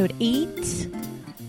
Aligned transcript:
episode 0.00 0.16
eight. 0.20 0.88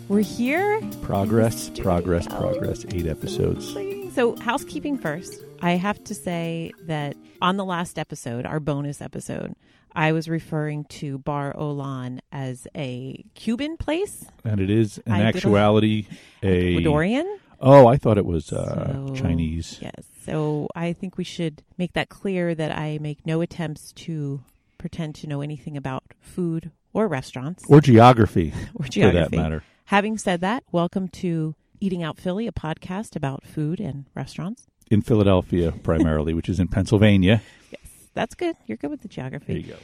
We're 0.10 0.20
here. 0.20 0.82
Progress, 1.04 1.70
progress, 1.70 2.28
progress. 2.28 2.86
Eight 2.90 3.06
episodes. 3.08 3.74
So, 4.14 4.36
housekeeping 4.42 4.98
first. 4.98 5.42
I 5.62 5.72
have 5.72 6.04
to 6.06 6.14
say 6.14 6.74
that 6.82 7.16
on 7.42 7.56
the 7.56 7.64
last 7.64 7.98
episode, 7.98 8.46
our 8.46 8.60
bonus 8.60 9.02
episode, 9.02 9.56
I 9.96 10.12
was 10.12 10.28
referring 10.28 10.84
to 11.00 11.18
Bar 11.20 11.54
Olan 11.54 12.20
as 12.34 12.68
a 12.76 13.24
Cuban 13.36 13.78
place, 13.78 14.26
And 14.44 14.60
it 14.60 14.70
is, 14.70 14.98
in 15.06 15.14
I 15.14 15.22
actuality, 15.22 16.08
a. 16.44 16.76
Ecuadorian. 16.76 17.38
Oh, 17.62 17.88
I 17.88 17.96
thought 17.96 18.18
it 18.18 18.26
was 18.26 18.52
uh, 18.52 18.92
So- 19.08 19.16
Chinese. 19.16 19.78
Yes. 19.82 20.04
So, 20.26 20.68
I 20.76 20.92
think 20.92 21.18
we 21.18 21.24
should 21.24 21.64
make 21.78 21.94
that 21.94 22.10
clear 22.10 22.54
that 22.54 22.78
I 22.78 22.98
make 23.00 23.26
no 23.26 23.40
attempts 23.40 23.94
to 23.94 24.42
pretend 24.78 25.16
to 25.16 25.28
know 25.28 25.40
anything 25.40 25.78
about 25.78 26.04
food 26.20 26.72
or 26.94 27.08
restaurants 27.08 27.64
Or 27.68 27.82
geography, 27.82 28.54
or 28.76 28.86
for 28.86 29.12
that 29.12 29.32
matter. 29.32 29.64
Having 29.86 30.18
said 30.20 30.42
that, 30.42 30.64
welcome 30.72 31.08
to 31.10 31.56
Eating 31.80 32.04
Out 32.04 32.18
Philly, 32.18 32.48
a 32.48 32.52
podcast 32.52 33.16
about 33.16 33.46
food 33.46 33.80
and 33.80 34.06
restaurants. 34.16 34.68
In 34.90 35.02
Philadelphia, 35.02 35.72
primarily, 35.84 36.34
which 36.34 36.50
is 36.50 36.60
in 36.60 36.68
Pennsylvania. 36.68 37.42
Yes, 37.72 38.10
that's 38.14 38.36
good. 38.36 38.56
You're 38.68 38.76
good 38.78 38.90
with 38.90 39.02
the 39.02 39.08
geography. 39.08 39.54
There 39.54 39.62
you 39.62 39.68
go. 39.74 39.80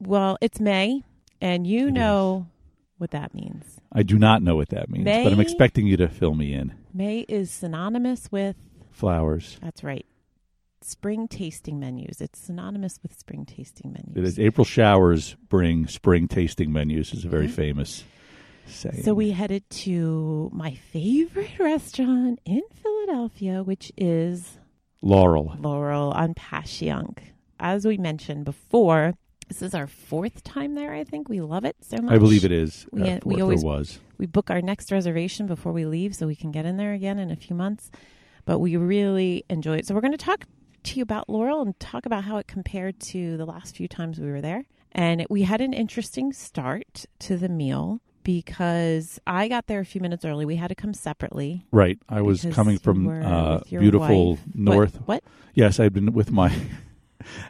Well, 0.00 0.36
it's 0.40 0.58
May, 0.58 1.02
and 1.40 1.64
you 1.64 1.86
It 1.88 1.92
know 1.92 2.48
what 2.98 3.12
that 3.12 3.32
means. 3.32 3.80
I 3.92 4.02
do 4.02 4.18
not 4.18 4.42
know 4.42 4.56
what 4.56 4.70
that 4.70 4.90
means, 4.90 5.04
but 5.04 5.32
I'm 5.32 5.38
expecting 5.38 5.86
you 5.86 5.96
to 5.98 6.08
fill 6.08 6.34
me 6.34 6.52
in. 6.52 6.74
May 6.92 7.20
is 7.28 7.52
synonymous 7.52 8.32
with, 8.32 8.56
Flowers. 8.90 9.58
that's 9.62 9.84
right, 9.84 10.04
spring 10.84 11.28
tasting 11.28 11.78
menus. 11.80 12.20
It's 12.20 12.38
synonymous 12.38 13.00
with 13.02 13.18
spring 13.18 13.44
tasting 13.46 13.92
menus. 13.92 14.16
It 14.16 14.24
is 14.24 14.38
April 14.38 14.64
showers 14.64 15.36
bring 15.48 15.86
spring 15.86 16.28
tasting 16.28 16.72
menus 16.72 17.12
is 17.14 17.24
a 17.24 17.28
very 17.28 17.48
Mhm. 17.48 17.52
famous 17.52 18.04
saying. 18.66 19.02
So 19.02 19.14
we 19.14 19.30
headed 19.30 19.68
to 19.70 20.50
my 20.52 20.74
favorite 20.74 21.50
restaurant 21.58 22.40
in 22.44 22.62
Philadelphia, 22.72 23.62
which 23.62 23.92
is 23.96 24.58
Laurel. 25.02 25.54
Laurel 25.60 26.12
on 26.12 26.34
Passyunk. 26.34 27.18
As 27.60 27.86
we 27.86 27.96
mentioned 27.98 28.44
before, 28.44 29.14
this 29.48 29.60
is 29.62 29.74
our 29.74 29.86
fourth 29.86 30.42
time 30.42 30.74
there. 30.74 30.92
I 30.94 31.04
think 31.04 31.28
we 31.28 31.40
love 31.40 31.64
it 31.64 31.76
so 31.82 31.98
much. 31.98 32.12
I 32.14 32.18
believe 32.18 32.44
it 32.44 32.52
is. 32.52 32.86
We- 32.92 33.02
uh, 33.08 33.20
we 33.24 33.40
always- 33.42 33.62
was. 33.64 33.98
We 34.18 34.26
book 34.26 34.50
our 34.50 34.62
next 34.62 34.90
reservation 34.92 35.46
before 35.46 35.72
we 35.72 35.84
leave, 35.86 36.14
so 36.14 36.26
we 36.26 36.36
can 36.36 36.50
get 36.50 36.64
in 36.66 36.76
there 36.76 36.92
again 36.94 37.18
in 37.18 37.30
a 37.30 37.36
few 37.36 37.54
months. 37.54 37.90
But 38.46 38.58
we 38.60 38.76
really 38.76 39.44
enjoy 39.50 39.78
it. 39.78 39.86
So 39.86 39.94
we're 39.94 40.00
going 40.00 40.12
to 40.12 40.18
talk 40.18 40.44
to 40.84 40.96
you 40.96 41.02
about 41.02 41.28
Laurel 41.28 41.62
and 41.62 41.78
talk 41.80 42.06
about 42.06 42.24
how 42.24 42.36
it 42.38 42.46
compared 42.46 43.00
to 43.00 43.36
the 43.36 43.44
last 43.44 43.76
few 43.76 43.88
times 43.88 44.18
we 44.18 44.30
were 44.30 44.40
there. 44.40 44.64
And 44.92 45.26
we 45.28 45.42
had 45.42 45.60
an 45.60 45.72
interesting 45.72 46.32
start 46.32 47.06
to 47.20 47.36
the 47.36 47.48
meal 47.48 48.00
because 48.22 49.20
I 49.26 49.48
got 49.48 49.66
there 49.66 49.80
a 49.80 49.84
few 49.84 50.00
minutes 50.00 50.24
early. 50.24 50.44
We 50.44 50.56
had 50.56 50.68
to 50.68 50.74
come 50.74 50.94
separately. 50.94 51.66
Right. 51.70 51.98
I 52.08 52.22
was 52.22 52.46
coming 52.52 52.78
from 52.78 53.08
uh, 53.08 53.58
beautiful 53.68 54.30
wife. 54.30 54.40
north. 54.54 54.96
What? 54.96 55.06
what? 55.06 55.24
Yes, 55.54 55.78
I've 55.80 55.92
been 55.92 56.12
with 56.12 56.30
my. 56.32 56.52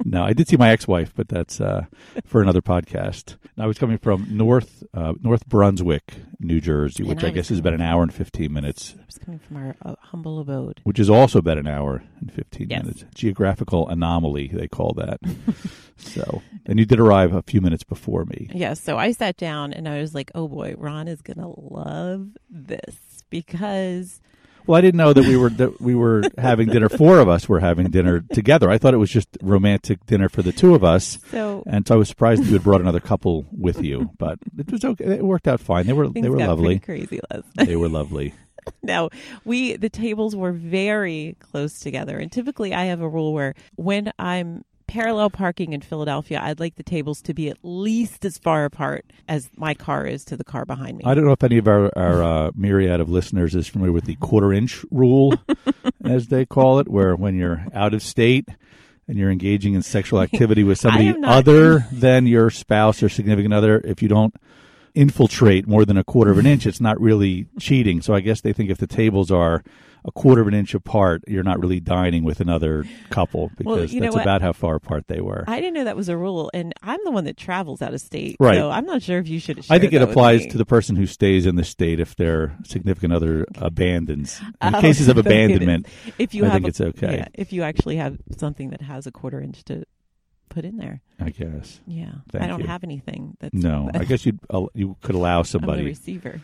No, 0.04 0.22
I 0.24 0.32
did 0.32 0.48
see 0.48 0.56
my 0.56 0.70
ex-wife, 0.70 1.12
but 1.14 1.28
that's 1.28 1.60
uh, 1.60 1.86
for 2.24 2.42
another 2.42 2.60
podcast. 2.62 3.36
I 3.58 3.66
was 3.66 3.78
coming 3.78 3.98
from 3.98 4.26
North 4.30 4.82
uh, 4.94 5.14
North 5.22 5.46
Brunswick, 5.48 6.14
New 6.40 6.60
Jersey, 6.60 7.02
And 7.04 7.08
which 7.10 7.24
I 7.24 7.28
I, 7.28 7.30
guess 7.30 7.50
is 7.50 7.58
about 7.58 7.74
an 7.74 7.80
hour 7.80 8.02
and 8.02 8.12
fifteen 8.12 8.52
minutes, 8.52 8.94
I 9.00 9.04
was 9.06 9.18
coming 9.18 9.38
from 9.40 9.56
our 9.58 9.76
uh, 9.82 9.94
humble 10.00 10.40
abode. 10.40 10.80
which 10.84 10.98
is 10.98 11.08
also 11.10 11.38
about 11.38 11.58
an 11.58 11.66
hour 11.66 12.02
and 12.20 12.32
fifteen 12.32 12.68
Yes. 12.70 12.82
minutes. 12.82 13.04
Geographical 13.14 13.88
anomaly, 13.88 14.48
they 14.52 14.68
call 14.68 14.92
that. 14.94 15.20
so, 15.96 16.42
and 16.66 16.78
you 16.78 16.84
did 16.84 16.98
arrive 17.00 17.32
a 17.32 17.42
few 17.42 17.60
minutes 17.60 17.84
before 17.84 18.24
me. 18.24 18.48
Yeah, 18.52 18.74
so 18.74 18.98
I 18.98 19.12
sat 19.12 19.36
down 19.36 19.72
and 19.72 19.88
I 19.88 20.00
was 20.00 20.14
like, 20.14 20.30
oh 20.34 20.48
boy, 20.48 20.74
Ron 20.76 21.06
is 21.08 21.22
going 21.22 21.38
to 21.38 21.54
love 21.56 22.28
this 22.50 22.96
because 23.30 24.20
Well, 24.66 24.78
I 24.78 24.80
didn't 24.80 24.98
know 24.98 25.12
that 25.12 25.24
we 25.24 25.36
were 25.36 25.50
that 25.50 25.80
we 25.80 25.94
were 25.94 26.22
having 26.38 26.68
dinner. 26.68 26.88
Four 26.88 27.18
of 27.18 27.28
us 27.28 27.48
were 27.48 27.60
having 27.60 27.90
dinner 27.90 28.20
together. 28.20 28.70
I 28.70 28.78
thought 28.78 28.94
it 28.94 28.98
was 28.98 29.10
just 29.10 29.28
romantic 29.42 30.04
dinner 30.06 30.28
for 30.28 30.42
the 30.42 30.52
two 30.52 30.74
of 30.74 30.82
us. 30.82 31.18
so 31.30 31.62
And 31.66 31.86
so 31.86 31.94
I 31.94 31.98
was 31.98 32.08
surprised 32.08 32.42
that 32.42 32.46
you 32.46 32.54
had 32.54 32.62
brought 32.62 32.80
another 32.80 33.00
couple 33.00 33.46
with 33.52 33.82
you, 33.82 34.10
but 34.18 34.38
it 34.56 34.70
was 34.70 34.84
okay. 34.84 35.04
It 35.04 35.24
worked 35.24 35.48
out 35.48 35.60
fine. 35.60 35.86
They 35.86 35.92
were 35.92 36.08
they 36.08 36.28
were 36.28 36.38
lovely. 36.38 36.78
crazy 36.78 37.20
Les. 37.30 37.42
They 37.66 37.76
were 37.76 37.88
lovely. 37.88 38.34
no, 38.82 39.10
we 39.44 39.76
the 39.76 39.90
tables 39.90 40.34
were 40.34 40.52
very 40.52 41.36
close 41.40 41.78
together, 41.78 42.18
and 42.18 42.32
typically 42.32 42.72
I 42.72 42.84
have 42.84 43.00
a 43.00 43.08
rule 43.08 43.32
where 43.32 43.54
when 43.76 44.12
I'm 44.18 44.64
parallel 44.86 45.30
parking 45.30 45.72
in 45.72 45.80
Philadelphia, 45.80 46.40
I'd 46.42 46.60
like 46.60 46.76
the 46.76 46.82
tables 46.82 47.20
to 47.22 47.34
be 47.34 47.48
at 47.48 47.58
least 47.62 48.24
as 48.24 48.38
far 48.38 48.64
apart 48.64 49.04
as 49.28 49.50
my 49.56 49.74
car 49.74 50.06
is 50.06 50.24
to 50.26 50.36
the 50.36 50.44
car 50.44 50.64
behind 50.64 50.98
me. 50.98 51.04
I 51.06 51.14
don't 51.14 51.24
know 51.24 51.32
if 51.32 51.42
any 51.42 51.58
of 51.58 51.68
our, 51.68 51.90
our 51.96 52.22
uh, 52.22 52.50
myriad 52.54 53.00
of 53.00 53.08
listeners 53.08 53.54
is 53.54 53.66
familiar 53.66 53.92
with 53.92 54.04
the 54.04 54.16
quarter 54.16 54.52
inch 54.52 54.84
rule, 54.90 55.34
as 56.04 56.28
they 56.28 56.46
call 56.46 56.78
it, 56.78 56.88
where 56.88 57.16
when 57.16 57.36
you're 57.36 57.66
out 57.74 57.94
of 57.94 58.02
state 58.02 58.48
and 59.08 59.18
you're 59.18 59.30
engaging 59.30 59.74
in 59.74 59.82
sexual 59.82 60.20
activity 60.22 60.64
with 60.64 60.78
somebody 60.78 61.14
other 61.24 61.86
than 61.90 62.26
your 62.26 62.50
spouse 62.50 63.02
or 63.02 63.08
significant 63.08 63.54
other, 63.54 63.80
if 63.84 64.02
you 64.02 64.08
don't 64.08 64.34
infiltrate 64.94 65.66
more 65.66 65.84
than 65.84 65.96
a 65.96 66.04
quarter 66.04 66.30
of 66.30 66.38
an 66.38 66.46
inch, 66.46 66.66
it's 66.66 66.80
not 66.80 67.00
really 67.00 67.46
cheating. 67.58 68.00
So 68.00 68.14
I 68.14 68.20
guess 68.20 68.40
they 68.40 68.52
think 68.52 68.70
if 68.70 68.78
the 68.78 68.86
tables 68.86 69.30
are 69.30 69.64
a 70.06 70.12
quarter 70.12 70.42
of 70.42 70.48
an 70.48 70.54
inch 70.54 70.74
apart, 70.74 71.22
you're 71.26 71.42
not 71.42 71.58
really 71.60 71.80
dining 71.80 72.24
with 72.24 72.40
another 72.40 72.84
couple 73.10 73.50
because 73.56 73.92
you 73.92 74.00
know 74.00 74.06
that's 74.06 74.16
what? 74.16 74.22
about 74.22 74.42
how 74.42 74.52
far 74.52 74.74
apart 74.74 75.06
they 75.08 75.20
were. 75.20 75.44
I 75.46 75.60
didn't 75.60 75.74
know 75.74 75.84
that 75.84 75.96
was 75.96 76.08
a 76.10 76.16
rule, 76.16 76.50
and 76.52 76.74
I'm 76.82 77.00
the 77.04 77.10
one 77.10 77.24
that 77.24 77.36
travels 77.38 77.80
out 77.80 77.94
of 77.94 78.00
state, 78.00 78.36
Right. 78.38 78.56
So 78.56 78.70
I'm 78.70 78.84
not 78.84 79.02
sure 79.02 79.18
if 79.18 79.26
you 79.28 79.38
should. 79.40 79.64
I 79.70 79.78
think 79.78 79.92
it 79.94 80.02
applies 80.02 80.46
to 80.48 80.58
the 80.58 80.66
person 80.66 80.94
who 80.96 81.06
stays 81.06 81.46
in 81.46 81.56
the 81.56 81.64
state 81.64 82.00
if 82.00 82.16
their 82.16 82.56
significant 82.64 83.12
other 83.14 83.46
abandons. 83.56 84.40
In 84.62 84.74
Oh, 84.74 84.80
cases 84.80 85.08
of 85.08 85.16
abandonment, 85.24 85.86
If 86.18 86.34
you 86.34 86.44
I 86.44 86.48
have 86.48 86.54
think 86.54 86.64
a- 86.66 86.68
it's 86.68 86.80
okay. 86.80 87.16
yeah, 87.16 87.28
if 87.34 87.52
you 87.52 87.62
actually 87.62 87.96
have 87.96 88.18
something 88.36 88.70
that 88.70 88.82
has 88.82 89.06
a 89.06 89.10
quarter 89.12 89.40
inch 89.40 89.64
to 89.64 89.84
put 90.50 90.64
in 90.66 90.76
there. 90.76 91.00
I 91.18 91.30
guess. 91.30 91.80
Yeah, 91.86 92.12
Thank 92.30 92.44
I 92.44 92.46
don't 92.46 92.60
you. 92.60 92.66
have 92.66 92.84
anything 92.84 93.36
that's 93.40 93.54
No, 93.54 93.90
I 93.94 94.04
guess 94.04 94.26
you 94.26 94.38
you 94.74 94.96
could 95.02 95.14
allow 95.14 95.42
somebody 95.42 95.82
receiver. 95.84 96.42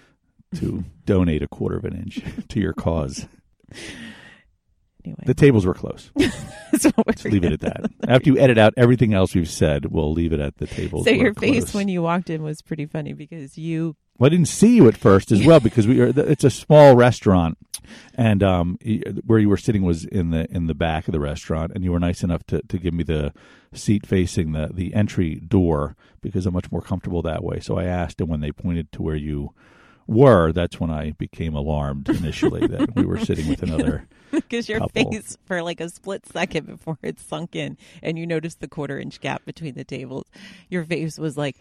to 0.56 0.82
donate 1.04 1.42
a 1.42 1.46
quarter 1.48 1.76
of 1.76 1.84
an 1.84 1.94
inch 1.94 2.20
to 2.48 2.58
your 2.58 2.72
cause. 2.72 3.26
Anyway, 5.04 5.22
The 5.24 5.34
tables 5.34 5.64
were 5.64 5.74
close. 5.74 6.10
That's 6.16 6.84
what 6.84 7.06
Let's 7.06 7.24
leave 7.24 7.44
it 7.44 7.52
at 7.52 7.60
that. 7.60 7.90
After 8.08 8.30
you 8.30 8.38
edit 8.38 8.58
out 8.58 8.74
everything 8.76 9.14
else 9.14 9.34
we've 9.34 9.48
said, 9.48 9.86
we'll 9.86 10.12
leave 10.12 10.32
it 10.32 10.40
at 10.40 10.58
the 10.58 10.66
tables. 10.66 11.06
So 11.06 11.10
your 11.10 11.34
face 11.34 11.64
close. 11.64 11.74
when 11.74 11.88
you 11.88 12.02
walked 12.02 12.30
in 12.30 12.42
was 12.42 12.62
pretty 12.62 12.86
funny 12.86 13.12
because 13.12 13.56
you 13.56 13.96
Well, 14.18 14.26
I 14.26 14.30
didn't 14.30 14.48
see 14.48 14.76
you 14.76 14.88
at 14.88 14.96
first 14.96 15.32
as 15.32 15.44
well 15.44 15.60
because 15.60 15.86
we 15.86 16.00
are. 16.00 16.12
It's 16.14 16.44
a 16.44 16.50
small 16.50 16.96
restaurant, 16.96 17.56
and 18.14 18.42
um, 18.42 18.78
where 19.24 19.38
you 19.38 19.48
were 19.48 19.56
sitting 19.56 19.82
was 19.82 20.04
in 20.04 20.30
the 20.30 20.46
in 20.50 20.66
the 20.66 20.74
back 20.74 21.08
of 21.08 21.12
the 21.12 21.20
restaurant, 21.20 21.72
and 21.74 21.82
you 21.82 21.92
were 21.92 22.00
nice 22.00 22.22
enough 22.22 22.44
to, 22.48 22.60
to 22.68 22.78
give 22.78 22.92
me 22.92 23.02
the 23.02 23.32
seat 23.72 24.06
facing 24.06 24.52
the 24.52 24.70
the 24.72 24.92
entry 24.94 25.36
door 25.36 25.96
because 26.20 26.44
I'm 26.44 26.54
much 26.54 26.70
more 26.70 26.82
comfortable 26.82 27.22
that 27.22 27.42
way. 27.42 27.60
So 27.60 27.78
I 27.78 27.84
asked, 27.84 28.20
and 28.20 28.28
when 28.28 28.40
they 28.40 28.52
pointed 28.52 28.92
to 28.92 29.02
where 29.02 29.16
you 29.16 29.54
were, 30.10 30.52
that's 30.52 30.80
when 30.80 30.90
I 30.90 31.12
became 31.12 31.54
alarmed 31.54 32.08
initially 32.08 32.66
that 32.66 32.94
we 32.96 33.04
were 33.06 33.18
sitting 33.18 33.48
with 33.48 33.62
another. 33.62 34.06
because 34.30 34.68
your 34.68 34.80
Couple. 34.80 35.12
face 35.12 35.38
for 35.46 35.62
like 35.62 35.80
a 35.80 35.88
split 35.88 36.26
second 36.26 36.66
before 36.66 36.98
it 37.02 37.18
sunk 37.18 37.54
in 37.54 37.76
and 38.02 38.18
you 38.18 38.26
noticed 38.26 38.60
the 38.60 38.68
quarter 38.68 38.98
inch 38.98 39.20
gap 39.20 39.44
between 39.44 39.74
the 39.74 39.84
tables, 39.84 40.26
your 40.68 40.84
face 40.84 41.18
was 41.18 41.36
like, 41.36 41.56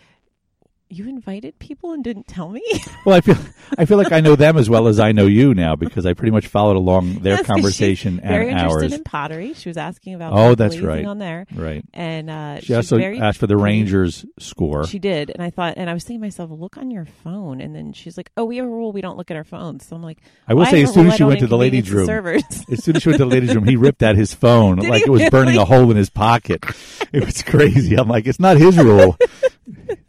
"You 0.90 1.08
invited 1.08 1.58
people 1.60 1.94
and 1.94 2.04
didn't 2.04 2.28
tell 2.28 2.50
me." 2.50 2.62
Well, 3.06 3.16
I 3.16 3.22
feel 3.22 3.38
I 3.78 3.86
feel 3.86 3.98
like 3.98 4.12
I 4.12 4.20
know 4.20 4.36
them 4.36 4.58
as 4.58 4.70
well 4.70 4.88
as 4.88 5.00
I 5.00 5.14
know 5.14 5.26
you 5.26 5.54
now 5.54 5.76
because 5.78 6.06
I 6.06 6.14
pretty 6.14 6.32
much 6.32 6.48
followed 6.48 6.76
along 6.76 7.20
their 7.20 7.42
conversation 7.44 8.20
very 8.20 8.50
and 8.50 8.60
interested 8.60 8.92
ours. 8.92 8.94
in 8.94 9.04
pottery. 9.06 9.54
She 9.54 9.70
was 9.70 9.78
asking 9.78 10.16
about 10.16 10.34
Oh, 10.34 10.54
that's 10.54 10.78
right. 10.80 11.06
on 11.06 11.18
there, 11.18 11.46
right. 11.56 11.84
and 11.94 12.30
uh, 12.30 12.60
She 12.60 12.74
also 12.74 12.98
very 12.98 13.20
asked 13.20 13.40
for 13.40 13.48
the. 13.48 13.56
Rangers 13.60 14.26
score. 14.40 14.86
She 14.88 15.00
did, 15.00 15.30
and 15.30 15.42
I 15.44 15.50
thought, 15.50 15.76
and 15.78 15.90
I 15.90 15.94
was 15.94 16.04
thinking 16.04 16.22
to 16.22 16.26
myself, 16.26 16.50
look 16.52 16.78
on 16.78 16.92
your 16.92 17.06
phone, 17.06 17.62
and 17.62 17.76
then 17.76 17.94
she's 17.94 18.18
like, 18.18 18.32
"Oh, 18.38 18.46
we 18.46 18.58
have 18.58 18.66
a 18.66 18.70
rule; 18.70 18.92
we 18.92 19.02
don't 19.02 19.18
look 19.18 19.32
at 19.32 19.38
our 19.38 19.44
phones." 19.44 19.86
So 19.86 19.96
I'm 19.96 20.04
like, 20.04 20.18
I 20.48 20.54
will 20.54 20.66
say, 20.66 20.84
as 20.84 20.94
soon 20.94 21.08
as 21.08 21.16
she 21.16 21.24
went 21.24 21.40
to 21.40 21.48
the 21.48 21.58
ladies' 21.58 21.90
room, 21.92 22.10
as 22.70 22.84
soon 22.84 22.96
as 22.96 23.04
she 23.04 23.10
went 23.10 23.20
to 23.20 23.26
the 23.26 23.32
ladies' 23.32 23.56
room, 23.56 23.66
he 23.66 23.76
ripped 23.78 24.04
out 24.04 24.16
his 24.16 24.34
phone 24.34 24.78
Did 24.78 24.90
like 24.90 25.04
it 25.04 25.10
was 25.10 25.30
burning 25.30 25.58
a 25.58 25.66
hole 25.66 25.90
in 25.92 25.98
his 25.98 26.10
pocket. 26.10 26.64
It 27.12 27.26
was 27.26 27.42
crazy. 27.44 27.96
I'm 27.96 28.08
like, 28.08 28.28
it's 28.28 28.40
not 28.40 28.58
his 28.58 28.78
rule. 28.78 29.18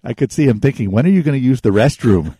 I 0.04 0.14
could 0.14 0.32
see 0.32 0.44
him 0.46 0.60
thinking, 0.60 0.90
when 0.90 1.06
are 1.06 1.10
you 1.10 1.22
going 1.22 1.38
to 1.40 1.44
use 1.44 1.60
the 1.60 1.70
restroom? 1.70 2.36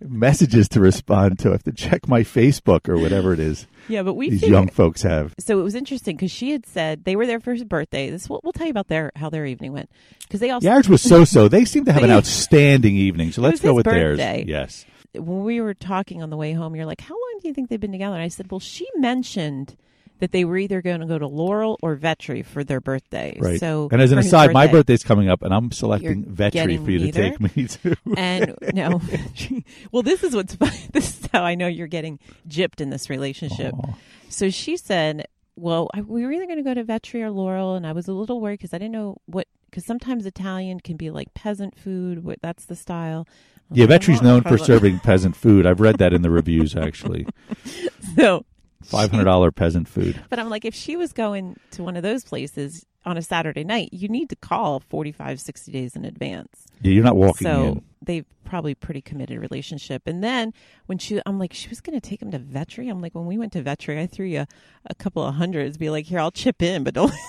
Messages 0.00 0.68
to 0.70 0.80
respond 0.80 1.38
to. 1.40 1.50
I 1.50 1.52
have 1.52 1.62
to 1.64 1.72
check 1.72 2.08
my 2.08 2.22
Facebook 2.22 2.88
or 2.88 2.98
whatever 2.98 3.32
it 3.32 3.38
is 3.38 3.66
yeah, 3.88 4.02
but 4.02 4.14
we 4.14 4.30
these 4.30 4.40
figured- 4.40 4.52
young 4.52 4.68
folks 4.68 5.02
have. 5.02 5.34
so 5.38 5.58
it 5.58 5.62
was 5.62 5.74
interesting 5.74 6.16
because 6.16 6.30
she 6.30 6.50
had 6.50 6.66
said 6.66 7.04
they 7.04 7.16
were 7.16 7.26
there 7.26 7.40
for 7.40 7.52
his 7.52 7.64
birthday. 7.64 8.10
This 8.10 8.28
we'll, 8.28 8.40
we'll 8.42 8.52
tell 8.52 8.66
you 8.66 8.70
about 8.70 8.88
their 8.88 9.12
how 9.16 9.30
their 9.30 9.46
evening 9.46 9.72
went 9.72 9.90
because 10.22 10.40
they 10.40 10.50
also 10.50 10.68
Yours 10.68 10.88
was 10.88 11.02
so-so. 11.02 11.48
They 11.52 11.64
seem 11.64 11.84
to 11.84 11.92
have 11.92 12.02
an 12.02 12.10
outstanding 12.10 12.96
evening. 12.96 13.32
So 13.32 13.42
let's 13.42 13.60
go 13.60 13.74
with 13.74 13.84
birthday. 13.84 14.44
theirs. 14.44 14.46
Yes. 14.48 14.86
when 15.14 15.44
we 15.44 15.60
were 15.60 15.74
talking 15.74 16.22
on 16.22 16.30
the 16.30 16.36
way 16.36 16.52
home, 16.52 16.74
you're 16.74 16.86
like, 16.86 17.00
"How 17.00 17.14
long 17.14 17.38
do 17.40 17.48
you 17.48 17.54
think 17.54 17.68
they've 17.68 17.80
been 17.80 17.92
together?" 17.92 18.14
And 18.14 18.22
I 18.24 18.28
said, 18.28 18.50
"Well, 18.50 18.60
she 18.60 18.86
mentioned 18.96 19.76
that 20.22 20.30
they 20.30 20.44
were 20.44 20.56
either 20.56 20.80
going 20.80 21.00
to 21.00 21.06
go 21.06 21.18
to 21.18 21.26
Laurel 21.26 21.80
or 21.82 21.96
Vetri 21.96 22.46
for 22.46 22.62
their 22.62 22.80
birthday. 22.80 23.36
Right. 23.40 23.58
So, 23.58 23.88
and 23.90 24.00
as 24.00 24.12
an 24.12 24.18
aside, 24.18 24.52
my 24.52 24.66
birthday- 24.66 24.72
birthday's 24.78 25.02
coming 25.02 25.28
up, 25.28 25.42
and 25.42 25.52
I'm 25.52 25.72
selecting 25.72 26.24
Vetri 26.26 26.82
for 26.82 26.90
you 26.92 27.10
to 27.10 27.10
take 27.10 27.40
me 27.40 27.66
to. 27.66 27.96
And 28.16 28.54
no, 28.72 29.00
well, 29.90 30.04
this 30.04 30.22
is 30.22 30.32
what's 30.32 30.54
fun. 30.54 30.70
This 30.92 31.18
is 31.18 31.28
how 31.32 31.42
I 31.42 31.56
know 31.56 31.66
you're 31.66 31.88
getting 31.88 32.20
gypped 32.48 32.80
in 32.80 32.90
this 32.90 33.10
relationship. 33.10 33.74
Aw. 33.74 33.94
So 34.28 34.48
she 34.48 34.76
said, 34.76 35.26
"Well, 35.56 35.90
I, 35.92 36.02
we 36.02 36.24
were 36.24 36.30
either 36.30 36.46
going 36.46 36.58
to 36.58 36.62
go 36.62 36.74
to 36.74 36.84
Vetri 36.84 37.22
or 37.22 37.32
Laurel," 37.32 37.74
and 37.74 37.84
I 37.84 37.90
was 37.90 38.06
a 38.06 38.12
little 38.12 38.40
worried 38.40 38.60
because 38.60 38.72
I 38.72 38.78
didn't 38.78 38.92
know 38.92 39.16
what. 39.26 39.48
Because 39.70 39.84
sometimes 39.86 40.24
Italian 40.24 40.78
can 40.78 40.96
be 40.96 41.10
like 41.10 41.34
peasant 41.34 41.76
food. 41.76 42.22
What 42.22 42.40
that's 42.42 42.66
the 42.66 42.76
style. 42.76 43.26
Yeah, 43.72 43.86
Vetri's 43.86 44.20
oh, 44.20 44.24
known 44.24 44.42
for 44.42 44.56
serving 44.56 45.00
peasant 45.00 45.34
food. 45.34 45.66
I've 45.66 45.80
read 45.80 45.98
that 45.98 46.12
in 46.12 46.22
the 46.22 46.30
reviews, 46.30 46.76
actually. 46.76 47.26
So 48.14 48.44
Five 48.82 49.10
hundred 49.10 49.24
dollar 49.24 49.50
peasant 49.50 49.88
food. 49.88 50.20
But 50.28 50.38
I'm 50.38 50.50
like, 50.50 50.64
if 50.64 50.74
she 50.74 50.96
was 50.96 51.12
going 51.12 51.56
to 51.72 51.82
one 51.82 51.96
of 51.96 52.02
those 52.02 52.24
places 52.24 52.86
on 53.04 53.16
a 53.16 53.22
Saturday 53.22 53.64
night, 53.64 53.90
you 53.92 54.08
need 54.08 54.28
to 54.30 54.36
call 54.36 54.80
45, 54.80 55.40
60 55.40 55.72
days 55.72 55.96
in 55.96 56.04
advance. 56.04 56.66
Yeah, 56.82 56.92
you're 56.92 57.04
not 57.04 57.16
walking 57.16 57.46
so 57.46 57.62
in. 57.64 57.84
They've 58.04 58.26
probably 58.44 58.74
pretty 58.74 59.00
committed 59.00 59.38
relationship. 59.38 60.02
And 60.06 60.22
then 60.22 60.52
when 60.86 60.98
she, 60.98 61.20
I'm 61.24 61.38
like, 61.38 61.52
she 61.52 61.68
was 61.68 61.80
going 61.80 61.98
to 61.98 62.06
take 62.06 62.20
him 62.20 62.30
to 62.32 62.38
Vetri. 62.38 62.90
I'm 62.90 63.00
like, 63.00 63.14
when 63.14 63.26
we 63.26 63.38
went 63.38 63.52
to 63.52 63.62
Vetri, 63.62 63.98
I 63.98 64.06
threw 64.06 64.26
you 64.26 64.46
a 64.86 64.94
couple 64.94 65.22
of 65.22 65.34
hundreds, 65.34 65.78
be 65.78 65.90
like, 65.90 66.06
here, 66.06 66.18
I'll 66.18 66.30
chip 66.30 66.62
in, 66.62 66.84
but 66.84 66.94
don't. 66.94 67.12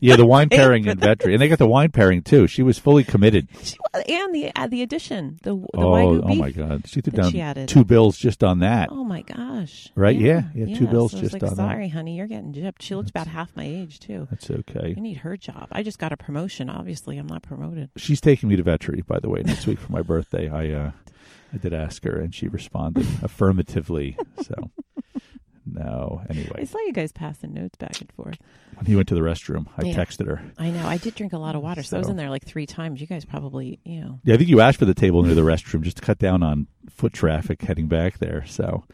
Yeah, 0.00 0.16
the 0.16 0.26
wine 0.26 0.48
pairing 0.48 0.86
in 0.86 0.98
Vetri, 0.98 1.32
and 1.32 1.42
they 1.42 1.48
got 1.48 1.58
the 1.58 1.66
wine 1.66 1.90
pairing 1.90 2.22
too. 2.22 2.46
She 2.46 2.62
was 2.62 2.78
fully 2.78 3.04
committed. 3.04 3.48
she, 3.62 3.76
was- 3.92 4.04
and 4.08 4.34
the 4.34 4.52
uh, 4.54 4.66
the 4.66 4.82
addition, 4.82 5.38
the 5.42 5.54
the 5.54 5.66
oh, 5.74 6.22
oh 6.22 6.34
my 6.34 6.50
God, 6.50 6.86
she 6.86 7.00
threw 7.00 7.12
down 7.12 7.32
she 7.32 7.66
two 7.66 7.84
bills 7.84 8.16
just 8.16 8.44
on 8.44 8.60
that. 8.60 8.88
Oh 8.90 9.04
my 9.04 9.22
gosh! 9.22 9.88
Right, 9.94 10.16
yeah, 10.16 10.44
yeah, 10.54 10.76
two 10.76 10.86
bills 10.86 11.12
so 11.12 11.18
just 11.18 11.32
like, 11.32 11.42
on 11.42 11.50
that. 11.50 11.56
Sorry, 11.56 11.88
honey, 11.88 12.16
you're 12.16 12.28
getting 12.28 12.52
gypped. 12.52 12.82
She 12.82 12.94
looks 12.94 13.10
about 13.10 13.26
half 13.26 13.54
my 13.56 13.64
age 13.64 13.98
too. 13.98 14.28
That's 14.30 14.50
okay. 14.50 14.94
I 14.96 15.00
need 15.00 15.18
her 15.18 15.36
job. 15.36 15.68
I 15.72 15.82
just 15.82 15.98
got 15.98 16.12
a 16.12 16.16
promotion. 16.16 16.70
Obviously, 16.70 17.18
I'm 17.18 17.26
not 17.26 17.42
promoted. 17.42 17.90
She's 17.96 18.20
taking 18.20 18.48
me 18.48 18.56
to 18.56 18.62
Vetri, 18.64 19.04
by 19.04 19.18
the 19.18 19.28
way, 19.28 19.42
next 19.42 19.66
week 19.66 19.78
for 19.80 19.90
my 19.90 20.02
birthday. 20.02 20.19
I 20.32 20.70
uh, 20.70 20.90
I 21.52 21.56
did 21.56 21.72
ask 21.72 22.02
her, 22.04 22.18
and 22.18 22.34
she 22.34 22.48
responded 22.48 23.06
affirmatively. 23.22 24.16
So, 24.42 24.54
no. 25.66 26.20
I 26.28 26.32
Anyway, 26.32 26.64
saw 26.64 26.78
you 26.80 26.92
guys 26.92 27.12
passing 27.12 27.52
notes 27.54 27.76
back 27.76 28.00
and 28.00 28.10
forth. 28.12 28.38
when 28.76 28.86
he 28.86 28.96
went 28.96 29.08
to 29.08 29.14
the 29.14 29.20
restroom, 29.20 29.66
I 29.76 29.84
Yeah. 29.86 29.94
texted 29.94 30.26
her. 30.26 30.42
I 30.58 30.70
know. 30.70 30.86
I 30.86 30.96
did 30.98 31.14
drink 31.14 31.32
a 31.32 31.38
lot 31.38 31.54
of 31.54 31.62
water, 31.62 31.82
so, 31.82 31.96
I 31.96 31.98
was 32.00 32.08
in 32.08 32.16
there 32.16 32.30
like 32.30 32.44
three 32.44 32.66
times. 32.66 33.00
You 33.00 33.06
guys 33.06 33.24
probably, 33.24 33.78
you 33.84 34.00
know. 34.00 34.20
Yeah, 34.24 34.34
I 34.34 34.36
think 34.38 34.48
you 34.48 34.60
asked 34.60 34.78
for 34.78 34.84
the 34.86 34.94
table 34.94 35.22
near 35.22 35.34
the 35.34 35.42
restroom 35.42 35.82
just 35.82 35.98
to 35.98 36.02
cut 36.02 36.18
down 36.18 36.42
on 36.42 36.66
foot 36.88 37.12
traffic 37.12 37.62
heading 37.62 37.88
back 37.88 38.18
there. 38.18 38.44
So, 38.46 38.84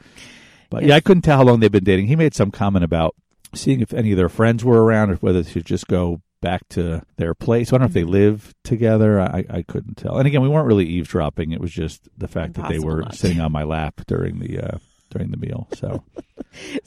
but 0.71 0.83
yeah, 0.85 0.97
I 0.97 1.01
couldn't 1.01 1.23
tell 1.23 1.39
how 1.39 1.45
long 1.45 1.61
they've 1.61 1.71
been 1.71 1.85
dating. 1.85 2.07
He 2.09 2.17
made 2.17 2.35
some 2.35 2.51
comment 2.51 2.85
about 2.85 3.15
seeing 3.55 3.81
if 3.81 3.95
any 3.95 4.11
of 4.11 4.17
their 4.17 4.29
friends 4.29 4.65
were 4.65 4.83
around 4.85 5.11
or 5.11 5.17
whether 5.17 5.43
they 5.43 5.51
should 5.51 5.67
just 5.67 5.87
go 5.87 6.21
back 6.47 6.69
to 6.71 7.03
their 7.17 7.35
place. 7.35 7.69
I 7.69 7.71
don't 7.73 7.81
know 7.81 7.87
if 7.87 7.93
they 7.93 8.03
Mhm. 8.03 8.11
live 8.21 8.55
together. 8.63 9.21
I, 9.21 9.45
I 9.51 9.63
couldn't 9.63 9.97
tell. 9.97 10.17
And 10.19 10.27
again, 10.29 10.43
we 10.43 10.49
weren't 10.49 10.67
really 10.67 10.87
eavesdropping. 10.87 11.51
It 11.51 11.61
was 11.61 11.73
just 11.73 12.09
the 12.17 12.29
fact 12.29 12.55
that 12.55 12.69
they 12.69 12.79
were 12.79 13.01
not 13.01 13.15
sitting 13.17 13.41
on 13.41 13.51
my 13.51 13.65
lap 13.65 14.03
during 14.07 14.39
the 14.39 14.61
uh, 14.61 14.79
during 15.11 15.31
the 15.31 15.37
meal. 15.37 15.67
So. 15.75 16.05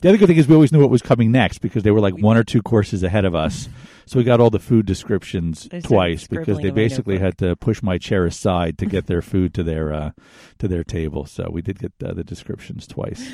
The 0.00 0.08
other 0.08 0.18
good 0.18 0.26
thing 0.26 0.36
is 0.36 0.48
we 0.48 0.54
always 0.56 0.72
knew 0.72 0.80
what 0.80 0.90
was 0.90 1.00
coming 1.02 1.30
next 1.30 1.58
because 1.58 1.84
they 1.84 1.92
were 1.92 2.00
like 2.00 2.14
one 2.18 2.36
or 2.36 2.42
two 2.42 2.60
courses 2.60 3.04
ahead 3.04 3.24
of 3.24 3.36
us. 3.36 3.68
So 4.06 4.18
we 4.18 4.24
got 4.24 4.40
all 4.40 4.50
the 4.50 4.58
food 4.58 4.84
descriptions 4.84 5.68
twice 5.84 6.26
because 6.26 6.58
they 6.58 6.70
basically 6.70 7.18
had 7.18 7.38
to 7.38 7.54
push 7.54 7.80
my 7.80 7.96
chair 7.96 8.24
aside 8.26 8.78
to 8.78 8.86
get 8.86 9.06
their 9.06 9.22
food 9.32 9.54
to 9.54 9.62
their 9.62 9.92
uh, 9.92 10.10
to 10.58 10.66
their 10.66 10.82
table. 10.82 11.24
So 11.24 11.48
we 11.52 11.62
did 11.62 11.78
get 11.78 11.92
uh, 12.04 12.14
the 12.14 12.24
descriptions 12.24 12.88
twice. 12.88 13.30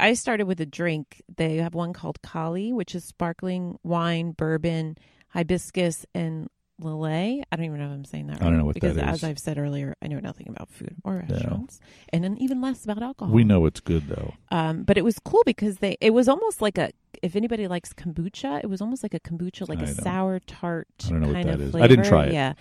I 0.00 0.14
started 0.14 0.46
with 0.46 0.60
a 0.60 0.66
drink. 0.66 1.22
They 1.36 1.56
have 1.58 1.74
one 1.74 1.92
called 1.92 2.20
Kali, 2.20 2.72
which 2.72 2.94
is 2.96 3.04
sparkling 3.04 3.78
wine, 3.84 4.32
bourbon, 4.32 4.96
hibiscus, 5.30 6.06
and 6.14 6.48
Lillet. 6.80 7.42
I 7.52 7.56
don't 7.56 7.66
even 7.66 7.78
know 7.78 7.86
if 7.86 7.92
I'm 7.92 8.04
saying 8.04 8.28
that 8.28 8.34
right. 8.40 8.42
I 8.42 8.44
don't 8.46 8.58
know 8.58 8.64
what 8.64 8.74
because 8.74 8.96
that 8.96 9.08
as. 9.08 9.24
I've 9.24 9.38
said 9.38 9.58
earlier, 9.58 9.96
I 10.02 10.06
know 10.08 10.18
nothing 10.18 10.48
about 10.48 10.70
food 10.70 10.96
or 11.04 11.24
restaurants, 11.28 11.78
and 12.10 12.24
then 12.24 12.36
even 12.38 12.60
less 12.60 12.84
about 12.84 13.02
alcohol. 13.02 13.34
We 13.34 13.44
know 13.44 13.66
it's 13.66 13.80
good 13.80 14.08
though. 14.08 14.34
Um, 14.50 14.84
but 14.84 14.96
it 14.96 15.04
was 15.04 15.18
cool 15.18 15.42
because 15.44 15.76
they 15.78 15.96
it 16.00 16.10
was 16.14 16.28
almost 16.28 16.62
like 16.62 16.78
a 16.78 16.90
if 17.22 17.36
anybody 17.36 17.68
likes 17.68 17.92
kombucha, 17.92 18.60
it 18.62 18.70
was 18.70 18.80
almost 18.80 19.02
like 19.02 19.12
a 19.14 19.20
kombucha, 19.20 19.68
like 19.68 19.80
I 19.80 19.82
a 19.82 19.86
don't- 19.86 20.02
sour 20.02 20.40
tart 20.40 20.88
I 21.06 21.08
don't 21.10 21.20
know 21.20 21.26
what 21.28 21.34
kind 21.34 21.48
that 21.48 21.54
of 21.54 21.60
is. 21.62 21.70
flavor. 21.72 21.84
I 21.84 21.88
didn't 21.88 22.04
try 22.06 22.24
it. 22.26 22.32
Yeah. 22.32 22.54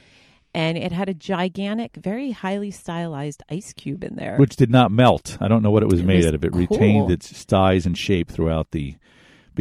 And 0.52 0.80
it 0.80 0.92
had 0.92 1.08
a 1.10 1.14
gigantic, 1.14 1.96
very 1.96 2.32
highly 2.32 2.72
stylized 2.72 3.44
ice 3.52 3.72
cube 3.72 4.04
in 4.04 4.16
there. 4.16 4.36
Which 4.38 4.56
did 4.56 4.72
not 4.72 4.92
melt. 4.92 5.38
I 5.40 5.48
don't 5.48 5.62
know 5.62 5.70
what 5.70 5.84
it 5.84 5.90
was 5.90 6.00
It 6.00 6.06
made 6.08 6.18
was 6.18 6.26
out 6.26 6.34
of. 6.34 6.44
It 6.44 6.52
cool. 6.52 6.62
retained 6.62 7.12
its 7.12 7.46
size 7.48 7.86
and 7.86 7.96
shape 7.96 8.30
throughout 8.32 8.72
the 8.72 8.96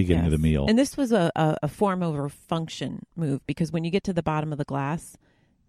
beginning 0.03 0.27
of 0.27 0.33
the 0.33 0.39
meal. 0.39 0.67
And 0.69 0.79
this 0.79 0.97
was 0.97 1.13
a, 1.13 1.31
a, 1.37 1.57
a 1.65 1.69
form 1.69 2.03
over 2.03 2.29
function 2.29 3.05
move 3.17 3.45
because 3.47 3.73
when 3.73 3.85
you 3.85 3.91
get 3.91 4.05
to 4.05 4.13
the 4.13 4.23
bottom 4.23 4.53
of 4.53 4.59
the 4.59 4.65
glass, 4.65 5.17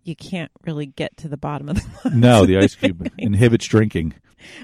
you 0.03 0.15
can't 0.15 0.51
really 0.65 0.85
get 0.85 1.17
to 1.17 1.27
the 1.27 1.37
bottom 1.37 1.69
of 1.69 1.75
the 1.75 1.81
glass. 2.03 2.13
no, 2.13 2.45
the 2.45 2.57
ice 2.57 2.75
cube 2.75 3.09
inhibits 3.17 3.65
drinking. 3.65 4.13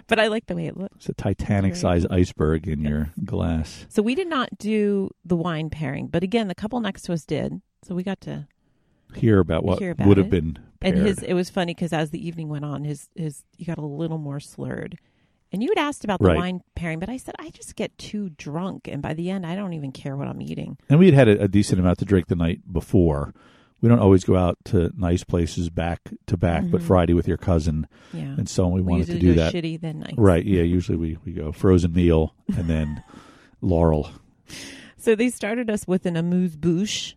But 0.07 0.19
I 0.19 0.27
like 0.27 0.45
the 0.45 0.55
way 0.55 0.67
it 0.67 0.77
looks. 0.77 0.95
It's 0.97 1.09
a 1.09 1.13
Titanic 1.13 1.75
sized 1.75 2.07
iceberg 2.09 2.67
in 2.67 2.81
your 2.81 3.11
glass. 3.25 3.85
So 3.89 4.01
we 4.01 4.15
did 4.15 4.27
not 4.29 4.57
do 4.57 5.09
the 5.25 5.35
wine 5.35 5.69
pairing, 5.69 6.07
but 6.07 6.23
again, 6.23 6.47
the 6.47 6.55
couple 6.55 6.79
next 6.79 7.01
to 7.03 7.13
us 7.13 7.25
did. 7.25 7.61
So 7.83 7.93
we 7.93 8.03
got 8.03 8.21
to 8.21 8.47
Hear 9.13 9.39
about 9.39 9.63
what 9.63 9.79
Hear 9.79 9.91
about 9.91 10.07
would 10.07 10.17
have 10.17 10.27
it. 10.27 10.31
been 10.31 10.59
And 10.81 10.97
his 10.97 11.19
it 11.19 11.33
was 11.33 11.49
funny 11.49 11.73
because 11.73 11.93
as 11.93 12.11
the 12.11 12.25
evening 12.25 12.49
went 12.49 12.65
on, 12.65 12.83
his 12.83 13.09
his 13.15 13.43
he 13.57 13.63
got 13.65 13.77
a 13.77 13.85
little 13.85 14.17
more 14.17 14.39
slurred. 14.39 14.97
And 15.55 15.63
you 15.63 15.69
had 15.73 15.77
asked 15.77 16.03
about 16.03 16.19
the 16.19 16.25
Right. 16.25 16.35
wine 16.37 16.59
pairing, 16.75 16.99
but 16.99 17.07
I 17.07 17.15
said 17.15 17.33
I 17.39 17.49
just 17.49 17.77
get 17.77 17.97
too 17.97 18.31
drunk, 18.31 18.89
and 18.89 19.01
by 19.01 19.13
the 19.13 19.29
end, 19.29 19.45
I 19.45 19.55
don't 19.55 19.71
even 19.71 19.93
care 19.93 20.17
what 20.17 20.27
I'm 20.27 20.41
eating. 20.41 20.77
And 20.89 20.99
we 20.99 21.05
had 21.05 21.13
had 21.15 21.27
a, 21.29 21.43
a 21.43 21.47
decent 21.47 21.79
amount 21.79 21.99
to 21.99 22.05
drink 22.05 22.27
the 22.27 22.35
night 22.35 22.59
before. 22.69 23.33
We 23.79 23.87
don't 23.87 23.99
always 23.99 24.25
go 24.25 24.35
out 24.35 24.57
to 24.65 24.91
nice 24.97 25.23
places 25.23 25.69
back 25.69 26.01
to 26.27 26.35
back, 26.35 26.65
but 26.69 26.81
Mhm. 26.81 26.83
Friday 26.83 27.13
with 27.13 27.25
your 27.25 27.37
cousin 27.37 27.87
Yeah, 28.11 28.35
and 28.37 28.49
so 28.49 28.65
on, 28.65 28.73
we, 28.73 28.81
we 28.81 28.91
wanted 28.91 29.07
to 29.07 29.19
do 29.19 29.33
that. 29.35 29.53
shitty 29.53 29.79
then 29.79 29.99
nice. 29.99 30.13
Right? 30.17 30.43
Yeah. 30.45 30.63
Usually 30.63 30.97
we 30.97 31.17
we 31.23 31.31
go 31.31 31.53
frozen 31.53 31.93
meal 31.93 32.35
and 32.57 32.67
then 32.67 33.01
Laurel. 33.61 34.09
So 34.97 35.15
they 35.15 35.29
started 35.29 35.69
us 35.69 35.87
with 35.87 36.05
an 36.05 36.17
amuse 36.17 36.57
bouche, 36.57 37.13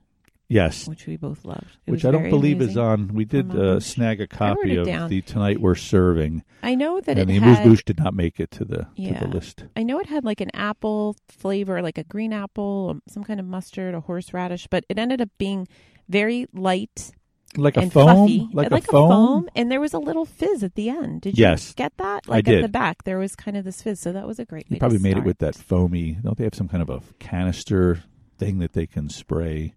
Yes, 0.50 0.88
which 0.88 1.06
we 1.06 1.16
both 1.18 1.44
loved. 1.44 1.76
It 1.86 1.90
which 1.90 2.04
I 2.06 2.10
don't 2.10 2.30
believe 2.30 2.62
is 2.62 2.76
on. 2.78 3.08
We 3.08 3.26
did 3.26 3.54
uh, 3.54 3.80
snag 3.80 4.20
a 4.22 4.26
copy 4.26 4.76
of 4.76 4.86
down. 4.86 5.10
the 5.10 5.20
tonight 5.20 5.60
we're 5.60 5.74
serving, 5.74 6.42
I 6.62 6.74
know 6.74 7.00
that 7.00 7.18
and 7.18 7.30
it 7.30 7.32
the 7.34 7.36
amuse 7.36 7.58
had. 7.58 7.66
bouche 7.66 7.84
did 7.84 7.98
not 7.98 8.14
make 8.14 8.40
it 8.40 8.50
to 8.52 8.64
the 8.64 8.86
to 8.96 9.16
the 9.20 9.28
list. 9.28 9.64
I 9.76 9.82
know 9.82 9.98
it 10.00 10.06
had 10.06 10.24
like 10.24 10.40
an 10.40 10.50
apple 10.54 11.16
flavor, 11.28 11.82
like 11.82 11.98
a 11.98 12.04
green 12.04 12.32
apple, 12.32 12.88
um, 12.92 13.02
some 13.08 13.24
kind 13.24 13.40
of 13.40 13.44
mustard, 13.46 13.94
a 13.94 14.00
horseradish, 14.00 14.66
but 14.68 14.84
it 14.88 14.98
ended 14.98 15.20
up 15.20 15.28
being 15.36 15.68
very 16.08 16.46
light 16.54 17.10
Like 17.54 17.76
a 17.76 17.80
and 17.80 17.92
foam, 17.92 18.04
fluffy, 18.06 18.48
like, 18.54 18.70
like 18.70 18.84
a 18.88 18.90
foam. 18.90 19.50
and 19.54 19.70
there 19.70 19.80
was 19.80 19.92
a 19.92 19.98
little 19.98 20.24
fizz 20.24 20.62
at 20.64 20.76
the 20.76 20.88
end. 20.88 21.20
Did 21.20 21.36
you 21.36 21.42
Yes. 21.42 21.74
get 21.74 21.94
that? 21.98 22.24
I 22.26 22.32
Like 22.36 22.48
at 22.48 22.62
the 22.62 22.68
back, 22.68 23.04
there 23.04 23.18
was 23.18 23.36
kind 23.36 23.56
of 23.58 23.64
this 23.66 23.82
fizz, 23.82 24.00
so 24.00 24.12
that 24.12 24.26
was 24.26 24.38
a 24.38 24.46
great. 24.46 24.64
You 24.70 24.78
probably 24.78 24.98
made 24.98 25.18
it 25.18 25.24
with 25.24 25.38
that 25.40 25.56
foamy. 25.56 26.12
Don't 26.22 26.38
they 26.38 26.44
have 26.44 26.54
some 26.54 26.68
kind 26.68 26.82
of 26.82 26.88
a 26.88 27.02
canister 27.18 28.02
thing 28.38 28.60
that 28.60 28.72
they 28.72 28.86
can 28.86 29.10
spray 29.10 29.74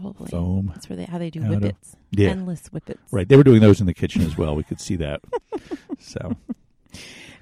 probably. 0.00 0.30
foam? 0.30 0.70
That's 0.74 0.88
where 0.88 0.96
they 0.96 1.04
how 1.04 1.18
they 1.18 1.30
do 1.30 1.42
Out 1.42 1.54
of- 1.54 1.62
whippets, 1.62 1.96
Yeah, 2.10 2.30
endless 2.30 2.68
whippets. 2.68 3.12
right. 3.12 3.28
They 3.28 3.36
were 3.36 3.44
doing 3.44 3.60
those 3.60 3.80
in 3.80 3.86
the 3.86 3.94
kitchen 3.94 4.22
as 4.22 4.36
well. 4.36 4.54
We 4.54 4.62
could 4.62 4.80
see 4.80 4.96
that. 4.96 5.20
so 5.98 6.36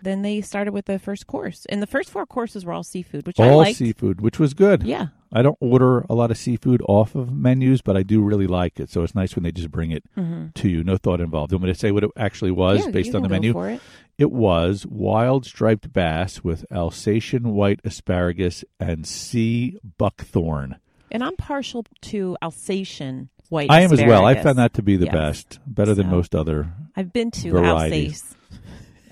Then 0.03 0.23
they 0.23 0.41
started 0.41 0.73
with 0.73 0.87
the 0.87 0.99
first 0.99 1.29
course, 1.29 1.65
and 1.69 1.81
the 1.81 1.87
first 1.87 2.11
four 2.11 2.27
courses 2.27 2.65
were 2.65 2.73
all 2.73 2.83
seafood, 2.83 3.25
which 3.25 3.39
I 3.39 3.49
all 3.49 3.59
liked. 3.59 3.79
seafood, 3.79 4.21
which 4.21 4.39
was 4.39 4.53
good. 4.53 4.83
Yeah, 4.83 5.09
I 5.33 5.43
don't 5.43 5.57
order 5.61 6.05
a 6.11 6.15
lot 6.15 6.31
of 6.33 6.37
seafood 6.37 6.83
off 6.89 7.15
of 7.15 7.33
menus, 7.33 7.81
but 7.83 7.97
I 7.97 8.03
do 8.03 8.21
really 8.21 8.49
like 8.49 8.81
it. 8.81 8.91
So 8.91 9.03
it's 9.03 9.15
nice 9.15 9.37
when 9.37 9.45
they 9.45 9.53
just 9.53 9.71
bring 9.71 9.93
it 9.93 10.03
mm-hmm. 10.17 10.49
to 10.57 10.69
you, 10.69 10.83
no 10.83 10.97
thought 10.97 11.21
involved. 11.21 11.53
Want 11.53 11.65
me 11.65 11.73
to 11.73 11.79
say 11.79 11.93
what 11.93 12.03
it 12.03 12.11
actually 12.17 12.51
was 12.51 12.85
yeah, 12.85 12.91
based 12.91 13.15
on 13.15 13.23
the 13.23 13.29
menu? 13.29 13.53
For 13.53 13.71
it. 13.71 13.81
It 14.19 14.33
was 14.33 14.85
wild 14.87 15.47
striped 15.47 15.93
bass 15.93 16.45
with 16.45 16.67
Alsatian 16.71 17.55
white 17.55 17.81
asparagus 17.85 18.65
and 18.79 19.07
sea 19.07 19.79
buckthorn. 19.99 20.77
And 21.13 21.23
I'm 21.23 21.37
partial 21.37 21.85
to 22.03 22.37
Alsatian 22.43 23.29
white. 23.51 23.71
I 23.71 23.83
am 23.83 23.93
as 23.93 24.01
well. 24.03 24.25
I 24.25 24.35
found 24.43 24.59
that 24.59 24.75
to 24.75 24.83
be 24.83 24.97
the 24.97 25.05
Yes. 25.07 25.15
best, 25.15 25.61
better 25.67 25.95
than 25.95 26.09
most 26.09 26.35
other 26.35 26.73
I've 26.97 27.13
been 27.13 27.31
to 27.33 27.51
varieties. 27.53 28.25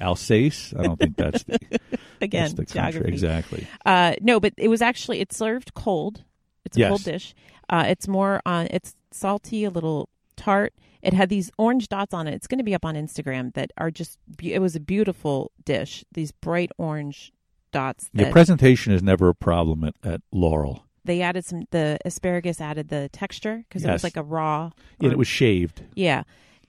Alsace 0.01 0.71
Alsace. 0.71 0.75
I 0.79 0.83
don't 0.85 0.99
think 0.99 1.17
that's 1.17 1.43
the, 1.45 1.59
again. 2.23 2.43
that's 2.43 2.55
the 2.55 2.65
country 2.67 2.93
geography. 2.93 3.13
exactly. 3.13 3.67
Uh, 3.85 4.15
no, 4.23 4.41
but 4.41 4.55
it 4.57 4.69
was 4.69 4.81
actually 4.83 5.21
it's 5.21 5.37
served 5.37 5.75
cold. 5.75 6.25
It's 6.65 6.77
a 6.77 6.81
Yes. 6.81 6.89
cold 6.89 7.05
dish. 7.05 7.35
Uh, 7.69 7.85
it's 7.89 8.09
more 8.09 8.41
on. 8.47 8.67
It's 8.71 8.95
salty, 9.13 9.65
a 9.65 9.71
little 9.71 10.09
tart. 10.37 10.73
It 11.03 11.13
had 11.15 11.29
these 11.29 11.51
orange 11.59 11.89
dots 11.89 12.13
on 12.15 12.27
it. 12.27 12.35
It's 12.35 12.47
going 12.47 12.59
to 12.59 12.65
be 12.65 12.75
up 12.75 12.85
on 12.85 12.95
Instagram 12.95 13.53
that 13.55 13.71
are 13.79 13.91
just. 13.91 14.19
Be- 14.37 14.53
it 14.55 14.61
was 14.61 14.75
a 14.75 14.81
beautiful 14.81 15.53
dish. 15.65 16.05
These 16.13 16.33
bright 16.33 16.71
orange 16.79 17.33
dots. 17.73 18.09
That 18.15 18.33
presentation 18.33 18.93
is 18.95 19.03
never 19.03 19.29
a 19.29 19.35
problem 19.35 19.85
at, 19.85 19.95
at 20.03 20.21
Laurel. 20.33 20.85
They 21.11 21.23
added 21.23 21.45
some. 21.45 21.65
The 21.73 21.99
asparagus 22.05 22.61
added 22.61 22.89
the 22.89 23.09
texture 23.13 23.65
because 23.69 23.83
it 23.85 23.89
Yes. 23.89 23.95
was 23.97 24.05
like 24.05 24.17
a 24.17 24.23
raw. 24.23 24.71
Yeah, 25.01 25.09
or- 25.09 25.13
it 25.13 25.19
was 25.19 25.29
shaved. 25.29 25.83
Yeah, 25.95 26.23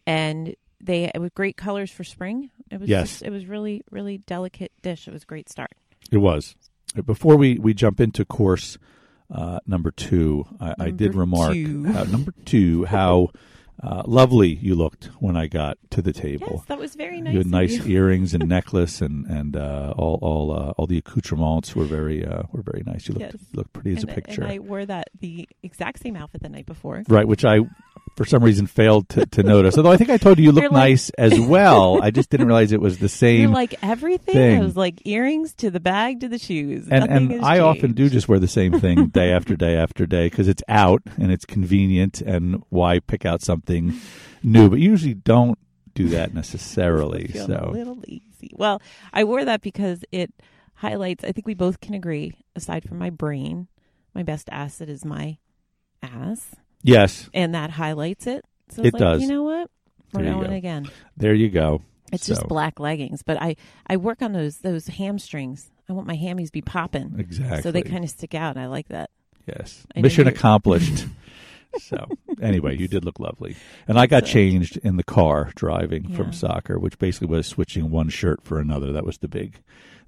and 0.08 0.56
they 0.84 1.12
it 1.14 1.20
was 1.20 1.30
great 1.36 1.58
colors 1.58 1.92
for 1.92 2.04
spring. 2.04 2.50
It 2.72 2.80
was 2.80 2.90
Yes. 2.90 3.10
just, 3.10 3.22
it 3.24 3.30
was 3.30 3.46
really 3.46 3.84
really 3.92 4.18
delicate 4.20 4.72
dish. 4.82 5.08
It 5.08 5.12
was 5.14 5.24
a 5.24 5.26
great 5.26 5.48
start. 5.50 5.72
It 6.12 6.18
was. 6.18 6.56
Before 7.06 7.38
we, 7.38 7.58
we 7.58 7.74
jump 7.74 8.02
into 8.02 8.26
course 8.26 8.78
uh, 9.34 9.60
number 9.66 9.92
two, 9.92 10.46
I, 10.60 10.74
I 10.78 10.90
did 10.90 11.16
remark 11.16 11.54
two. 11.54 11.86
how, 11.86 12.04
number 12.04 12.34
two 12.44 12.84
how 12.86 13.30
uh, 13.84 14.04
lovely 14.06 14.50
you 14.62 14.76
looked 14.76 15.06
when 15.20 15.36
I 15.36 15.48
got 15.48 15.78
to 15.92 16.02
the 16.02 16.14
table. 16.14 16.48
Yes, 16.58 16.66
that 16.68 16.78
was 16.80 16.96
very 16.96 17.20
nice. 17.22 17.34
you 17.34 17.40
had 17.40 17.48
nice 17.48 17.86
you. 17.86 17.98
earrings 17.98 18.34
and 18.34 18.48
necklace 18.58 19.02
and 19.02 19.26
and 19.26 19.56
uh, 19.58 19.94
all 19.98 20.20
all 20.22 20.52
uh, 20.52 20.72
all 20.78 20.88
the 20.88 20.98
accoutrements 20.98 21.76
were 21.76 21.86
very 21.86 22.26
uh, 22.26 22.44
were 22.52 22.62
very 22.62 22.84
nice. 22.86 23.08
You 23.08 23.16
looked 23.16 23.34
Yes. 23.34 23.42
looked 23.54 23.74
pretty 23.74 23.92
as 23.96 24.04
and, 24.04 24.12
a 24.12 24.14
picture, 24.16 24.44
And 24.44 24.52
I 24.52 24.60
wore 24.60 24.86
that 24.86 25.10
the 25.20 25.48
exact 25.64 26.02
same 26.02 26.16
outfit 26.16 26.42
the 26.42 26.50
night 26.50 26.66
before. 26.66 27.04
right? 27.08 27.28
Which 27.28 27.44
I 27.46 27.60
for 28.16 28.26
some 28.26 28.44
reason 28.44 28.68
failed 28.68 29.08
to, 29.10 29.26
to 29.26 29.44
notice. 29.44 29.78
Although 29.78 29.92
I 29.92 29.98
think 29.98 30.10
I 30.10 30.18
told 30.18 30.38
you 30.38 30.46
you 30.46 30.52
look 30.52 30.64
like- 30.66 30.72
nice 30.72 31.10
as 31.12 31.40
well. 31.40 32.02
I 32.04 32.12
just 32.12 32.30
didn't 32.30 32.48
realize 32.48 32.72
it 32.72 32.82
was 32.82 32.98
the 32.98 33.04
You're 33.04 33.10
same. 33.10 33.52
like 33.52 33.76
everything. 33.82 34.34
thing. 34.34 34.62
I 34.62 34.64
was 34.64 34.76
like 34.78 35.02
earrings 35.06 35.54
to 35.56 35.72
the 35.72 35.80
bag 35.80 36.20
to 36.22 36.28
the 36.30 36.38
shoes. 36.38 36.88
and 36.90 37.10
Nothing 37.10 37.32
and 37.34 37.46
I 37.46 37.60
often 37.60 37.94
do 37.94 38.10
just 38.10 38.28
wear 38.28 38.38
the 38.40 38.48
same 38.48 38.80
thing 38.80 39.08
day 39.14 39.32
after 39.32 39.56
day 39.56 39.76
after 39.76 40.06
day 40.06 40.28
because 40.28 40.48
it's 40.48 40.64
out 40.68 41.02
and 41.18 41.32
it's 41.32 41.46
convenient. 41.46 42.22
And 42.22 42.64
why 42.70 43.00
pick 43.00 43.26
out 43.26 43.42
something 43.42 43.94
new? 44.44 44.70
But 44.70 44.80
you 44.80 44.90
usually 44.92 45.14
don't 45.16 45.58
do 45.96 46.10
that 46.10 46.34
necessarily. 46.42 47.28
Feeling 47.28 47.52
a 47.52 47.60
So 47.66 47.70
little 47.72 47.96
lazy. 48.08 48.52
Well, 48.56 48.82
I 49.14 49.24
wore 49.24 49.46
that 49.46 49.62
because 49.62 50.04
it 50.12 50.34
highlights. 50.76 51.24
I 51.24 51.32
think 51.32 51.48
we 51.48 51.54
both 51.54 51.80
can 51.80 51.94
agree. 51.94 52.34
Aside 52.56 52.88
from 52.88 52.98
my 52.98 53.10
brain, 53.10 53.68
my 54.14 54.24
best 54.24 54.50
asset 54.52 54.90
is 54.90 55.06
my 55.06 55.38
ass, 56.04 56.56
yes, 56.84 57.30
and 57.34 57.54
that 57.56 57.70
highlights 57.72 58.28
it. 58.28 58.44
So 58.70 58.82
It 58.84 58.94
like, 58.94 59.00
does. 59.02 59.22
You 59.22 59.28
know 59.28 59.44
what? 59.44 59.70
We're 60.14 60.24
There 60.24 60.34
going 60.34 60.50
go. 60.50 60.56
again. 60.56 60.90
there 61.18 61.34
you 61.34 61.50
go. 61.50 61.82
It's 62.12 62.26
So, 62.26 62.34
just 62.36 62.48
black 62.48 62.80
leggings, 62.80 63.24
but 63.24 63.42
I 63.42 63.56
I 63.88 63.98
work 63.98 64.22
on 64.22 64.34
those 64.34 64.58
those 64.60 64.88
hamstrings. 64.88 65.70
I 65.90 65.94
want 65.94 66.08
my 66.08 66.16
hammies 66.18 66.48
to 66.48 66.52
be 66.54 66.62
popping, 66.62 67.16
exactly. 67.18 67.62
so 67.62 67.72
they 67.72 67.82
kind 67.82 68.04
of 68.04 68.10
stick 68.10 68.34
out. 68.34 68.58
I 68.58 68.68
like 68.68 68.88
that. 68.90 69.10
Yes. 69.48 69.86
I 69.96 70.02
Mission 70.02 70.28
accomplished. 70.28 71.06
so, 71.80 72.06
anyway, 72.42 72.78
you 72.78 72.88
did 72.88 73.04
look 73.06 73.20
lovely. 73.20 73.56
And 73.88 73.98
I 74.00 74.06
got 74.08 74.26
So- 74.26 74.34
changed 74.34 74.78
in 74.78 74.98
the 74.98 75.04
car 75.04 75.52
driving 75.56 76.06
Yeah. 76.10 76.16
from 76.18 76.32
soccer, 76.34 76.78
which 76.80 76.98
basically 77.00 77.28
was 77.28 77.48
switching 77.48 77.90
one 77.90 78.10
shirt 78.10 78.42
for 78.44 78.60
another. 78.60 78.92
That 78.94 79.06
was 79.06 79.18
the 79.18 79.28
big 79.28 79.60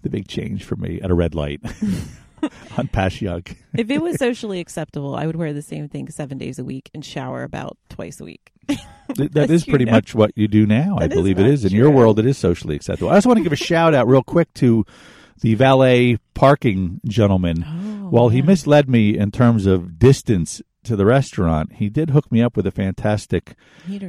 the 0.03 0.09
big 0.09 0.27
change 0.27 0.63
for 0.65 0.75
me 0.75 0.99
at 1.01 1.09
a 1.09 1.13
red 1.13 1.33
light 1.33 1.61
on 2.77 2.87
Passyunk. 2.87 3.57
If 3.75 3.89
it 3.89 4.01
was 4.01 4.17
socially 4.17 4.59
acceptable, 4.59 5.15
I 5.15 5.25
would 5.25 5.35
wear 5.35 5.51
the 5.51 5.63
same 5.63 5.89
thing 5.89 6.07
seven 6.09 6.37
days 6.37 6.59
a 6.59 6.63
week 6.63 6.91
and 6.93 7.03
shower 7.03 7.43
about 7.43 7.77
twice 7.89 8.19
a 8.21 8.25
week. 8.25 8.51
That 9.15 9.51
is 9.51 9.65
pretty 9.65 9.85
know. 9.85 9.91
much 9.91 10.15
what 10.15 10.31
you 10.35 10.47
do 10.47 10.65
now. 10.65 10.97
I 10.99 11.07
believe 11.07 11.37
it 11.37 11.45
is. 11.45 11.65
In 11.65 11.73
your 11.73 11.91
world, 11.91 12.17
it 12.19 12.25
is 12.25 12.37
socially 12.37 12.75
acceptable. 12.75 13.11
I 13.11 13.15
also 13.15 13.29
want 13.29 13.37
to 13.37 13.43
give 13.43 13.51
a 13.51 13.57
shout 13.57 13.93
out 13.93 14.07
real 14.07 14.23
quick 14.23 14.51
to 14.55 14.85
the 15.41 15.55
valet 15.55 16.17
parking 16.33 17.01
gentleman. 17.05 17.65
Oh, 17.67 18.09
While 18.09 18.29
he 18.29 18.39
yeah. 18.39 18.45
misled 18.45 18.89
me 18.89 19.17
in 19.17 19.29
terms 19.29 19.65
of 19.65 19.99
distance 19.99 20.61
to 20.85 20.95
the 20.95 21.05
restaurant, 21.05 21.73
he 21.73 21.89
did 21.89 22.09
hook 22.11 22.31
me 22.31 22.41
up 22.41 22.55
with 22.57 22.67
a 22.67 22.71
fantastic 22.71 23.55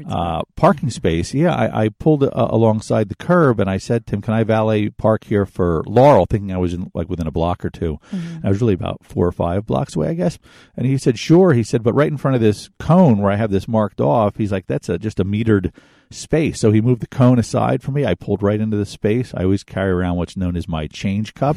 uh, 0.08 0.42
parking 0.56 0.90
space. 0.90 1.32
Yeah, 1.34 1.54
I, 1.54 1.84
I 1.84 1.88
pulled 1.88 2.22
uh, 2.24 2.30
alongside 2.34 3.08
the 3.08 3.14
curb 3.14 3.60
and 3.60 3.68
I 3.70 3.78
said 3.78 4.06
to 4.06 4.14
him, 4.16 4.22
"Can 4.22 4.34
I 4.34 4.44
valet 4.44 4.90
park 4.90 5.24
here 5.24 5.46
for 5.46 5.82
Laurel?" 5.86 6.26
Thinking 6.28 6.52
I 6.52 6.58
was 6.58 6.74
in 6.74 6.90
like 6.94 7.08
within 7.08 7.26
a 7.26 7.30
block 7.32 7.64
or 7.64 7.70
2 7.70 7.98
Mhm. 8.12 8.44
I 8.44 8.48
was 8.48 8.60
really 8.60 8.74
about 8.74 9.04
four 9.04 9.26
or 9.26 9.32
five 9.32 9.66
blocks 9.66 9.96
away, 9.96 10.08
I 10.08 10.14
guess. 10.14 10.38
And 10.76 10.86
he 10.86 10.98
said, 10.98 11.18
"Sure." 11.18 11.52
He 11.52 11.62
said, 11.62 11.82
"But 11.82 11.94
right 11.94 12.10
in 12.10 12.16
front 12.18 12.34
of 12.34 12.40
this 12.40 12.70
cone 12.78 13.18
where 13.18 13.32
I 13.32 13.36
have 13.36 13.50
this 13.50 13.66
marked 13.68 14.00
off, 14.00 14.36
he's 14.36 14.52
like, 14.52 14.66
that's 14.66 14.88
a 14.88 14.98
just 14.98 15.20
a 15.20 15.24
metered 15.24 15.72
space." 16.10 16.60
So 16.60 16.70
he 16.72 16.80
moved 16.80 17.00
the 17.02 17.06
cone 17.06 17.38
aside 17.38 17.82
for 17.82 17.90
me. 17.92 18.04
I 18.04 18.14
pulled 18.14 18.42
right 18.42 18.60
into 18.60 18.76
the 18.76 18.86
space. 18.86 19.32
I 19.34 19.44
always 19.44 19.62
carry 19.64 19.90
around 19.90 20.16
what's 20.16 20.36
known 20.36 20.56
as 20.56 20.68
my 20.68 20.86
change 20.86 21.34
cup, 21.34 21.56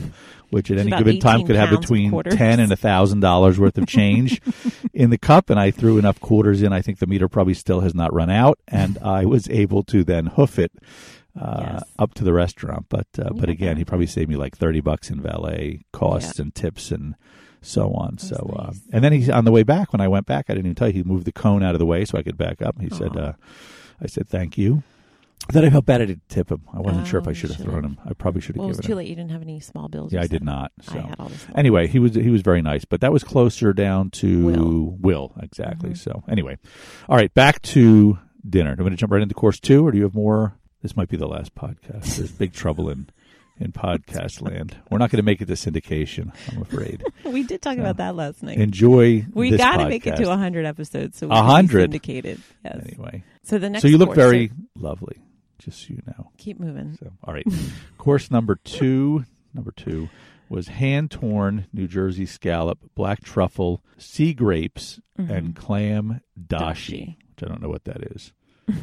which 0.49 0.69
at 0.71 0.77
It's 0.77 0.81
any 0.87 0.91
given 0.97 1.19
time 1.19 1.45
could 1.45 1.55
have 1.55 1.69
between 1.81 2.11
ten 2.37 2.59
and 2.59 2.71
a 2.71 2.75
thousand 2.75 3.19
dollars 3.21 3.59
worth 3.59 3.77
of 3.77 3.87
change 3.87 4.41
in 4.93 5.09
the 5.09 5.17
cup. 5.17 5.49
And 5.49 5.59
I 5.59 5.71
threw 5.71 5.97
enough 5.97 6.19
quarters 6.19 6.61
in. 6.61 6.73
I 6.73 6.81
think 6.81 6.99
the 6.99 7.07
meter 7.07 7.27
probably 7.27 7.53
still 7.53 7.81
has 7.81 7.93
not 7.95 8.13
run 8.13 8.29
out, 8.29 8.59
and 8.67 8.97
I 9.03 9.25
was 9.25 9.49
able 9.49 9.83
to 9.83 10.03
then 10.03 10.27
hoof 10.27 10.59
it. 10.59 10.71
Uh, 11.39 11.59
Yes. 11.73 11.83
up 11.99 12.13
to 12.15 12.23
the 12.23 12.33
restaurant, 12.33 12.87
but 12.89 13.05
uh, 13.19 13.29
but 13.31 13.47
again, 13.47 13.77
he 13.77 13.85
probably 13.85 14.07
saved 14.07 14.27
me 14.27 14.35
like 14.35 14.57
thirty 14.57 14.81
bucks 14.81 15.11
in 15.11 15.21
valet 15.21 15.81
costs 15.93 16.39
and 16.39 16.55
tips 16.55 16.89
and 16.89 17.13
so 17.61 17.91
on. 17.93 18.17
So, 18.17 18.55
uh, 18.57 18.71
and 18.91 19.03
then 19.03 19.13
he 19.13 19.29
on 19.31 19.45
the 19.45 19.51
way 19.51 19.61
back 19.61 19.93
when 19.93 20.01
I 20.01 20.07
went 20.07 20.25
back, 20.25 20.45
I 20.49 20.53
didn't 20.55 20.65
even 20.65 20.73
tell 20.75 20.87
you 20.87 20.95
he 20.95 21.03
moved 21.03 21.25
the 21.25 21.31
cone 21.31 21.61
out 21.61 21.75
of 21.75 21.79
the 21.79 21.85
way 21.85 22.05
so 22.05 22.17
I 22.17 22.23
could 22.23 22.39
back 22.39 22.63
up. 22.63 22.81
He 22.81 22.89
said, 22.89 23.15
uh, 23.15 23.33
"I 24.01 24.07
said 24.07 24.27
thank 24.27 24.57
you." 24.57 24.83
Then 25.49 25.63
I 25.63 25.69
felt 25.69 25.85
bad 25.85 26.01
I 26.01 26.05
didn't 26.05 26.27
tip 26.29 26.51
him. 26.51 26.61
I 26.73 26.79
wasn't 26.81 27.07
sure 27.07 27.19
if 27.19 27.27
Oh, 27.27 27.29
I 27.29 27.33
should 27.33 27.51
have 27.51 27.59
thrown 27.63 27.85
him. 27.85 27.97
I 28.03 28.13
probably 28.13 28.41
should 28.41 28.55
have 28.55 28.59
Well, 28.59 28.69
it 28.69 28.75
was 28.77 28.85
too 28.85 28.93
him. 28.93 28.97
late. 28.97 29.07
You 29.07 29.15
didn't 29.15 29.31
have 29.31 29.41
any 29.43 29.59
small 29.59 29.87
bills. 29.87 30.11
Yeah, 30.11 30.21
I 30.21 30.27
did 30.27 30.43
not. 30.43 30.71
I 30.81 30.91
So 30.93 30.99
had 30.99 31.15
all 31.19 31.29
this. 31.29 31.45
anyway, 31.55 31.87
he 31.87 31.99
was 31.99 32.15
he 32.15 32.29
was 32.29 32.41
very 32.41 32.61
nice, 32.61 32.85
but 32.85 33.01
that 33.01 33.13
was 33.13 33.23
closer 33.23 33.71
down 33.71 34.09
to 34.11 34.45
Will. 34.45 34.97
Will, 34.99 35.33
exactly. 35.41 35.91
Mhm. 35.91 35.97
So 35.97 36.23
anyway, 36.27 36.57
all 37.07 37.15
right, 37.15 37.33
back 37.33 37.61
to 37.63 38.17
dinner. 38.49 38.75
Do 38.75 38.81
you 38.81 38.83
want 38.85 38.93
to 38.93 38.97
jump 38.99 39.11
right 39.13 39.21
into 39.21 39.35
course 39.35 39.59
two, 39.59 39.85
or 39.87 39.91
do 39.91 39.97
you 39.97 40.03
have 40.03 40.15
more? 40.15 40.57
This 40.81 40.97
might 40.97 41.07
be 41.09 41.17
the 41.17 41.27
last 41.27 41.55
podcast. 41.55 42.17
There's 42.17 42.31
big 42.31 42.51
trouble 42.53 42.89
in 42.89 43.07
in 43.59 43.71
podcast 43.71 44.41
land. 44.41 44.77
We're 44.91 44.97
not 44.99 45.09
going 45.09 45.17
to 45.17 45.23
make 45.23 45.41
it 45.41 45.45
to 45.47 45.53
syndication. 45.53 46.31
I'm 46.51 46.61
afraid. 46.61 47.03
we 47.25 47.43
did 47.43 47.61
talk 47.61 47.75
So, 47.75 47.81
about 47.81 47.97
that 47.97 48.15
last 48.15 48.43
night. 48.43 48.57
Enjoy. 48.59 49.25
we 49.33 49.57
got 49.57 49.77
to 49.77 49.87
make 49.89 50.05
it 50.05 50.15
to 50.17 50.27
100 50.27 50.65
episodes. 50.65 51.17
So 51.17 51.27
we 51.27 51.31
A 51.33 51.35
can 51.35 51.45
be 51.45 51.51
hundred? 51.51 51.81
syndicated. 51.83 52.41
Yes. 52.63 52.79
Anyway, 52.85 53.23
So 53.43 53.57
the 53.57 53.69
next. 53.69 53.81
so 53.81 53.87
you 53.87 53.97
look 53.97 54.13
very 54.15 54.51
lovely. 54.75 55.23
Just 55.59 55.79
so 55.81 55.87
you 55.89 56.01
know. 56.05 56.31
Keep 56.37 56.59
moving. 56.59 56.97
So, 56.99 57.11
all 57.23 57.33
right. 57.33 57.45
Course 57.97 58.29
number 58.29 58.55
two, 58.55 59.25
number 59.53 59.71
two 59.71 60.07
was 60.49 60.67
hand 60.67 61.09
torn 61.11 61.65
New 61.73 61.87
Jersey 61.87 62.25
scallop, 62.27 62.77
black 62.95 63.21
truffle, 63.23 63.83
sea 63.97 64.33
grapes, 64.33 64.99
Mhm. 65.19 65.29
and 65.29 65.55
clam 65.55 66.21
dashi, 66.39 66.47
Dashi. 66.47 67.07
which 67.07 67.43
I 67.43 67.47
don't 67.47 67.61
know 67.61 67.69
what 67.69 67.85
that 67.85 68.01
is. 68.15 68.31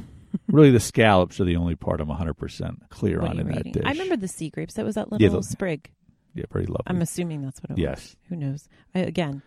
really, 0.48 0.70
the 0.70 0.80
scallops 0.80 1.38
are 1.40 1.44
the 1.44 1.56
only 1.56 1.74
part 1.76 2.00
I'm 2.00 2.08
100% 2.08 2.88
clear 2.90 3.20
What 3.20 3.30
on 3.30 3.36
are 3.36 3.40
you 3.40 3.40
in 3.42 3.46
that 3.48 3.56
reading? 3.56 3.72
dish. 3.72 3.82
I 3.86 3.90
remember 3.92 4.16
the 4.16 4.28
sea 4.28 4.50
grapes. 4.50 4.74
That 4.74 4.84
was 4.84 4.94
that 4.96 5.10
little 5.12 5.40
the- 5.40 5.42
sprig. 5.42 5.90
Yeah, 6.34 6.44
pretty 6.50 6.66
lovely. 6.66 6.82
I'm 6.86 7.00
assuming 7.00 7.42
that's 7.42 7.60
what 7.62 7.70
it 7.70 7.74
was. 7.74 7.80
yes. 7.80 8.16
Who 8.28 8.34
knows? 8.36 8.68
I, 8.94 9.00
again, 9.00 9.42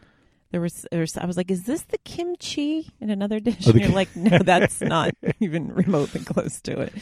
there 0.52 0.62
was, 0.62 0.86
there 0.90 1.02
was. 1.02 1.18
I 1.18 1.26
was 1.26 1.36
like, 1.36 1.52
"Is 1.52 1.64
this 1.66 1.82
the 1.82 1.98
kimchi 1.98 2.90
in 3.02 3.10
another 3.10 3.40
dish?" 3.42 3.68
Oh, 3.68 3.72
and 3.72 3.82
you're 3.82 3.90
like, 3.90 4.16
"No, 4.16 4.38
that's 4.38 4.80
not 4.80 5.12
even 5.42 5.74
remotely 5.74 6.22
close 6.24 6.62
to 6.62 6.80
it." 6.80 6.94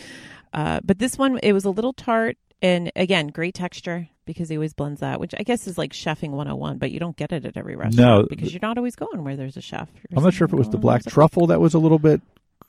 Uh, 0.51 0.79
but 0.83 0.97
this 0.97 1.17
one, 1.19 1.37
it 1.43 1.53
was 1.53 1.65
a 1.65 1.69
little 1.69 1.93
tart, 1.93 2.37
and 2.63 2.91
again, 2.95 3.27
great 3.27 3.53
texture 3.53 4.07
because 4.25 4.49
he 4.49 4.55
always 4.57 4.73
blends 4.73 5.01
that, 5.01 5.19
which 5.19 5.35
I 5.37 5.43
guess 5.43 5.67
is 5.67 5.77
like 5.77 5.91
chefing 5.93 6.31
101. 6.31 6.79
But 6.79 6.89
you 6.89 6.99
don't 6.99 7.15
get 7.15 7.31
it 7.31 7.45
at 7.45 7.55
every 7.55 7.75
restaurant 7.75 8.21
No, 8.21 8.25
because 8.27 8.51
you're 8.51 8.61
not 8.63 8.79
always 8.79 8.95
going 8.95 9.23
where 9.23 9.35
there's 9.35 9.55
a 9.57 9.61
chef. 9.61 9.87
You're 10.09 10.17
I'm 10.17 10.23
not 10.23 10.33
sure 10.33 10.45
if 10.45 10.53
it 10.53 10.55
was 10.55 10.65
the 10.69 10.71
going 10.77 10.81
black 10.81 11.03
there's 11.03 11.13
a 11.13 11.13
truffle 11.13 11.45
that 11.47 11.61
was 11.61 11.75
a 11.75 11.79
little 11.79 11.99
bit 11.99 12.21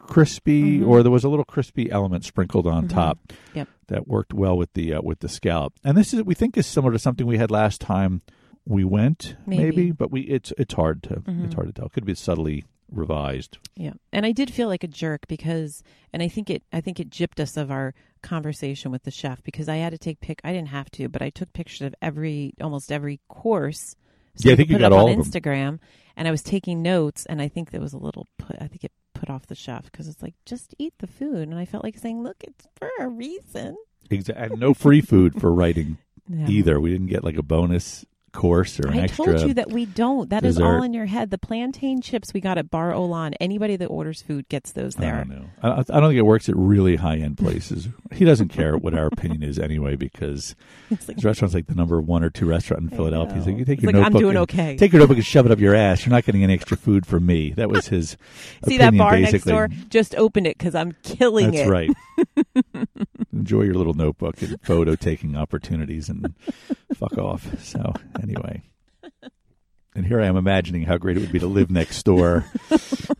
crispy, 0.07 0.79
Mhm. 0.81 0.87
or 0.87 1.03
there 1.03 1.13
was 1.13 1.25
a 1.25 1.29
little 1.29 1.45
crispy 1.45 1.91
element 1.91 2.25
sprinkled 2.25 2.67
on 2.67 2.87
Mhm. 2.87 2.91
top. 2.91 3.33
Yep. 3.55 3.69
That 3.89 4.09
worked 4.09 4.33
well 4.35 4.57
with 4.57 4.73
the 4.73 4.95
uh, 4.95 5.03
with 5.03 5.21
the 5.21 5.29
scallop. 5.29 5.75
And 5.85 5.97
this 5.97 6.13
is 6.15 6.23
we 6.25 6.35
think 6.35 6.57
is 6.57 6.67
similar 6.67 6.93
to 6.93 6.99
something 6.99 7.27
we 7.27 7.39
had 7.39 7.51
last 7.51 7.81
time 7.81 8.23
we 8.67 8.83
went, 8.83 9.37
Maybe. 9.47 9.93
but 9.93 10.11
we 10.11 10.23
it's 10.23 10.53
it's 10.59 10.75
hard 10.75 11.03
to 11.05 11.17
Mhm. 11.21 11.45
it's 11.45 11.55
hard 11.55 11.69
to 11.69 11.73
tell. 11.73 11.87
It 11.87 11.93
could 11.93 12.05
be 12.05 12.15
subtly 12.15 12.65
revised. 12.91 13.59
Yeah, 13.77 13.95
and 14.13 14.25
I 14.25 14.33
did 14.33 14.51
feel 14.51 14.69
like 14.69 14.85
a 14.85 14.89
jerk 14.89 15.27
because, 15.29 15.83
and 16.13 16.23
I 16.23 16.29
think 16.29 16.49
it, 16.51 16.63
I 16.73 16.81
think 16.81 16.99
it 17.01 17.11
gypped 17.11 17.41
us 17.41 17.57
of 17.57 17.71
our 17.71 17.95
conversation 18.23 18.91
with 18.93 19.03
the 19.05 19.11
chef 19.11 19.43
because 19.43 19.69
I 19.69 19.77
had 19.77 19.91
to 19.91 19.99
take 19.99 20.21
pic. 20.21 20.41
I 20.45 20.53
didn't 20.53 20.69
have 20.69 20.91
to, 20.93 21.09
but 21.09 21.21
I 21.23 21.31
took 21.31 21.53
pictures 21.53 21.83
of 21.83 21.95
every, 22.01 22.55
almost 22.61 22.91
every 22.93 23.21
course. 23.29 23.97
Yeah, 24.39 24.53
I 24.53 24.57
think 24.57 24.69
you 24.71 24.79
got 24.79 24.93
it 24.93 24.97
all 24.97 25.09
on. 25.09 25.17
Instagram, 25.17 25.79
and 26.17 26.29
I 26.29 26.31
was 26.31 26.43
taking 26.43 26.81
notes, 26.83 27.27
and 27.27 27.41
I 27.43 27.49
think 27.49 27.71
there 27.71 27.81
was 27.81 27.93
a 27.93 27.99
little 27.99 28.27
put. 28.39 28.57
I 28.61 28.69
think 28.69 28.85
it 28.85 28.93
put 29.19 29.31
off 29.31 29.47
the 29.47 29.55
chef 29.55 29.85
because 29.85 30.09
it's 30.09 30.23
like 30.23 30.35
just 30.45 30.75
eat 30.79 30.95
the 30.99 31.07
food, 31.07 31.49
and 31.49 31.55
I 31.59 31.65
felt 31.65 31.85
like 31.85 31.99
saying, 31.99 32.23
"Look, 32.23 32.37
it's 32.43 32.67
for 32.77 32.89
a 33.01 33.09
reason." 33.09 33.77
Exactly. 34.11 34.45
And 34.45 34.61
no 34.61 34.73
free 34.75 35.01
food 35.01 35.41
for 35.41 35.53
writing 35.53 35.99
Yeah. 36.29 36.49
either. 36.49 36.81
We 36.81 36.91
didn't 36.91 37.09
get 37.09 37.25
like 37.25 37.37
a 37.37 37.43
bonus 37.43 38.05
course 38.37 38.79
or 38.79 38.89
an 38.89 38.99
I 38.99 39.03
extra. 39.03 39.25
told 39.25 39.41
you 39.49 39.55
that 39.55 39.71
we 39.71 39.87
don't. 39.87 40.31
That 40.31 40.45
is 40.45 40.57
dessert. 40.57 40.67
all 40.77 40.83
in 40.83 40.93
your 40.93 41.07
head. 41.07 41.31
The 41.31 41.39
plantain 41.39 42.01
chips 42.03 42.33
we 42.35 42.41
got 42.41 42.59
at 42.59 42.71
Bar 42.71 42.93
Olan. 42.93 43.35
Anybody 43.41 43.77
that 43.77 43.87
orders 43.87 44.23
food 44.23 44.49
gets 44.49 44.73
those 44.73 44.97
I 44.97 45.01
there. 45.01 45.17
don't 45.25 45.29
know. 45.31 45.45
I, 45.63 45.71
I 45.81 45.83
don't 46.01 46.11
think 46.11 46.19
it 46.19 46.23
works 46.27 46.49
at 46.49 46.57
really 46.57 46.97
high 46.97 47.17
end 47.17 47.39
places. 47.39 47.89
he 48.13 48.25
doesn't 48.25 48.49
care 48.49 48.77
what 48.77 48.95
our 48.95 49.07
opinion 49.07 49.43
is 49.43 49.59
anyway 49.59 49.97
because 49.97 50.55
like, 50.91 51.17
his 51.17 51.25
restaurant's 51.25 51.55
like 51.55 51.67
the 51.67 51.75
number 51.75 52.01
one 52.01 52.23
or 52.23 52.31
two 52.31 52.47
restaurant 52.47 52.83
in 52.85 52.93
I 52.93 52.97
Philadelphia. 52.97 53.35
He's 53.37 53.47
like, 53.47 53.57
you 53.57 53.65
take 53.65 53.79
It's 53.79 53.83
your 53.85 53.93
like, 53.93 53.97
I'm 54.07 54.13
notebook. 54.13 54.21
doing 54.21 54.37
and, 54.37 54.43
okay. 54.43 54.77
Take 54.77 54.93
your 54.93 55.01
notebook 55.01 55.17
and 55.17 55.27
shove 55.27 55.47
it 55.47 55.53
up 55.53 55.59
your 55.59 55.75
ass. 55.75 56.05
You're 56.05 56.13
not 56.13 56.25
getting 56.25 56.45
any 56.45 56.53
extra 56.53 56.77
food 56.77 57.07
from 57.07 57.25
me. 57.27 57.51
That 57.53 57.71
was 57.71 57.89
his. 57.89 58.17
See 58.69 58.77
that 58.79 58.89
opinion, 58.89 58.99
bar 58.99 59.19
next 59.19 59.33
basically. 59.33 59.53
door? 59.53 59.69
Just 59.89 60.15
open 60.17 60.47
it 60.47 60.59
because 60.59 60.75
I'm 60.75 60.93
killing 61.03 61.53
That's 61.53 61.69
it. 61.69 61.71
right. 61.71 61.91
Enjoy 63.33 63.63
your 63.63 63.75
little 63.75 63.95
notebook 63.95 64.41
and 64.43 64.61
photo 64.63 64.95
taking 64.95 65.37
opportunities 65.37 66.09
and 66.09 66.35
fuck 66.97 67.19
off. 67.19 67.63
So 67.63 67.93
anyway. 68.23 68.63
And 69.95 70.05
here 70.05 70.21
I 70.21 70.27
am 70.27 70.37
imagining 70.37 70.83
how 70.83 70.99
great 70.99 71.17
it 71.17 71.21
would 71.21 71.33
be 71.33 71.39
to 71.39 71.47
live 71.47 71.71
next 71.71 72.03
door, 72.03 72.45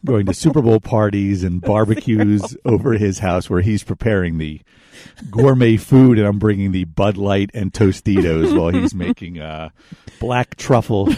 going 0.05 0.27
to 0.27 0.35
Super 0.35 0.61
Bowl 0.61 0.79
parties 0.79 1.43
and 1.43 1.63
barbecues 1.63 2.55
over 2.67 2.93
his 2.93 3.19
house 3.21 3.49
where 3.49 3.63
he's 3.63 3.83
preparing 3.83 4.37
the 4.37 4.61
gourmet 5.31 5.79
food 5.79 6.19
and 6.19 6.27
I'm 6.27 6.39
bringing 6.39 6.73
the 6.73 6.85
Bud 6.85 7.17
Light 7.17 7.51
and 7.55 7.73
Tostitos 7.73 8.55
while 8.55 8.69
he's 8.69 8.95
making 8.95 9.41
uh, 9.41 9.71
black 10.21 10.57
truffle 10.57 11.09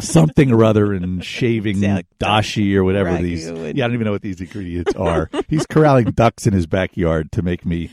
something 0.00 0.52
or 0.52 0.64
other 0.64 0.92
and 0.92 1.24
shaving 1.38 1.78
Yeah, 1.78 2.02
dashi 2.20 2.74
or 2.74 2.84
whatever 2.84 3.10
ragu 3.10 3.22
these. 3.22 3.46
and- 3.46 3.76
Yeah, 3.76 3.84
I 3.84 3.88
don't 3.88 3.94
even 3.94 4.04
know 4.06 4.12
what 4.12 4.22
these 4.22 4.40
ingredients 4.40 4.94
are. 4.94 5.30
He's 5.48 5.66
corralling 5.66 6.12
ducks 6.12 6.46
in 6.46 6.52
his 6.52 6.66
backyard 6.66 7.32
to 7.32 7.42
make 7.42 7.64
me 7.66 7.90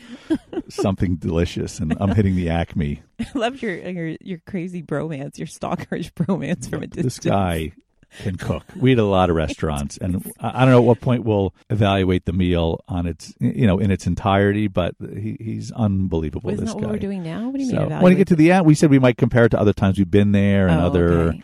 something 0.68 1.16
delicious, 1.16 1.78
and 1.78 1.96
I'm 2.00 2.14
hitting 2.14 2.36
the 2.36 2.48
Acme. 2.50 3.02
I 3.20 3.26
love 3.34 3.62
your 3.62 3.74
your 3.76 4.16
your 4.20 4.38
crazy 4.46 4.82
bromance, 4.82 5.38
your 5.38 5.46
stalkerish 5.46 6.12
bromance 6.12 6.68
from 6.68 6.82
a 6.82 6.86
distance. 6.86 7.16
This 7.16 7.18
guy 7.18 7.72
can 8.22 8.36
cook. 8.36 8.62
We 8.76 8.92
eat 8.92 8.98
a 8.98 9.04
lot 9.04 9.30
of 9.30 9.36
restaurants, 9.36 9.96
and 9.98 10.30
I 10.40 10.62
I 10.62 10.64
don't 10.64 10.70
know 10.70 10.78
at 10.78 10.84
what 10.84 11.00
point 11.00 11.24
we'll 11.24 11.54
evaluate 11.70 12.24
the 12.24 12.32
meal 12.32 12.82
on 12.88 13.06
its, 13.06 13.34
you 13.40 13.66
know, 13.66 13.78
in 13.78 13.90
its 13.90 14.06
entirety. 14.06 14.68
But 14.68 14.94
he, 15.00 15.36
he's 15.40 15.72
unbelievable. 15.72 16.50
Isn't 16.50 16.64
this 16.64 16.74
that 16.74 16.80
guy. 16.80 16.86
what 16.86 16.92
we're 16.94 16.98
doing 16.98 17.22
now? 17.22 17.48
What 17.48 17.58
do 17.58 17.64
you 17.64 17.70
So, 17.70 17.86
mean? 17.88 18.00
when 18.00 18.12
you 18.12 18.18
get 18.18 18.28
to 18.28 18.36
the 18.36 18.52
end, 18.52 18.66
we 18.66 18.74
said 18.74 18.90
we 18.90 18.98
might 18.98 19.16
compare 19.16 19.44
it 19.46 19.50
to 19.50 19.60
other 19.60 19.72
times 19.72 19.98
we've 19.98 20.10
been 20.10 20.32
there 20.32 20.68
and 20.68 20.80
Oh, 20.80 20.86
other. 20.86 21.08
okay. 21.28 21.42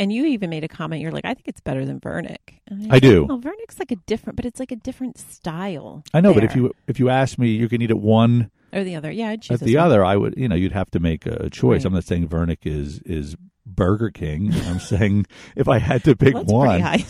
And 0.00 0.10
you 0.12 0.24
even 0.24 0.48
made 0.50 0.64
a 0.64 0.68
comment. 0.68 1.02
You're 1.02 1.12
like, 1.12 1.26
I 1.26 1.34
think 1.34 1.46
it's 1.46 1.60
better 1.60 1.84
than 1.84 2.00
Vernick. 2.00 2.38
And 2.66 2.90
I 2.92 2.98
do. 2.98 3.26
Well, 3.26 3.38
Vernick's 3.38 3.78
like 3.78 3.92
a 3.92 3.96
different, 4.06 4.36
but 4.36 4.46
it's 4.46 4.58
like 4.58 4.72
a 4.72 4.76
different 4.76 5.18
style. 5.18 6.02
I 6.14 6.20
know, 6.22 6.32
but 6.34 6.42
if 6.42 6.56
you 6.56 6.72
if 6.86 6.98
you 6.98 7.10
ask 7.10 7.38
me, 7.38 7.48
you 7.50 7.68
can 7.68 7.82
eat 7.82 7.90
at 7.90 7.98
one 7.98 8.50
or 8.72 8.82
the 8.82 8.94
other, 8.96 9.10
yeah, 9.10 9.28
I'd 9.28 9.42
choose 9.42 9.60
at 9.60 9.66
the 9.66 9.76
one. 9.76 9.84
other. 9.84 10.04
I 10.04 10.16
would, 10.16 10.34
you 10.36 10.48
know, 10.48 10.54
you'd 10.54 10.72
have 10.72 10.90
to 10.92 11.00
make 11.00 11.26
a 11.26 11.50
choice. 11.50 11.80
Right. 11.80 11.84
I'm 11.84 11.92
not 11.92 12.04
saying 12.04 12.28
Vernick 12.28 12.64
is 12.64 13.00
is 13.00 13.36
Burger 13.66 14.10
King. 14.10 14.52
I'm 14.66 14.80
saying 14.92 15.26
if 15.54 15.68
I 15.68 15.78
had 15.78 16.02
to 16.04 16.16
pick 16.16 16.34
Well, 16.34 16.44
one, 16.44 16.80
high. 16.80 17.04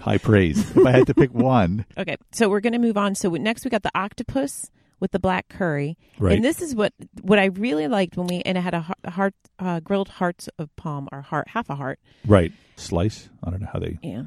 High 0.00 0.18
praise. 0.18 0.58
if 0.76 0.84
I 0.86 0.90
had 0.92 1.06
to 1.06 1.14
pick 1.14 1.32
one, 1.34 1.84
Okay, 1.98 2.16
so 2.32 2.48
we're 2.48 2.60
going 2.60 2.72
to 2.74 2.78
move 2.78 2.96
on. 2.96 3.14
So 3.14 3.30
next 3.30 3.64
we 3.64 3.70
got 3.70 3.82
the 3.82 3.90
octopus 3.94 4.70
with 5.00 5.12
the 5.12 5.18
black 5.18 5.48
curry, 5.48 5.96
right? 6.18 6.36
and 6.36 6.44
this 6.44 6.62
is 6.62 6.74
what 6.74 6.92
what 7.22 7.38
I 7.38 7.46
really 7.46 7.88
liked 7.88 8.16
when 8.16 8.26
we 8.26 8.42
and 8.44 8.56
it 8.58 8.60
had 8.60 8.74
a 8.74 9.10
heart, 9.10 9.34
uh, 9.58 9.80
grilled 9.80 10.08
hearts 10.08 10.48
of 10.58 10.74
palm 10.76 11.08
or 11.12 11.22
heart 11.22 11.48
half 11.48 11.70
a 11.70 11.74
heart. 11.74 11.98
right. 12.26 12.52
Slice. 12.76 13.30
I 13.42 13.50
don't 13.50 13.62
know 13.62 13.68
how 13.72 13.78
they. 13.78 13.98
Yeah, 14.02 14.24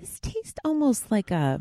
this 0.00 0.18
tastes 0.18 0.58
almost 0.64 1.10
like 1.10 1.30
a 1.30 1.60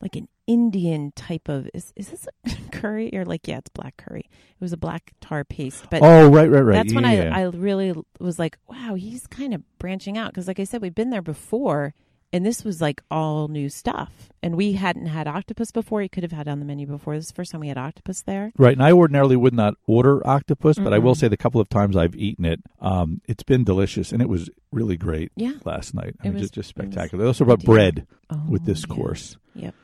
like 0.00 0.16
an 0.16 0.28
Indian 0.48 1.12
type 1.12 1.48
of 1.48 1.68
is 1.72 1.92
is 1.94 2.08
this 2.08 2.26
a 2.26 2.70
curry 2.72 3.10
or 3.14 3.24
like 3.24 3.46
yeah 3.46 3.58
it's 3.58 3.70
black 3.70 3.96
curry. 3.96 4.28
It 4.28 4.60
was 4.60 4.72
a 4.72 4.76
black 4.76 5.12
tar 5.20 5.44
paste, 5.44 5.84
but 5.90 6.02
oh, 6.02 6.28
right, 6.28 6.50
right, 6.50 6.60
right. 6.60 6.74
that's 6.74 6.92
when 6.92 7.04
Yeah, 7.04 7.24
yeah. 7.24 7.36
I 7.36 7.42
I 7.42 7.44
really 7.44 7.94
was 8.18 8.38
like 8.38 8.58
wow 8.68 8.94
he's 8.96 9.26
kind 9.28 9.54
of 9.54 9.62
branching 9.78 10.18
out 10.18 10.32
because 10.32 10.48
like 10.48 10.58
I 10.58 10.64
said 10.64 10.82
we've 10.82 10.94
been 10.94 11.10
there 11.10 11.22
before. 11.22 11.94
And 12.32 12.46
this 12.46 12.64
was 12.64 12.80
like 12.80 13.02
all 13.10 13.48
new 13.48 13.68
stuff. 13.68 14.10
And 14.42 14.56
we 14.56 14.72
hadn't 14.72 15.06
had 15.06 15.28
octopus 15.28 15.70
before. 15.70 16.02
You 16.02 16.08
could 16.08 16.22
have 16.22 16.32
had 16.32 16.46
it 16.48 16.50
on 16.50 16.58
the 16.58 16.64
menu 16.64 16.86
before. 16.86 17.14
This 17.14 17.24
is 17.26 17.28
the 17.28 17.34
first 17.34 17.52
time 17.52 17.60
we 17.60 17.68
had 17.68 17.76
octopus 17.78 18.22
there. 18.22 18.52
Right, 18.56 18.72
and 18.72 18.82
I 18.82 18.92
ordinarily 18.92 19.36
would 19.36 19.52
not 19.54 19.74
order 19.86 20.26
octopus, 20.26 20.78
but 20.78 20.92
I 20.94 20.98
will 20.98 21.14
say 21.14 21.28
the 21.28 21.36
couple 21.36 21.60
of 21.60 21.68
times 21.68 21.96
I've 21.96 22.16
eaten 22.16 22.44
it, 22.44 22.60
um, 22.80 23.20
it's 23.28 23.42
been 23.42 23.62
delicious, 23.64 24.10
and 24.12 24.20
it 24.22 24.28
was 24.28 24.48
really 24.72 24.96
great 24.96 25.30
Yeah. 25.36 25.52
last 25.64 25.94
night. 25.94 26.16
I 26.20 26.26
It 26.28 26.30
mean, 26.30 26.32
was- 26.34 26.42
just, 26.42 26.54
just 26.54 26.68
spectacular. 26.70 27.22
They 27.22 27.28
also 27.28 27.44
brought 27.44 27.62
bread 27.64 28.06
Oh, 28.30 28.42
with 28.48 28.64
this 28.64 28.84
yeah. 28.88 28.94
course. 28.94 29.36
Yep. 29.54 29.74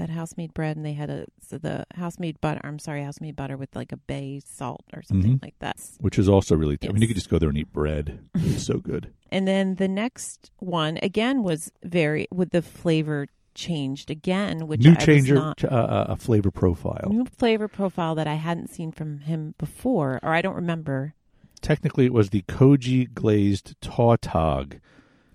That 0.00 0.08
house 0.08 0.34
made 0.38 0.54
bread, 0.54 0.78
and 0.78 0.86
they 0.86 0.94
had 0.94 1.10
a 1.10 1.26
so 1.46 1.58
the 1.58 1.84
house 1.94 2.18
made 2.18 2.40
butter. 2.40 2.60
I'm 2.64 2.78
sorry, 2.78 3.04
house 3.04 3.20
made 3.20 3.36
butter 3.36 3.58
with 3.58 3.76
like 3.76 3.92
a 3.92 3.98
bay 3.98 4.40
salt 4.46 4.82
or 4.94 5.02
something 5.02 5.36
Mhm. 5.38 5.42
like 5.42 5.58
that. 5.58 5.76
which 6.00 6.18
is 6.18 6.26
also 6.26 6.56
really. 6.56 6.78
I 6.82 6.92
mean, 6.92 7.02
you 7.02 7.06
could 7.08 7.16
just 7.16 7.28
go 7.28 7.38
there 7.38 7.50
and 7.50 7.58
eat 7.58 7.70
bread. 7.70 8.18
It's 8.34 8.64
so 8.64 8.78
good. 8.78 9.12
And 9.32 9.46
then 9.46 9.74
the 9.76 9.88
next 9.88 10.50
one 10.58 10.98
again 11.02 11.42
was 11.42 11.70
very 11.84 12.26
with 12.32 12.50
the 12.50 12.62
flavor 12.62 13.28
changed 13.54 14.10
again, 14.10 14.66
which 14.66 14.82
New 14.82 14.92
I 14.92 14.94
changer, 14.94 15.34
not, 15.34 15.62
uh, 15.62 16.06
a 16.08 16.16
flavor 16.16 16.50
profile. 16.50 17.08
new 17.10 17.26
flavor 17.26 17.68
profile 17.68 18.14
that 18.14 18.26
I 18.26 18.34
hadn't 18.34 18.70
seen 18.70 18.90
from 18.92 19.18
him 19.18 19.54
before, 19.58 20.18
or 20.22 20.32
I 20.32 20.40
don't 20.40 20.56
remember. 20.56 21.14
Technically, 21.60 22.06
it 22.06 22.14
was 22.14 22.30
the 22.30 22.42
koji 22.48 23.12
glazed 23.12 23.74
tautog. 23.82 24.76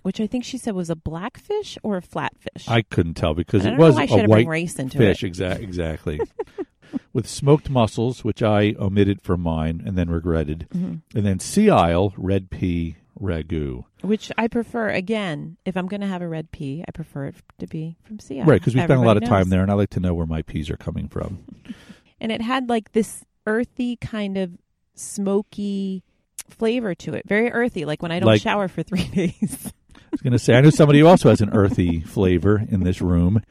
Which 0.06 0.20
I 0.20 0.28
think 0.28 0.44
she 0.44 0.56
said 0.56 0.74
was 0.74 0.88
a 0.88 0.94
blackfish 0.94 1.76
or 1.82 1.96
a 1.96 2.00
flatfish. 2.00 2.68
I 2.68 2.82
couldn't 2.82 3.14
tell 3.14 3.34
because 3.34 3.64
it 3.64 3.76
was 3.76 3.98
a 3.98 4.06
should 4.06 4.20
have 4.20 4.30
white 4.30 4.46
race 4.46 4.78
into 4.78 4.98
fish. 4.98 5.24
it. 5.24 5.32
Exa- 5.32 5.58
exactly. 5.60 6.20
With 7.12 7.26
smoked 7.28 7.68
mussels, 7.68 8.22
which 8.22 8.40
I 8.40 8.76
omitted 8.78 9.20
from 9.20 9.40
mine 9.40 9.82
and 9.84 9.98
then 9.98 10.08
regretted, 10.08 10.68
Mhm. 10.72 11.00
and 11.12 11.26
then 11.26 11.40
sea 11.40 11.70
isle 11.70 12.14
red 12.16 12.50
pea 12.50 12.94
ragu. 13.20 13.82
Which 14.02 14.30
I 14.38 14.46
prefer 14.46 14.90
again. 14.90 15.56
If 15.64 15.76
I'm 15.76 15.88
going 15.88 16.02
to 16.02 16.06
have 16.06 16.22
a 16.22 16.28
red 16.28 16.52
pea, 16.52 16.84
I 16.86 16.92
prefer 16.92 17.24
it 17.26 17.34
to 17.58 17.66
be 17.66 17.96
from 18.04 18.20
Sea 18.20 18.38
Isle. 18.42 18.46
Right, 18.46 18.60
because 18.60 18.76
we 18.76 18.82
spent 18.82 19.00
a 19.00 19.02
lot 19.02 19.16
of 19.16 19.24
Everybody 19.24 19.42
time 19.42 19.48
there, 19.50 19.62
and 19.62 19.72
I 19.72 19.74
like 19.74 19.90
to 19.90 20.00
know 20.00 20.14
where 20.14 20.26
my 20.26 20.42
peas 20.42 20.70
are 20.70 20.76
coming 20.76 21.08
from. 21.08 21.40
and 22.20 22.30
it 22.30 22.42
had 22.42 22.68
like 22.68 22.92
this 22.92 23.24
earthy 23.44 23.96
kind 23.96 24.38
of 24.38 24.52
smoky 24.94 26.04
flavor 26.48 26.94
to 26.94 27.14
it. 27.14 27.26
Very 27.26 27.50
earthy, 27.50 27.84
like 27.84 28.02
when 28.02 28.12
I 28.12 28.20
don't 28.20 28.28
Like- 28.28 28.42
shower 28.42 28.68
for 28.68 28.84
three 28.84 29.04
days. 29.08 29.72
I 30.06 30.08
was 30.12 30.22
going 30.22 30.32
to 30.32 30.38
say, 30.38 30.54
I 30.54 30.60
know 30.60 30.70
somebody 30.70 31.00
who 31.00 31.06
also 31.06 31.28
has 31.30 31.40
an 31.40 31.50
earthy 31.52 32.00
flavor 32.00 32.62
in 32.68 32.84
this 32.84 33.00
room, 33.00 33.42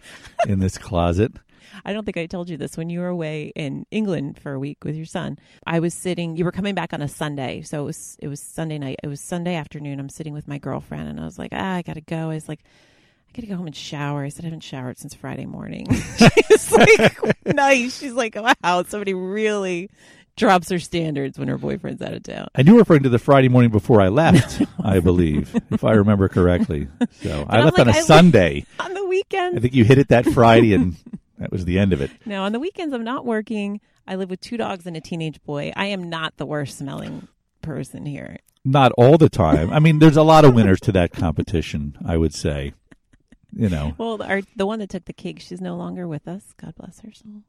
in 0.48 0.60
this 0.60 0.78
closet. 0.78 1.34
I 1.84 1.94
don't 1.94 2.06
think 2.06 2.18
I 2.18 2.26
told 2.26 2.50
you 2.50 2.58
this 2.58 2.78
when 2.78 2.90
you 2.90 3.02
were 3.02 3.08
away 3.08 3.52
in 3.56 3.86
England 3.92 4.40
for 4.40 4.54
a 4.54 4.60
week 4.60 4.84
with 4.84 4.96
your 4.96 5.06
son. 5.06 5.38
I 5.68 5.80
was 5.80 5.94
sitting. 5.94 6.38
You 6.38 6.46
were 6.46 6.52
coming 6.52 6.74
back 6.76 6.94
on 6.94 7.02
a 7.02 7.08
Sunday, 7.08 7.62
so 7.64 7.82
it 7.82 7.86
was 7.86 8.18
it 8.20 8.28
was 8.28 8.40
Sunday 8.40 8.78
night. 8.78 9.00
It 9.04 9.08
was 9.08 9.22
Sunday 9.22 9.56
afternoon. 9.56 10.00
I'm 10.00 10.10
sitting 10.10 10.34
with 10.34 10.48
my 10.48 10.58
girlfriend, 10.58 11.10
and 11.10 11.20
I 11.20 11.26
was 11.26 11.38
like, 11.38 11.52
ah, 11.54 11.76
I 11.76 11.82
gotta 11.82 12.02
go. 12.02 12.30
I 12.30 12.36
was 12.36 12.48
like. 12.48 12.62
I 13.28 13.42
gotta 13.42 13.48
go 13.48 13.58
home 13.58 13.68
and 13.68 13.76
shower. 13.76 14.24
I 14.24 14.30
said 14.30 14.46
I 14.46 14.48
haven't 14.48 14.62
showered 14.62 14.98
since 14.98 15.14
Friday 15.14 15.46
morning. 15.46 15.88
She's 16.48 16.72
like, 16.72 17.46
nice. 17.46 18.00
She's 18.00 18.14
like, 18.14 18.36
wow, 18.36 18.84
somebody 18.88 19.14
really 19.14 19.90
drops 20.36 20.70
her 20.70 20.80
standards 20.80 21.40
when 21.40 21.48
her 21.48 21.58
boyfriend's 21.58 22.02
out 22.02 22.14
of 22.14 22.24
town. 22.24 22.48
And 22.56 22.68
you 22.68 22.74
were 22.74 22.80
referring 22.80 23.04
to 23.04 23.10
the 23.10 23.20
Friday 23.20 23.48
morning 23.50 23.72
before 23.72 24.02
I 24.02 24.10
left, 24.10 24.62
I 24.84 25.00
believe, 25.00 25.56
if 25.72 25.84
I 25.84 25.94
remember 25.94 26.28
correctly. 26.28 26.88
So 27.22 27.46
I 27.50 27.58
I'm 27.58 27.66
left 27.66 27.78
like, 27.78 27.88
on 27.88 27.94
a 27.94 27.98
I- 27.98 28.02
Sunday. 28.02 28.66
On 28.80 28.94
the 28.94 29.06
weekend. 29.06 29.58
I 29.58 29.62
think 29.62 29.74
you 29.74 29.84
hit 29.86 29.98
it 29.98 30.10
that 30.10 30.26
Friday, 30.26 30.74
and 30.74 30.96
that 31.38 31.52
was 31.52 31.66
the 31.66 31.80
end 31.80 31.94
of 31.94 32.02
it. 32.02 32.12
no, 32.26 32.44
on 32.44 32.52
the 32.52 32.60
weekends 32.60 32.94
I'm 32.94 33.04
not 33.04 33.26
working. 33.26 33.80
I 34.08 34.16
live 34.16 34.30
with 34.30 34.42
two 34.42 34.58
dogs 34.58 34.86
and 34.86 34.96
a 34.96 35.02
teenage 35.02 35.42
boy. 35.44 35.72
I 35.76 35.88
am 35.88 36.10
not 36.10 36.38
the 36.38 36.46
worst 36.46 36.78
smelling 36.78 37.28
person 37.62 38.06
here. 38.06 38.38
Not 38.64 38.92
all 38.98 39.18
the 39.18 39.30
time. 39.30 39.72
I 39.72 39.80
mean, 39.80 40.00
there's 40.00 40.18
a 40.18 40.24
lot 40.24 40.44
of 40.46 40.54
winners 40.54 40.80
to 40.82 40.92
that 40.94 41.12
competition, 41.12 41.98
I 42.06 42.18
would 42.18 42.34
say. 42.34 42.74
You 43.58 43.70
know, 43.70 43.94
Well, 43.98 44.22
our, 44.22 44.42
the 44.58 44.66
one 44.66 44.80
that 44.80 44.90
took 44.90 45.06
the 45.06 45.14
cake, 45.14 45.40
she's 45.40 45.62
no 45.62 45.78
longer 45.78 46.08
with 46.10 46.28
us. 46.28 46.54
God 46.58 46.74
bless 46.76 47.00
her 47.00 47.14
soul. 47.14 47.44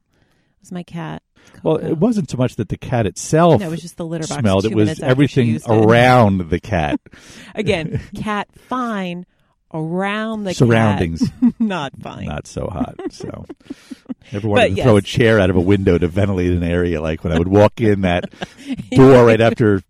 Was 0.67 0.73
my 0.73 0.83
cat. 0.83 1.23
well, 1.63 1.77
it 1.77 1.95
wasn't 1.99 2.29
so 2.29 2.37
much 2.37 2.57
that 2.57 2.69
the 2.71 2.77
cat 2.77 3.07
itself 3.07 3.61
No, 3.61 3.69
it 3.69 3.71
was 3.71 3.81
just 3.83 3.97
the 3.99 4.05
litter 4.05 4.27
box. 4.27 4.41
smelled. 4.41 4.65
It 4.65 4.75
was 4.75 4.87
minutes 4.87 5.01
after 5.01 5.07
she 5.07 5.11
everything 5.13 5.47
used 5.47 5.69
it. 5.69 5.73
around 5.73 6.51
the 6.51 6.59
cat, 6.59 6.99
Again, 7.55 8.01
cat 8.17 8.49
fine 8.69 9.27
around 9.73 10.45
the 10.45 10.55
surroundings. 10.55 11.31
not 11.59 11.93
fine. 12.01 12.27
not 12.27 12.47
so 12.47 12.69
hot. 12.69 12.95
So 13.11 13.47
never 14.33 14.49
wanted 14.49 14.71
But 14.71 14.77
to 14.77 14.83
throw 14.83 14.97
a 14.97 15.03
chair 15.03 15.41
out 15.41 15.51
of 15.51 15.57
a 15.57 15.61
window 15.61 15.99
to 15.99 16.09
ventilate 16.09 16.53
an 16.53 16.63
area. 16.63 17.01
Like 17.01 17.25
when 17.25 17.33
I 17.33 17.39
would 17.39 17.49
walk 17.49 17.81
in 17.81 18.03
that 18.03 18.33
door 18.91 19.27
right 19.27 19.41
after 19.41 19.83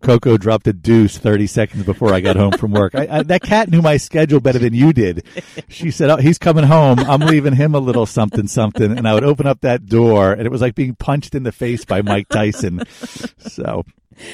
Coco 0.00 0.36
dropped 0.36 0.66
a 0.66 0.72
deuce 0.72 1.18
thirty 1.18 1.46
seconds 1.46 1.84
before 1.84 2.12
I 2.12 2.20
got 2.20 2.36
home 2.36 2.52
from 2.52 2.72
work. 2.72 2.94
I, 2.94 3.08
I, 3.10 3.22
that 3.24 3.42
cat 3.42 3.70
knew 3.70 3.82
my 3.82 3.96
schedule 3.96 4.38
better 4.38 4.58
than 4.58 4.74
you 4.74 4.92
did. 4.92 5.24
She 5.68 5.90
said, 5.90 6.10
"Oh, 6.10 6.16
he's 6.16 6.38
coming 6.38 6.64
home. 6.64 7.00
I'm 7.00 7.20
leaving 7.20 7.54
him 7.54 7.74
a 7.74 7.78
little 7.80 8.06
something, 8.06 8.46
something." 8.46 8.96
And 8.96 9.08
I 9.08 9.14
would 9.14 9.24
open 9.24 9.46
up 9.46 9.62
that 9.62 9.86
door, 9.86 10.32
and 10.32 10.42
it 10.42 10.50
was 10.50 10.60
like 10.60 10.74
being 10.74 10.94
punched 10.94 11.34
in 11.34 11.42
the 11.42 11.52
face 11.52 11.84
by 11.84 12.02
Mike 12.02 12.28
Tyson. 12.28 12.82
So, 13.38 13.84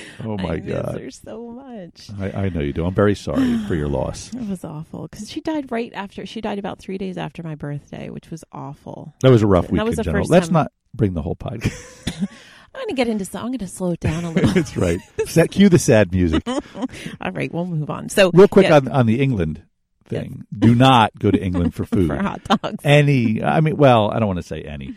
oh 0.25 0.37
my 0.39 0.55
I 0.55 0.57
miss 0.61 0.73
god. 0.75 1.01
her 1.01 1.11
so 1.11 1.51
much. 1.51 2.09
I, 2.21 2.45
I 2.45 2.49
know 2.49 2.61
you 2.61 2.73
do. 2.73 2.85
I'm 2.85 2.95
very 2.95 3.15
sorry 3.15 3.59
for 3.67 3.75
your 3.75 3.89
loss. 3.99 4.33
It 4.35 4.49
was 4.49 4.65
awful 4.65 5.09
because 5.09 5.31
she 5.31 5.41
died 5.41 5.71
right 5.71 5.93
after. 5.95 6.27
She 6.27 6.41
died 6.41 6.59
about 6.59 6.79
three 6.79 6.99
days 6.99 7.17
after 7.19 7.43
my 7.43 7.55
birthday, 7.55 8.11
which 8.11 8.31
was 8.31 8.45
awful. 8.53 9.15
That 9.23 9.31
was 9.31 9.43
a 9.43 9.47
rough 9.47 9.71
week. 9.71 9.79
That 9.79 9.85
was 9.87 9.95
in 9.95 9.97
the 9.97 10.03
general. 10.05 10.23
first 10.25 10.31
Let's 10.31 10.47
time- 10.49 10.55
not 10.55 10.73
bring 10.95 11.15
the 11.15 11.23
whole 11.23 11.37
podcast. 11.37 12.29
I'm 12.75 12.81
going 12.83 12.89
to 12.89 12.95
get 12.95 13.09
into. 13.09 13.25
so- 13.25 13.39
I'm 13.39 13.47
going 13.47 13.59
to 13.59 13.67
slow 13.67 13.93
it 13.93 14.01
down 14.01 14.25
a 14.25 14.31
little. 14.33 14.51
That's 14.51 14.77
right. 14.77 15.01
Set, 15.27 15.51
cue 15.51 15.69
the 15.69 15.79
sad 15.79 16.13
music. 16.13 16.43
All 16.47 17.31
right, 17.33 17.53
we'll 17.53 17.67
move 17.67 17.91
on. 17.91 18.09
So 18.09 18.31
Real 18.35 18.47
quick 18.49 18.67
yeah, 18.69 18.77
on 18.77 18.89
on 18.89 19.07
the 19.07 19.21
England 19.21 19.63
thing. 20.05 20.47
Do 20.57 20.75
not 20.75 21.19
go 21.19 21.31
to 21.31 21.39
England 21.39 21.75
for 21.75 21.85
food. 21.85 22.09
for 22.09 22.17
hot 22.17 22.43
dogs. 22.45 22.85
Any, 22.85 23.43
I 23.43 23.61
mean, 23.61 23.77
well, 23.77 24.11
I 24.11 24.19
don't 24.19 24.27
want 24.29 24.39
to 24.39 24.43
say 24.47 24.63
any, 24.63 24.95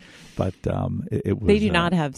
but 0.63 0.73
um, 0.73 1.06
it, 1.12 1.21
it 1.25 1.39
was. 1.39 1.47
They 1.47 1.60
do 1.60 1.69
uh, 1.69 1.73
not 1.73 1.93
have 1.93 2.13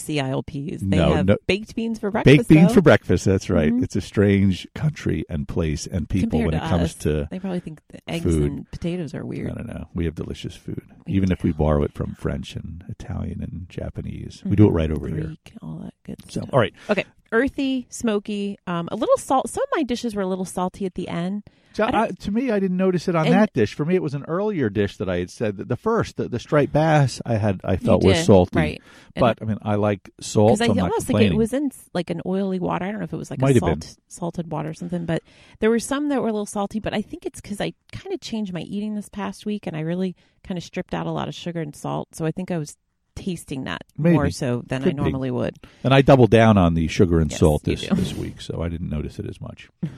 peas. 0.46 0.80
They 0.82 0.98
no, 0.98 1.14
have 1.14 1.26
no- 1.26 1.38
baked 1.48 1.76
beans 1.76 2.00
for 2.00 2.12
breakfast. 2.12 2.38
baked 2.38 2.50
beans 2.50 2.68
though. 2.70 2.74
for 2.76 2.82
breakfast. 2.82 3.26
That's 3.26 3.50
right. 3.50 3.72
Mhm. 3.72 3.84
It's 3.84 3.96
a 3.96 4.02
strange 4.02 4.68
country 4.76 5.26
and 5.30 5.48
place 5.48 5.86
and 5.88 6.08
people 6.10 6.40
Compared 6.40 6.54
when 6.54 6.62
it 6.64 6.70
comes 6.70 6.84
us. 6.84 6.94
to. 6.96 7.28
They 7.30 7.40
probably 7.40 7.60
think 7.60 7.82
the 7.90 8.00
eggs 8.08 8.24
food. 8.24 8.52
and 8.52 8.72
potatoes 8.72 9.14
are 9.14 9.26
weird. 9.26 9.52
I 9.52 9.54
don't 9.56 9.68
know. 9.68 9.88
We 9.94 10.06
have 10.06 10.16
delicious 10.16 10.56
food, 10.56 10.82
We 11.06 11.14
even 11.14 11.32
if 11.32 11.44
we 11.44 11.52
borrow 11.52 11.84
it 11.84 11.94
from 11.94 12.16
French 12.16 12.56
and 12.56 12.84
Italian 12.90 13.42
and 13.42 13.68
Japanese. 13.70 14.42
We 14.46 14.56
do 14.56 14.68
it 14.68 14.72
right 14.72 14.92
over 14.92 15.08
here. 15.08 15.36
All 15.62 15.80
that 15.84 15.94
good 16.06 16.22
So, 16.26 16.42
stuff. 16.42 16.50
all 16.54 16.60
right. 16.60 16.74
Okay, 16.90 17.06
earthy, 17.32 17.88
smoky, 17.90 18.58
um, 18.68 18.88
a 18.92 18.96
little 18.96 19.18
salt. 19.18 19.50
Some 19.50 19.64
of 19.64 19.70
my 19.76 19.84
dishes 19.84 20.16
were 20.16 20.22
a 20.22 20.28
little 20.28 20.46
salty 20.46 20.86
at 20.86 20.96
the 20.96 21.08
end. 21.10 21.44
So 21.74 21.84
I 21.86 22.04
I, 22.04 22.08
to 22.10 22.32
me, 22.32 22.52
I 22.52 22.60
didn't 22.60 22.78
notice 22.78 23.08
it 23.08 23.16
on 23.16 23.26
And- 23.26 23.34
that 23.36 23.52
dish. 23.54 23.74
For 23.74 23.84
me, 23.86 23.96
it 23.96 24.02
was 24.04 24.14
an 24.14 24.24
earlier 24.28 24.70
dish 24.70 24.98
that 24.98 25.10
I 25.10 25.18
had 25.20 25.30
said 25.30 25.58
that 25.58 25.68
the 25.68 25.76
first, 25.76 26.18
the, 26.18 26.30
the 26.30 26.40
striped 26.40 26.72
bass, 26.74 27.22
I 27.26 27.36
had 27.38 27.62
I 27.64 27.76
felt 27.78 28.04
was 28.04 28.24
salty. 28.26 28.58
right? 28.58 28.82
And- 29.16 29.20
But 29.22 29.40
I 29.42 29.46
mean, 29.46 29.58
I 29.62 29.76
like 29.76 30.10
salt. 30.20 30.50
because 30.60 30.62
I 30.62 30.66
so 30.68 30.72
I'm 30.74 30.80
almost 30.80 31.08
think 31.08 31.22
it 31.22 31.34
was 31.36 31.54
in 31.54 31.72
like 31.94 32.10
an 32.10 32.22
oily 32.26 32.60
water. 32.60 32.86
I 32.86 32.92
don't 32.92 33.00
know 33.00 33.06
if 33.06 33.14
it 33.14 33.18
was 33.18 33.30
like 33.32 33.42
Might 33.42 33.56
a 33.58 33.60
salt, 33.60 33.96
salted 34.08 34.52
water 34.52 34.70
or 34.70 34.74
something, 34.74 35.06
but 35.06 35.24
there 35.60 35.70
were 35.70 35.80
some 35.80 36.10
that 36.10 36.22
were 36.22 36.28
a 36.30 36.32
little 36.32 36.46
salty. 36.46 36.80
But 36.80 36.94
I 36.94 37.02
think 37.02 37.26
it's 37.26 37.42
because 37.42 37.60
I 37.60 37.74
kind 37.92 38.14
of 38.14 38.22
changed 38.22 38.54
my 38.54 38.62
eating 38.62 38.96
this 38.96 39.10
past 39.10 39.46
week, 39.46 39.68
and 39.68 39.76
I 39.76 39.80
really 39.82 40.16
kind 40.44 40.58
of 40.58 40.64
stripped 40.64 40.94
out 40.94 41.08
a 41.08 41.12
lot 41.12 41.28
of 41.28 41.36
sugar 41.36 41.62
and 41.62 41.76
salt. 41.76 42.16
So 42.16 42.26
I 42.26 42.32
think 42.32 42.52
I 42.52 42.58
was 42.58 42.78
tasting 43.16 43.64
that 43.66 43.84
Maybe. 43.98 44.16
more 44.16 44.30
so 44.32 44.64
than 44.66 44.82
I 44.82 44.86
Could 44.86 44.96
be. 44.96 45.02
normally 45.02 45.30
would. 45.32 45.58
And 45.84 45.94
I 45.94 46.02
doubled 46.02 46.32
down 46.32 46.58
on 46.58 46.74
the 46.74 46.88
sugar 46.88 47.20
and 47.20 47.30
Yes, 47.30 47.40
salt 47.40 47.64
this 47.64 47.88
this 47.88 48.14
week, 48.16 48.42
so 48.42 48.62
I 48.64 48.70
didn't 48.70 48.90
notice 48.90 49.20
it 49.20 49.28
as 49.28 49.40
much. 49.40 49.70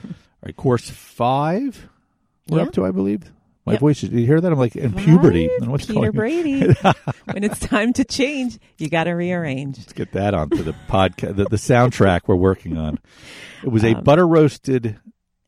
Right, 0.46 0.56
course 0.56 0.90
five, 0.90 1.90
we're 2.48 2.60
Yeah. 2.60 2.66
up 2.66 2.74
to, 2.74 2.86
I 2.86 2.92
believe. 2.92 3.32
My 3.66 3.74
Yep. 3.74 3.80
voice. 3.82 4.02
Did 4.02 4.12
you 4.14 4.28
hear 4.28 4.40
that? 4.40 4.52
I'm 4.52 4.60
like 4.60 4.76
in 4.76 4.94
puberty. 4.94 5.50
And 5.60 5.72
what's 5.72 5.88
Peter? 5.88 6.12
Brady. 6.12 6.60
when 7.32 7.44
it's 7.44 7.60
time 7.60 7.94
to 7.94 8.04
change, 8.06 8.60
you 8.78 8.90
got 8.90 9.06
to 9.06 9.14
rearrange. 9.14 9.80
Let's 9.80 9.94
get 9.94 10.12
that 10.12 10.36
onto 10.36 10.62
the 10.62 10.76
podcast, 10.88 11.36
the, 11.36 11.46
the 11.46 11.56
soundtrack 11.56 12.22
we're 12.28 12.36
working 12.36 12.78
on. 12.78 13.00
It 13.64 13.70
was 13.70 13.84
a 13.84 13.96
Um, 13.98 14.04
butter 14.04 14.28
roasted 14.28 15.00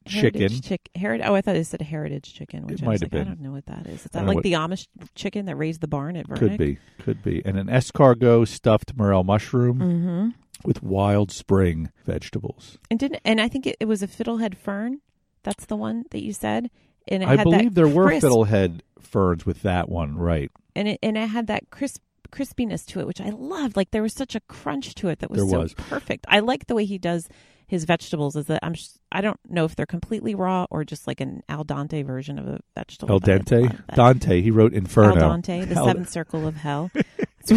chicken. 0.07 0.39
Heritage 0.41 0.61
chick, 0.63 0.89
oh, 0.99 1.35
I 1.35 1.41
thought 1.41 1.57
it 1.57 1.67
said 1.67 1.81
heritage 1.83 2.33
chicken, 2.33 2.65
which 2.65 2.81
It 2.81 2.85
I 2.85 2.89
was 2.89 3.01
might 3.01 3.11
have 3.11 3.13
like, 3.13 3.27
I 3.27 3.29
don't 3.29 3.41
know 3.41 3.51
what 3.51 3.67
that 3.67 3.85
is. 3.85 4.05
Is 4.05 4.11
that 4.13 4.25
like 4.25 4.37
know 4.37 4.41
the 4.41 4.53
Amish 4.53 4.87
chicken 5.13 5.45
that 5.45 5.55
raised 5.55 5.81
the 5.81 5.87
barn 5.87 6.15
at 6.15 6.27
Vernick? 6.27 6.37
Could 6.39 6.57
be, 6.57 6.77
could 6.97 7.21
be, 7.21 7.43
and 7.45 7.55
an 7.59 7.67
escargot 7.67 8.47
stuffed 8.47 8.97
morel 8.97 9.23
mushroom 9.23 9.77
Mm-hmm. 9.79 10.29
With 10.65 10.81
wild 10.83 11.31
spring 11.31 11.91
vegetables. 12.05 12.77
And 12.89 12.99
didn't 12.99 13.21
and 13.25 13.39
I 13.41 13.47
think 13.47 13.65
it, 13.67 13.77
it 13.79 13.85
was 13.85 14.01
a 14.03 14.07
fiddlehead 14.07 14.55
fern. 14.57 15.01
That's 15.43 15.65
the 15.65 15.75
one 15.75 16.03
that 16.11 16.23
you 16.23 16.33
said. 16.33 16.69
And 17.07 17.23
it 17.23 17.29
I 17.29 17.35
had 17.37 17.43
believe 17.43 17.73
that 17.73 17.75
there 17.75 17.87
were 17.87 18.07
crisp, 18.07 18.27
fiddlehead 18.27 18.81
ferns 18.99 19.45
with 19.45 19.61
that 19.61 19.89
one, 19.89 20.15
right? 20.17 20.51
and 20.75 20.87
it 20.87 20.99
and 21.01 21.17
it 21.17 21.27
had 21.27 21.47
that 21.47 21.69
crisp 21.69 22.01
crispiness 22.31 22.85
to 22.87 22.99
it, 22.99 23.07
which 23.07 23.21
I 23.21 23.29
loved. 23.29 23.77
Like 23.77 23.91
there 23.91 24.01
was 24.01 24.13
such 24.13 24.35
a 24.35 24.41
crunch 24.41 24.95
to 24.95 25.07
it 25.09 25.19
that 25.19 25.29
was 25.31 25.39
There 25.39 25.49
so 25.49 25.59
was. 25.59 25.73
perfect. 25.73 26.25
I 26.27 26.39
like 26.39 26.67
the 26.67 26.75
way 26.75 26.85
he 26.85 26.97
does 26.97 27.29
his 27.67 27.83
vegetables. 27.85 28.35
Is 28.35 28.45
that 28.45 28.59
I'm 28.63 28.75
I 29.11 29.21
don't 29.21 29.39
know 29.49 29.65
if 29.65 29.75
they're 29.75 29.85
completely 29.85 30.35
raw 30.35 30.65
or 30.69 30.83
just 30.83 31.05
like 31.07 31.21
an 31.21 31.43
al 31.49 31.63
dente 31.65 32.05
version 32.05 32.39
of 32.39 32.47
a 32.47 32.59
vegetable. 32.75 33.13
Al 33.13 33.19
dente. 33.19 33.79
Dante. 33.95 34.41
He 34.41 34.51
wrote 34.51 34.73
Inferno. 34.73 35.21
Al 35.21 35.37
dente, 35.37 35.67
the 35.67 35.75
Al- 35.75 35.85
seventh 35.85 36.09
circle 36.09 36.47
of 36.47 36.55
hell. 36.55 36.91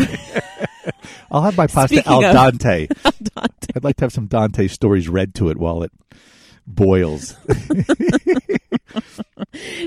I'll 1.33 1.43
have 1.43 1.57
my 1.57 1.67
pasta 1.67 1.97
Speaking 1.97 2.13
al 2.13 2.23
dente. 2.23 2.91
Al 3.05 3.13
dente. 3.13 3.71
I'd 3.77 3.85
like 3.85 3.97
to 3.97 4.05
have 4.05 4.13
some 4.13 4.27
Dante 4.27 4.67
stories 4.69 5.09
read 5.09 5.35
to 5.37 5.49
it 5.51 5.57
while 5.57 5.83
it 5.83 5.93
boils. 6.67 7.37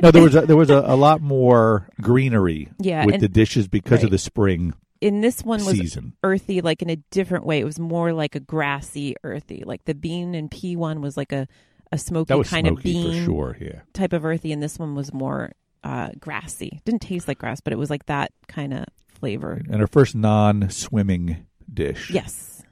no, 0.01 0.11
there 0.11 0.21
was 0.21 0.35
a, 0.35 0.41
there 0.41 0.55
was 0.57 0.69
a, 0.69 0.83
a 0.85 0.95
lot 0.95 1.21
more 1.21 1.87
greenery 2.01 2.69
Yeah, 2.79 3.05
with 3.05 3.15
and- 3.15 3.23
the 3.23 3.27
dishes 3.29 3.67
because 3.67 4.03
of 4.03 4.11
the 4.11 4.17
spring 4.17 4.73
And 5.03 5.23
this 5.23 5.43
one 5.43 5.63
was 5.65 5.77
season. 5.77 6.13
earthy, 6.23 6.61
like 6.61 6.81
in 6.81 6.89
a 6.89 6.95
different 7.11 7.45
way. 7.45 7.59
It 7.59 7.65
was 7.65 7.77
more 7.79 8.13
like 8.13 8.35
a 8.35 8.39
grassy, 8.39 9.15
earthy. 9.23 9.63
Like 9.65 9.85
the 9.85 9.93
bean 9.93 10.33
and 10.35 10.49
pea 10.49 10.75
one 10.75 11.01
was 11.01 11.17
like 11.17 11.31
a 11.31 11.47
a 11.91 11.97
smoky 11.97 12.41
kind 12.43 12.67
of 12.67 12.77
bean 12.81 13.19
for 13.19 13.25
sure. 13.25 13.57
Yeah, 13.61 13.81
type 13.93 14.13
of 14.13 14.25
earthy, 14.25 14.51
and 14.51 14.63
this 14.63 14.79
one 14.79 14.95
was 14.95 15.13
more 15.13 15.51
uh, 15.83 16.09
grassy. 16.19 16.79
Didn't 16.85 17.01
taste 17.01 17.27
like 17.27 17.37
grass, 17.37 17.61
but 17.61 17.73
it 17.73 17.77
was 17.77 17.89
like 17.89 18.05
that 18.07 18.31
kind 18.47 18.73
of 18.73 18.85
flavor. 19.19 19.61
and 19.69 19.79
our 19.81 19.87
first 19.87 20.15
non-swimming 20.15 21.45
dish 21.71 22.09
Yes, 22.09 22.63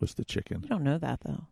was 0.00 0.14
the 0.14 0.24
chicken. 0.24 0.60
you 0.62 0.68
don't 0.68 0.82
know 0.84 0.98
that 0.98 1.20
though. 1.24 1.44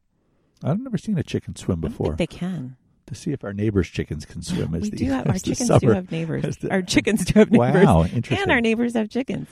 I've 0.62 0.80
never 0.80 0.98
seen 0.98 1.18
a 1.18 1.22
chicken 1.22 1.54
swim 1.56 1.84
I 1.84 1.88
before. 1.88 2.14
they 2.16 2.26
can. 2.26 2.76
to 3.06 3.14
see 3.14 3.32
if 3.32 3.44
our 3.44 3.52
neighbors' 3.52 3.88
chickens 3.88 4.24
can 4.24 4.42
swim 4.42 4.74
as 4.74 4.82
we 4.82 4.90
the 4.90 4.96
do 4.96 5.04
have 5.10 5.26
our 5.28 5.34
chickens 5.38 5.68
do 5.68 5.78
summer- 5.80 5.94
have 5.94 6.10
neighbors. 6.10 6.56
the- 6.58 6.70
our 6.70 6.82
chickens 6.82 7.24
do 7.24 7.38
have 7.38 7.50
neighbors. 7.50 7.84
Wow, 7.86 8.04
interesting. 8.04 8.38
and 8.42 8.50
our 8.52 8.60
neighbors 8.60 8.94
have 8.94 9.08
chickens. 9.08 9.48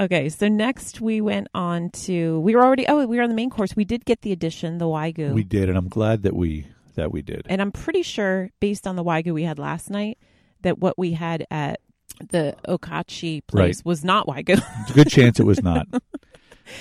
Okay, 0.00 0.30
so 0.30 0.48
next 0.48 1.00
we 1.02 1.20
went 1.20 1.48
on 1.54 1.90
to 1.90 2.40
we 2.40 2.56
were 2.56 2.64
already 2.64 2.86
oh 2.88 3.06
we 3.06 3.18
were 3.18 3.22
on 3.22 3.28
the 3.28 3.34
main 3.34 3.50
course. 3.50 3.76
We 3.76 3.84
did 3.84 4.06
get 4.06 4.22
the 4.22 4.32
addition 4.32 4.78
the 4.78 4.86
wagyu. 4.86 5.34
we 5.34 5.44
did, 5.44 5.68
and 5.68 5.76
I'm 5.76 5.88
glad 5.88 6.22
that 6.22 6.34
we 6.34 6.66
that 6.94 7.12
we 7.12 7.20
did. 7.22 7.42
And 7.50 7.60
I'm 7.60 7.70
pretty 7.70 8.02
sure, 8.02 8.50
based 8.60 8.86
on 8.86 8.96
the 8.96 9.04
wagyu 9.04 9.34
we 9.34 9.42
had 9.44 9.58
last 9.58 9.90
night, 9.90 10.18
that 10.62 10.78
what 10.78 10.98
we 10.98 11.12
had 11.12 11.46
at 11.50 11.80
the 12.30 12.56
Okachi 12.66 13.46
place 13.46 13.78
Right. 13.78 13.84
was 13.84 14.02
not 14.04 14.26
wagyu. 14.26 14.62
It's 14.82 14.90
a 14.90 14.94
good 14.94 15.08
chance 15.08 15.38
it 15.38 15.46
was 15.46 15.62
not. 15.62 15.86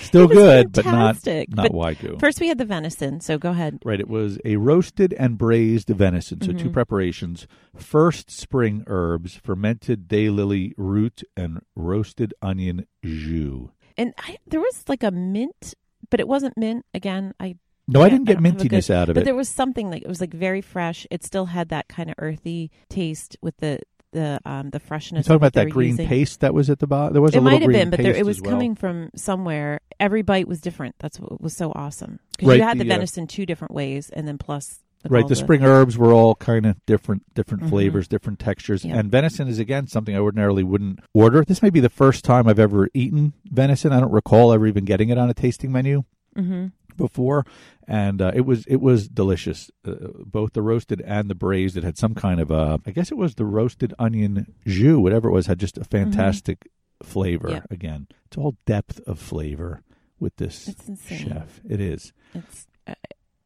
Still 0.02 0.28
good, 0.28 0.72
but 0.72 0.86
not 0.86 1.18
not 1.26 1.48
But 1.50 1.72
wagyu. 1.72 2.20
First, 2.20 2.40
we 2.40 2.48
had 2.48 2.58
the 2.58 2.66
venison. 2.66 3.20
So 3.22 3.38
go 3.38 3.52
ahead. 3.52 3.80
Right, 3.86 4.00
it 4.00 4.08
was 4.10 4.40
a 4.46 4.56
roasted 4.58 5.14
and 5.14 5.38
braised 5.38 5.90
venison. 5.90 6.42
So 6.42 6.50
Mm-hmm. 6.50 6.58
two 6.58 6.70
preparations: 6.70 7.48
first 7.76 8.32
spring 8.32 8.84
herbs, 8.88 9.36
fermented 9.36 10.08
daylily 10.08 10.74
root, 10.78 11.22
and 11.38 11.60
roasted 11.76 12.34
onion 12.42 12.86
jus. 13.04 13.70
And 13.98 14.14
I, 14.18 14.38
there 14.48 14.62
was 14.62 14.84
like 14.88 15.04
a 15.04 15.12
mint, 15.12 15.74
but 16.10 16.20
it 16.20 16.28
wasn't 16.28 16.58
mint. 16.58 16.86
Again, 16.94 17.34
I 17.40 17.56
No, 17.88 18.02
I 18.02 18.10
didn't 18.10 18.26
get 18.26 18.38
I 18.38 18.42
don't 18.42 18.46
have 18.46 18.56
a 18.62 18.66
mintiness 18.70 18.88
good- 18.88 18.96
out 18.96 19.10
of 19.10 19.14
but 19.16 19.22
it. 19.22 19.24
But 19.24 19.26
there 19.26 19.36
was 19.36 19.50
something 19.50 19.90
like 19.90 20.02
it 20.04 20.08
was 20.08 20.22
like 20.22 20.34
very 20.34 20.62
fresh. 20.62 21.06
It 21.12 21.24
still 21.24 21.48
had 21.48 21.70
that 21.70 21.88
kind 21.90 22.10
of 22.10 22.16
earthy 22.18 22.72
taste 22.90 23.36
with 23.42 23.58
the 23.58 23.80
the 24.12 24.40
um 24.46 24.70
the 24.70 24.78
You 24.80 24.88
freshness. 24.88 25.26
talking 25.26 25.36
about 25.38 25.54
that 25.54 25.70
green 25.70 25.90
using. 25.92 26.08
paste 26.08 26.40
that 26.42 26.54
was 26.54 26.70
at 26.70 26.80
the 26.80 26.88
bottom? 26.88 27.14
There 27.14 27.22
was 27.22 27.34
a 27.34 27.38
It 27.38 27.42
little 27.42 27.60
might 27.60 27.62
have 27.64 27.72
been, 27.72 27.90
but 27.90 28.02
there, 28.02 28.16
it 28.16 28.26
was 28.26 28.42
well. 28.42 28.52
coming 28.52 28.76
from 28.76 29.10
somewhere. 29.16 29.80
Every 30.00 30.22
bite 30.22 30.48
was 30.48 30.62
different. 30.62 30.96
That's 31.00 31.20
what 31.20 31.42
was 31.42 31.56
so 31.56 31.72
awesome 31.76 32.20
because 32.32 32.48
Right, 32.50 32.58
you 32.58 32.64
had 32.64 32.78
the, 32.80 32.84
the, 32.84 32.90
uh, 32.92 32.96
venison 32.98 33.28
two 33.28 33.46
different 33.46 33.74
ways, 33.74 34.10
and 34.10 34.28
then 34.28 34.38
plus 34.38 34.80
Right, 35.08 35.24
all 35.24 35.30
the 35.30 35.36
spring 35.38 35.64
herbs 35.64 35.98
were 35.98 36.12
all 36.14 36.36
kind 36.36 36.66
of 36.66 36.76
different, 36.86 37.34
different 37.34 37.64
Mhm. 37.64 37.70
flavors, 37.70 38.08
different 38.10 38.38
textures, 38.38 38.84
Yeah. 38.84 38.98
and 38.98 39.10
venison 39.10 39.48
is 39.48 39.58
again 39.58 39.88
something 39.88 40.14
I 40.14 40.20
ordinarily 40.20 40.62
wouldn't 40.64 41.00
order. 41.14 41.46
This 41.46 41.62
may 41.62 41.70
be 41.70 41.80
the 41.80 41.90
first 41.90 42.26
time 42.26 42.50
I've 42.50 42.60
ever 42.60 42.90
eaten 42.94 43.32
venison. 43.46 43.94
I 43.94 44.02
don't 44.02 44.12
recall 44.12 44.52
ever 44.52 44.68
even 44.68 44.84
getting 44.84 45.08
it 45.10 45.18
on 45.18 45.30
a 45.30 45.34
tasting 45.34 45.72
menu 45.72 46.04
hmm 46.36 46.68
before, 47.00 47.46
and 47.88 48.22
uh, 48.22 48.32
it 48.36 48.42
was 48.42 48.66
it 48.68 48.78
was 48.78 49.08
delicious. 49.08 49.72
Uh, 49.86 49.96
both 50.26 50.54
the 50.54 50.62
roasted 50.62 51.02
and 51.02 51.30
the 51.30 51.36
braised. 51.36 51.76
It 51.78 51.84
had 51.84 51.98
some 51.98 52.14
kind 52.14 52.40
of 52.40 52.52
a, 52.52 52.80
I 52.86 52.92
guess 52.92 53.12
it 53.12 53.18
was 53.18 53.36
the 53.36 53.46
roasted 53.46 53.94
onion 53.98 54.54
jus, 54.66 54.98
whatever 54.98 55.30
it 55.30 55.34
was, 55.34 55.48
had 55.48 55.60
just 55.60 55.78
a 55.78 55.84
fantastic 55.84 56.70
flavor. 57.02 57.48
Mm-hmm. 57.48 57.56
Yeah. 57.56 57.64
Again, 57.72 58.08
it's 58.26 58.38
all 58.38 58.56
depth 58.66 59.00
of 59.08 59.20
flavor 59.20 59.82
with 60.20 60.36
this 60.36 60.76
chef. 61.08 61.62
It 61.68 61.82
is. 61.82 62.14
It's 62.36 62.68
uh, 62.86 62.94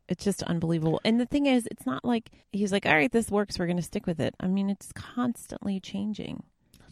it's 0.09 0.23
just 0.23 0.43
unbelievable. 0.43 0.99
And 1.05 1.19
the 1.19 1.25
thing 1.25 1.45
is, 1.45 1.67
it's 1.71 1.85
not 1.85 2.03
like 2.03 2.29
he's 2.51 2.71
like, 2.71 2.85
"All 2.85 2.95
right, 2.95 3.11
this 3.11 3.31
works. 3.31 3.57
We're 3.57 3.67
going 3.67 3.77
to 3.77 3.83
stick 3.83 4.05
with 4.05 4.19
it." 4.19 4.35
I 4.39 4.47
mean, 4.47 4.69
it's 4.69 4.91
constantly 4.91 5.79
changing. 5.79 6.43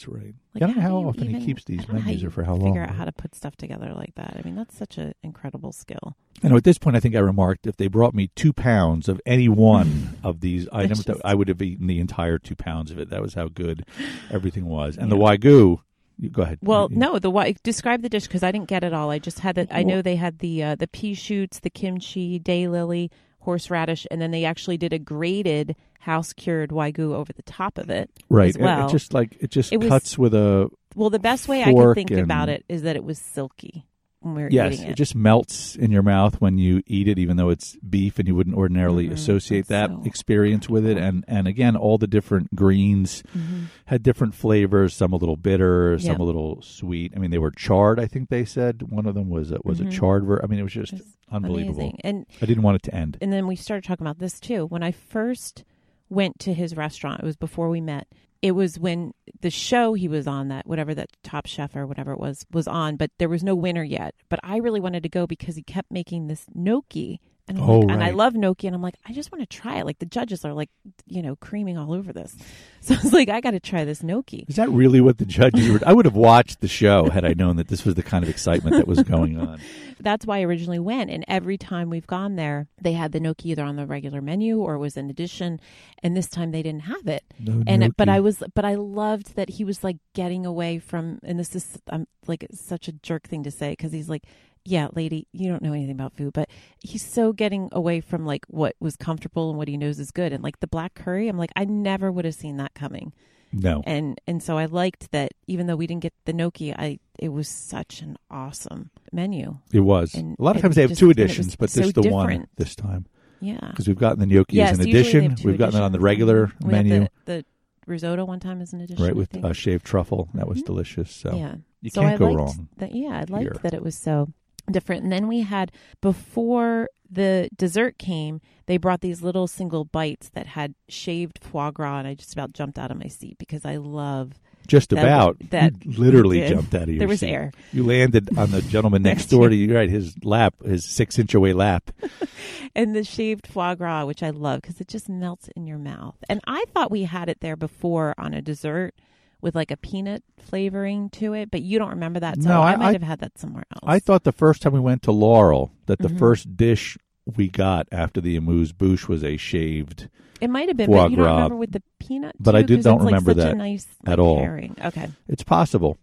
That's 0.01 0.07
right. 0.07 0.33
Like, 0.55 0.63
I 0.63 0.67
don't 0.67 0.75
know 0.77 0.81
how 0.81 0.89
how 0.89 1.01
do 1.01 1.07
often 1.09 1.23
even- 1.29 1.39
he 1.41 1.45
keeps 1.45 1.63
these 1.65 1.85
don't 1.85 1.95
know 1.95 2.01
how 2.01 2.07
menus 2.07 2.23
or 2.23 2.29
for 2.31 2.43
how 2.43 2.55
long. 2.55 2.71
Figure 2.73 2.83
out 2.83 2.95
how 2.95 3.05
to 3.05 3.11
put 3.11 3.35
stuff 3.35 3.55
together 3.55 3.93
like 3.95 4.15
that. 4.15 4.35
I 4.37 4.41
mean, 4.43 4.55
that's 4.55 4.75
such 4.75 4.97
an 4.97 5.13
incredible 5.23 5.71
skill. 5.71 6.15
And 6.43 6.53
at 6.55 6.63
this 6.63 6.77
point, 6.79 6.95
I 6.95 6.99
think 6.99 7.15
I 7.15 7.19
remarked 7.19 7.67
if 7.67 7.77
they 7.77 7.87
brought 7.87 8.13
me 8.15 8.31
two 8.35 8.51
pounds 8.51 9.07
of 9.07 9.21
any 9.25 9.47
one 9.47 10.17
of 10.23 10.41
these 10.41 10.67
items, 10.71 11.05
just- 11.05 11.21
I 11.23 11.35
would 11.35 11.47
have 11.49 11.61
eaten 11.61 11.87
the 11.87 11.99
entire 11.99 12.39
two 12.39 12.55
pounds 12.55 12.89
of 12.91 12.97
it. 12.99 13.09
That 13.09 13.21
was 13.21 13.35
how 13.35 13.47
good 13.47 13.85
everything 14.31 14.65
was. 14.65 14.97
And 14.97 15.11
the 15.11 15.17
wagyu, 15.17 15.77
you, 16.17 16.29
go 16.29 16.41
ahead. 16.41 16.59
Well, 16.63 16.87
You- 16.89 16.97
no, 16.97 17.19
the 17.19 17.29
why 17.29 17.53
describe 17.63 18.01
the 18.01 18.09
dish 18.09 18.23
because 18.27 18.43
I 18.43 18.51
didn't 18.51 18.67
get 18.67 18.83
it 18.83 18.93
all. 18.93 19.11
I 19.11 19.19
just 19.19 19.39
had 19.39 19.57
it. 19.57 19.69
I 19.71 19.83
know 19.83 20.01
they 20.01 20.15
had 20.15 20.39
the 20.39 20.63
uh, 20.63 20.75
the 20.75 20.87
pea 20.87 21.13
shoots, 21.13 21.59
the 21.59 21.69
kimchi, 21.69 22.39
daylily, 22.39 23.09
horseradish, 23.41 24.07
and 24.09 24.19
then 24.21 24.31
they 24.31 24.45
actually 24.45 24.77
did 24.77 24.93
a 24.93 24.99
grated 24.99 25.75
house 26.01 26.33
cured 26.33 26.69
wagyu 26.71 27.13
over 27.13 27.31
the 27.33 27.43
top 27.43 27.77
of 27.77 27.89
it. 27.89 28.09
right. 28.29 28.55
well. 28.59 28.87
It 28.87 28.91
just 28.91 29.13
like 29.13 29.37
it 29.39 29.49
just 29.51 29.71
It 29.71 29.77
was- 29.79 29.89
cuts 29.89 30.17
with 30.17 30.33
a 30.33 30.69
Well, 30.95 31.09
the 31.09 31.19
best 31.19 31.47
way 31.47 31.61
I 31.63 31.71
can 31.71 31.93
think 31.93 32.11
and- 32.11 32.19
about 32.19 32.49
it 32.49 32.65
is 32.67 32.81
that 32.83 32.95
it 32.95 33.03
was 33.03 33.17
silky 33.19 33.85
when 34.19 34.35
we 34.35 34.43
were 34.43 34.49
yes. 34.51 34.73
eating 34.73 34.85
It. 34.87 34.91
it. 34.91 34.95
just 34.97 35.15
melts 35.15 35.75
in 35.75 35.89
your 35.89 36.03
mouth 36.03 36.39
when 36.39 36.59
you 36.59 36.83
eat 36.85 37.07
it, 37.07 37.17
even 37.17 37.37
though 37.37 37.49
it's 37.49 37.75
beef, 37.77 38.19
and 38.19 38.27
you 38.27 38.35
wouldn't 38.35 38.55
ordinarily 38.55 39.07
Mhm. 39.07 39.13
associate 39.13 39.65
that 39.67 39.89
so- 39.89 40.03
experience 40.05 40.69
with 40.69 40.85
it. 40.85 40.97
And 40.97 41.23
and 41.27 41.47
again, 41.47 41.75
all 41.75 41.97
the 41.97 42.05
different 42.07 42.53
greens 42.55 43.23
Mhm. 43.35 43.65
had 43.85 44.03
different 44.03 44.35
flavors. 44.35 44.93
Some 44.93 45.11
a 45.13 45.15
little 45.17 45.37
bitter, 45.37 45.97
some 45.97 46.19
a 46.19 46.23
little 46.23 46.61
sweet. 46.61 47.13
I 47.15 47.19
mean, 47.19 47.31
they 47.31 47.39
were 47.39 47.49
charred. 47.51 47.99
I 47.99 48.05
think 48.05 48.29
they 48.29 48.45
said 48.45 48.83
one 48.91 49.05
of 49.07 49.15
them 49.15 49.29
was 49.29 49.51
a, 49.51 49.57
was 49.63 49.79
Mhm. 49.79 49.87
a 49.87 49.91
charred. 49.91 50.25
Ver- 50.25 50.41
I 50.43 50.47
mean, 50.47 50.59
it 50.59 50.63
was 50.63 50.73
just 50.73 50.93
It 50.93 50.99
was 50.99 51.17
unbelievable. 51.31 51.79
Amazing. 51.81 51.99
And 52.03 52.25
I 52.41 52.45
didn't 52.45 52.63
want 52.63 52.75
it 52.75 52.83
to 52.83 52.95
end. 52.95 53.17
and 53.21 53.31
then 53.33 53.47
we 53.47 53.55
started 53.55 53.83
talking 53.85 54.05
about 54.05 54.19
this 54.19 54.39
too. 54.39 54.65
When 54.67 54.83
I 54.83 54.91
first 54.91 55.63
went 56.11 56.39
to 56.39 56.53
his 56.53 56.75
restaurant, 56.75 57.21
it 57.21 57.25
was 57.25 57.37
before 57.37 57.69
we 57.69 57.81
met. 57.81 58.07
It 58.41 58.51
was 58.51 58.79
when 58.79 59.13
the 59.41 59.49
show 59.49 59.93
he 59.93 60.07
was 60.07 60.27
on 60.27 60.49
that 60.49 60.67
whatever 60.67 60.93
that 60.95 61.09
Top 61.23 61.45
Chef 61.45 61.75
or 61.75 61.87
whatever 61.87 62.11
it 62.11 62.19
was 62.19 62.45
was 62.51 62.67
on, 62.67 62.97
but 62.97 63.11
there 63.17 63.29
was 63.29 63.43
no 63.43 63.55
winner 63.55 63.83
yet. 63.83 64.15
But 64.29 64.39
I 64.43 64.57
really 64.57 64.79
wanted 64.79 65.03
to 65.03 65.09
go 65.09 65.25
because 65.25 65.55
he 65.55 65.63
kept 65.63 65.91
making 65.91 66.27
this 66.27 66.45
gnocchi 66.53 67.21
And, 67.47 67.59
Oh, 67.59 67.79
like, 67.79 67.91
and 67.91 68.03
I 68.03 68.11
love 68.11 68.33
gnocchi, 68.35 68.67
and 68.67 68.75
I'm 68.75 68.81
like, 68.81 68.95
I 69.05 69.13
just 69.13 69.31
want 69.31 69.41
to 69.41 69.57
try 69.57 69.79
it. 69.79 69.85
Like 69.85 69.99
the 69.99 70.05
judges 70.05 70.45
are 70.45 70.53
like, 70.53 70.69
you 71.05 71.21
know, 71.21 71.35
creaming 71.35 71.77
all 71.77 71.93
over 71.93 72.13
this. 72.13 72.35
So 72.83 72.95
I 72.95 72.97
was 73.03 73.13
like, 73.13 73.29
I 73.29 73.41
got 73.41 73.51
to 73.51 73.59
try 73.59 73.85
this 73.85 74.01
gnocchi. 74.01 74.43
Is 74.47 74.55
that 74.55 74.67
really 74.71 75.01
what 75.01 75.19
the 75.19 75.25
judges 75.25 75.69
were? 75.69 75.79
I 75.85 75.93
would 75.93 76.05
have 76.05 76.15
watched 76.15 76.61
the 76.61 76.67
show 76.67 77.11
had 77.11 77.23
I 77.23 77.33
known 77.33 77.57
that 77.57 77.67
this 77.67 77.85
was 77.85 77.93
the 77.93 78.01
kind 78.01 78.23
of 78.23 78.29
excitement 78.31 78.75
that 78.75 78.87
was 78.87 79.03
going 79.03 79.37
on. 79.39 79.59
That's 79.99 80.25
why 80.25 80.39
I 80.39 80.41
originally 80.45 80.79
went. 80.79 81.11
And 81.11 81.23
every 81.27 81.59
time 81.59 81.91
we've 81.91 82.07
gone 82.07 82.37
there, 82.37 82.69
they 82.81 82.93
had 82.93 83.11
the 83.11 83.19
gnocchi 83.19 83.51
either 83.51 83.63
on 83.63 83.75
the 83.75 83.85
regular 83.85 84.19
menu 84.19 84.61
or 84.61 84.79
was 84.79 84.97
an 84.97 85.11
addition. 85.11 85.59
And 86.01 86.17
this 86.17 86.27
time 86.27 86.49
they 86.49 86.63
didn't 86.63 86.81
have 86.85 87.05
it. 87.07 87.23
No 87.37 87.61
and 87.67 87.83
it, 87.83 87.95
but. 87.95 88.09
I 88.09 88.19
was, 88.19 88.41
but 88.55 88.65
I 88.65 88.73
loved 88.73 89.35
that 89.35 89.49
he 89.49 89.63
was 89.63 89.83
like 89.83 89.97
getting 90.15 90.47
away 90.47 90.79
from, 90.79 91.19
and 91.21 91.37
this 91.39 91.55
is, 91.55 91.77
I'm 91.87 92.07
like 92.25 92.41
it's 92.41 92.59
such 92.65 92.87
a 92.87 92.93
jerk 92.93 93.27
thing 93.27 93.43
to 93.43 93.51
say 93.51 93.73
because 93.73 93.91
he's 93.91 94.09
like, 94.09 94.23
yeah, 94.65 94.87
lady, 94.95 95.27
you 95.31 95.49
don't 95.49 95.61
know 95.61 95.73
anything 95.73 95.95
about 95.95 96.15
food, 96.15 96.33
but 96.33 96.49
he's 96.79 97.05
so 97.05 97.33
getting 97.33 97.69
away 97.71 97.99
from 98.01 98.25
like 98.25 98.45
what 98.47 98.75
was 98.79 98.95
comfortable 98.95 99.49
and 99.49 99.57
what 99.57 99.67
he 99.67 99.77
knows 99.77 99.99
is 99.99 100.11
good. 100.11 100.33
And 100.33 100.43
like 100.43 100.59
the 100.59 100.67
black 100.67 100.93
curry, 100.93 101.27
I'm 101.27 101.37
like, 101.37 101.51
I 101.55 101.65
never 101.65 102.11
would 102.11 102.25
have 102.25 102.35
seen 102.35 102.57
that 102.57 102.73
coming. 102.73 103.13
no. 103.53 103.81
And 103.85 104.19
and 104.27 104.41
so 104.41 104.57
I 104.57 104.65
liked 104.65 105.11
that 105.11 105.31
even 105.47 105.67
though 105.67 105.75
we 105.75 105.87
didn't 105.87 106.03
get 106.03 106.13
the 106.25 106.33
gnocchi, 106.33 106.73
I 106.73 106.99
it 107.19 107.29
was 107.29 107.47
such 107.47 108.01
an 108.01 108.17
awesome 108.29 108.91
menu. 109.11 109.57
It 109.73 109.81
was. 109.81 110.13
And 110.15 110.35
a 110.39 110.43
lot 110.43 110.55
of 110.55 110.61
times 110.61 110.75
they 110.75 110.81
have 110.83 110.97
two 110.97 111.09
editions, 111.09 111.55
but 111.55 111.69
so 111.69 111.81
this 111.81 111.93
the 111.93 112.09
one 112.09 112.47
this 112.57 112.75
time 112.75 113.05
Yeah. 113.41 113.59
because 113.69 113.87
we've 113.87 113.97
gotten 113.97 114.19
the 114.19 114.25
gnocchi 114.27 114.57
Yes, 114.57 114.73
as 114.73 114.79
an 114.79 114.87
usually 114.87 115.03
they 115.03 115.21
have 115.23 115.31
addition. 115.31 115.49
We've 115.49 115.57
gotten 115.59 115.79
it 115.81 115.83
on 115.83 115.91
the 115.91 115.99
regular 115.99 116.51
We 116.61 116.73
had 116.73 116.85
menu, 116.85 117.07
the, 117.25 117.31
the 117.33 117.45
risotto 117.87 118.23
one 118.25 118.39
time 118.39 118.61
as 118.61 118.73
an 118.73 118.81
addition. 118.81 119.03
right, 119.03 119.15
with 119.15 119.43
uh, 119.43 119.53
shaved 119.53 119.85
truffle. 119.85 120.29
That 120.35 120.47
was 120.47 120.61
Mhm. 120.61 120.65
delicious. 120.67 121.11
So 121.11 121.35
yeah. 121.35 121.55
you 121.81 121.89
so 121.89 122.01
can't 122.01 122.13
I 122.13 122.17
go 122.17 122.33
wrong. 122.33 122.69
That, 122.77 122.93
yeah, 122.95 123.09
I 123.09 123.25
liked 123.27 123.41
here. 123.43 123.55
that 123.63 123.73
it 123.73 123.81
was 123.83 123.97
so 123.97 124.29
different. 124.71 125.03
And 125.03 125.11
then 125.11 125.27
we 125.27 125.41
had 125.41 125.71
before 126.01 126.89
the 127.09 127.49
dessert 127.57 127.97
came, 127.97 128.39
they 128.67 128.77
brought 128.77 129.01
these 129.01 129.21
little 129.21 129.47
single 129.47 129.83
bites 129.85 130.29
that 130.29 130.47
had 130.47 130.75
shaved 130.87 131.39
foie 131.43 131.71
gras, 131.71 131.99
and 131.99 132.07
I 132.07 132.13
just 132.13 132.33
about 132.33 132.53
jumped 132.53 132.79
out 132.79 132.91
of 132.91 132.97
my 132.97 133.07
seat 133.07 133.37
because 133.37 133.65
I 133.65 133.77
love. 133.77 134.39
Just 134.67 134.91
That- 134.91 135.03
about. 135.03 135.37
that 135.49 135.73
you 135.85 135.97
literally 135.99 136.47
jumped 136.47 136.73
out 136.75 136.83
of 136.83 136.89
your 136.89 136.99
There 136.99 137.07
was 137.07 137.19
seat. 137.21 137.31
air, 137.31 137.51
You 137.73 137.83
landed 137.83 138.37
on 138.37 138.51
the 138.51 138.61
gentleman 138.61 139.01
next 139.11 139.25
door 139.25 139.49
to 139.49 139.55
you, 139.55 139.75
right? 139.75 139.89
His 139.89 140.15
lap, 140.23 140.53
his 140.63 140.85
six 140.85 141.17
inch 141.19 141.33
away 141.33 141.51
lap. 141.53 141.89
and 142.75 142.95
the 142.95 143.03
shaved 143.03 143.47
foie 143.47 143.75
gras, 143.75 144.05
which 144.05 144.23
I 144.23 144.29
love 144.29 144.61
because 144.61 144.79
it 144.79 144.87
just 144.87 145.09
melts 145.09 145.49
in 145.55 145.65
your 145.67 145.79
mouth. 145.79 146.15
And 146.29 146.39
I 146.47 146.63
thought 146.73 146.91
we 146.91 147.03
had 147.03 147.27
it 147.27 147.39
there 147.41 147.55
before 147.57 148.13
on 148.17 148.33
a 148.33 148.41
dessert 148.41 148.93
with 149.41 149.55
like 149.55 149.71
a 149.71 149.77
peanut 149.77 150.23
flavoring 150.39 151.09
to 151.11 151.33
it, 151.33 151.49
but 151.51 151.61
you 151.61 151.79
don't 151.79 151.89
remember 151.89 152.19
that. 152.19 152.41
So 152.41 152.49
No, 152.49 152.61
I, 152.61 152.73
I- 152.73 152.75
might 152.77 152.87
I- 152.89 152.93
have 152.93 153.01
had 153.03 153.19
that 153.19 153.37
somewhere 153.37 153.63
else. 153.73 153.83
I 153.83 153.99
thought 153.99 154.23
the 154.23 154.31
first 154.31 154.61
time 154.61 154.73
we 154.73 154.79
went 154.79 155.01
to 155.03 155.11
Laurel 155.11 155.71
that 155.87 155.99
the 155.99 156.07
Mhm. 156.09 156.19
first 156.19 156.55
dish 156.55 156.97
we 157.37 157.47
got 157.47 157.87
after 157.91 158.19
the 158.21 158.35
amuse 158.35 158.71
bouche 158.71 159.07
was 159.07 159.23
a 159.23 159.37
shaved 159.37 160.09
it 160.39 160.49
might 160.49 160.67
have 160.69 160.77
been, 160.77 160.87
foie 160.87 161.03
but 161.03 161.11
you 161.11 161.17
don't 161.17 161.25
gras. 161.25 161.35
remember 161.35 161.55
with 161.55 161.71
the 161.71 161.83
peanut. 161.99 162.35
But 162.39 162.53
too? 162.53 162.57
I 162.57 162.61
did- 162.63 162.83
don't 162.83 162.97
like, 162.99 163.05
remember 163.07 163.31
such 163.31 163.37
that 163.37 163.51
a 163.53 163.55
nice 163.55 163.87
at 164.07 164.19
all. 164.19 164.37
pairing. 164.39 164.75
Okay, 164.83 165.09
It's 165.27 165.43
possible, 165.43 165.97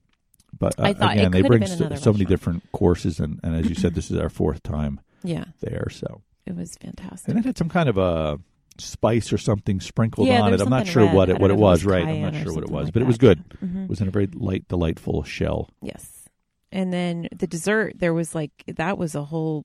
but 0.56 0.78
uh, 0.78 0.84
I 0.84 0.92
thought 0.94 1.16
it 1.16 1.20
again, 1.20 1.32
they 1.32 1.42
bring 1.42 1.66
so, 1.66 1.92
so 1.96 2.12
many 2.12 2.24
different 2.24 2.62
courses, 2.72 3.18
and, 3.18 3.40
and 3.42 3.56
as 3.56 3.68
you 3.68 3.74
said, 3.74 3.94
this 3.94 4.10
is 4.12 4.16
our 4.16 4.28
fourth 4.28 4.62
time 4.62 5.00
yeah, 5.24 5.44
there. 5.60 5.88
So, 5.90 6.22
it 6.46 6.54
was 6.56 6.76
fantastic. 6.76 7.28
and 7.30 7.38
it 7.38 7.44
had 7.44 7.58
some 7.58 7.68
kind 7.68 7.88
of 7.88 7.98
a 7.98 8.38
spice 8.80 9.32
or 9.32 9.38
something 9.38 9.80
sprinkled 9.80 10.28
Yeah, 10.28 10.42
on 10.42 10.54
it. 10.54 10.60
I'm 10.60 10.68
not 10.70 10.86
sure 10.86 11.04
red. 11.04 11.14
what 11.14 11.28
it 11.28 11.38
what 11.38 11.50
it 11.50 11.56
was. 11.56 11.84
Right, 11.84 12.04
I'm 12.06 12.20
not 12.22 12.34
sure 12.34 12.52
what 12.54 12.62
it 12.64 12.70
was, 12.70 12.84
like 12.86 12.92
but 12.94 13.02
it 13.02 13.06
was 13.06 13.18
good. 13.18 13.42
Mhm. 13.64 13.84
It 13.84 13.88
was 13.90 14.00
in 14.00 14.08
a 14.08 14.10
very 14.10 14.28
light, 14.32 14.66
delightful 14.68 15.22
shell. 15.24 15.68
Yes. 15.82 16.24
And 16.70 16.92
then 16.92 17.28
the 17.34 17.46
dessert, 17.46 17.94
there 17.96 18.12
was 18.14 18.34
like 18.34 18.50
that 18.76 18.98
was 18.98 19.14
a 19.14 19.24
whole 19.24 19.64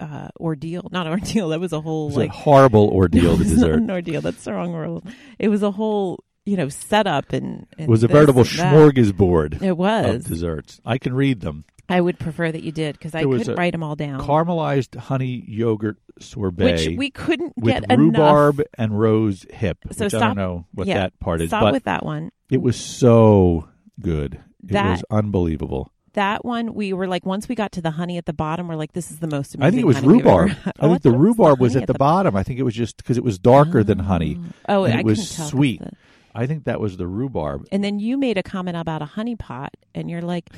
uh, 0.00 0.28
ordeal. 0.40 0.88
Not 0.92 1.06
an 1.06 1.12
ordeal. 1.20 1.48
That 1.50 1.60
was 1.60 1.72
a 1.72 1.80
whole 1.80 2.08
was 2.08 2.16
like 2.16 2.30
a 2.30 2.32
horrible 2.32 2.88
ordeal. 2.92 3.36
The 3.36 3.44
dessert. 3.44 3.74
an 3.82 3.90
ordeal. 3.90 4.20
That's 4.20 4.42
the 4.44 4.52
wrong 4.52 4.72
word. 4.72 5.02
It 5.38 5.48
was 5.48 5.62
a 5.62 5.70
whole 5.70 6.22
you 6.44 6.56
know 6.56 6.68
setup 6.68 7.32
and, 7.32 7.66
and 7.78 7.86
It 7.86 7.88
was 7.88 8.02
a 8.02 8.08
veritable 8.08 8.42
smorgasbord 8.44 9.62
It 9.62 9.70
of 9.70 9.78
was. 9.78 10.24
desserts. 10.24 10.80
I 10.84 10.98
can 10.98 11.14
read 11.14 11.40
them. 11.40 11.64
I 11.92 12.00
would 12.00 12.18
prefer 12.18 12.50
that 12.50 12.62
you 12.62 12.72
did 12.72 12.94
because 12.98 13.14
I 13.14 13.22
couldn't 13.24 13.56
write 13.56 13.72
them 13.72 13.82
all 13.82 13.96
down. 13.96 14.20
Caramelized 14.20 14.96
honey 14.96 15.44
yogurt 15.46 15.96
sorbet 16.20 16.72
which 16.88 16.98
we 16.98 17.10
couldn't 17.10 17.54
with 17.56 17.86
get 17.88 17.98
rhubarb 17.98 18.56
enough. 18.60 18.66
and 18.78 18.98
rose 18.98 19.46
hip. 19.50 19.78
So 19.92 20.04
which 20.04 20.14
I 20.14 20.18
stop- 20.18 20.20
don't 20.20 20.36
know 20.36 20.66
what 20.72 20.86
yeah, 20.86 20.94
that 20.98 21.18
part 21.20 21.40
is, 21.40 21.48
Stop 21.50 21.62
but 21.62 21.72
with 21.72 21.84
that 21.84 22.04
one. 22.04 22.30
it 22.50 22.60
was 22.62 22.76
so 22.76 23.68
good. 24.00 24.34
It 24.64 24.72
That- 24.72 24.90
was 24.90 25.04
unbelievable. 25.10 25.90
That 26.14 26.44
one, 26.44 26.74
we 26.74 26.92
were 26.92 27.06
like, 27.08 27.24
once 27.24 27.48
we 27.48 27.54
got 27.54 27.72
to 27.72 27.80
the 27.80 27.92
honey 27.92 28.18
at 28.18 28.26
the 28.26 28.34
bottom, 28.34 28.68
we're 28.68 28.74
like, 28.76 28.92
this 28.92 29.10
is 29.10 29.20
the 29.20 29.26
most 29.26 29.54
amazing. 29.54 29.66
I 29.66 29.70
think 29.70 29.82
it 29.82 29.86
was 29.86 29.96
honey 29.96 30.08
we've 30.08 30.26
ever 30.26 30.42
rhubarb. 30.42 30.50
I 30.66 30.72
Oh, 30.80 30.88
think 30.90 31.02
the 31.02 31.10
was 31.12 31.18
rhubarb 31.20 31.58
was 31.58 31.74
at 31.74 31.86
the 31.86 31.94
bottom. 31.94 32.36
I 32.36 32.42
think 32.42 32.58
it 32.60 32.64
was 32.64 32.74
just 32.74 32.98
because 32.98 33.16
it 33.16 33.24
was 33.24 33.38
darker 33.38 33.82
than 33.82 34.02
oh. 34.02 34.04
honey. 34.04 34.38
Oh, 34.68 34.84
and 34.84 34.92
I 34.94 34.98
it 35.00 35.06
was 35.06 35.20
couldn't 35.20 35.36
tell 35.36 35.44
'cause 35.46 35.50
sweet. 35.50 35.80
the- 35.80 35.90
I 36.34 36.46
think 36.46 36.64
that 36.64 36.80
was 36.80 36.98
the 36.98 37.06
rhubarb. 37.06 37.66
And 37.72 37.82
then 37.82 37.98
you 37.98 38.18
made 38.18 38.36
a 38.36 38.42
comment 38.42 38.76
about 38.76 39.00
a 39.00 39.06
honey 39.06 39.36
pot, 39.36 39.74
and 39.94 40.10
you're 40.10 40.20
like, 40.20 40.50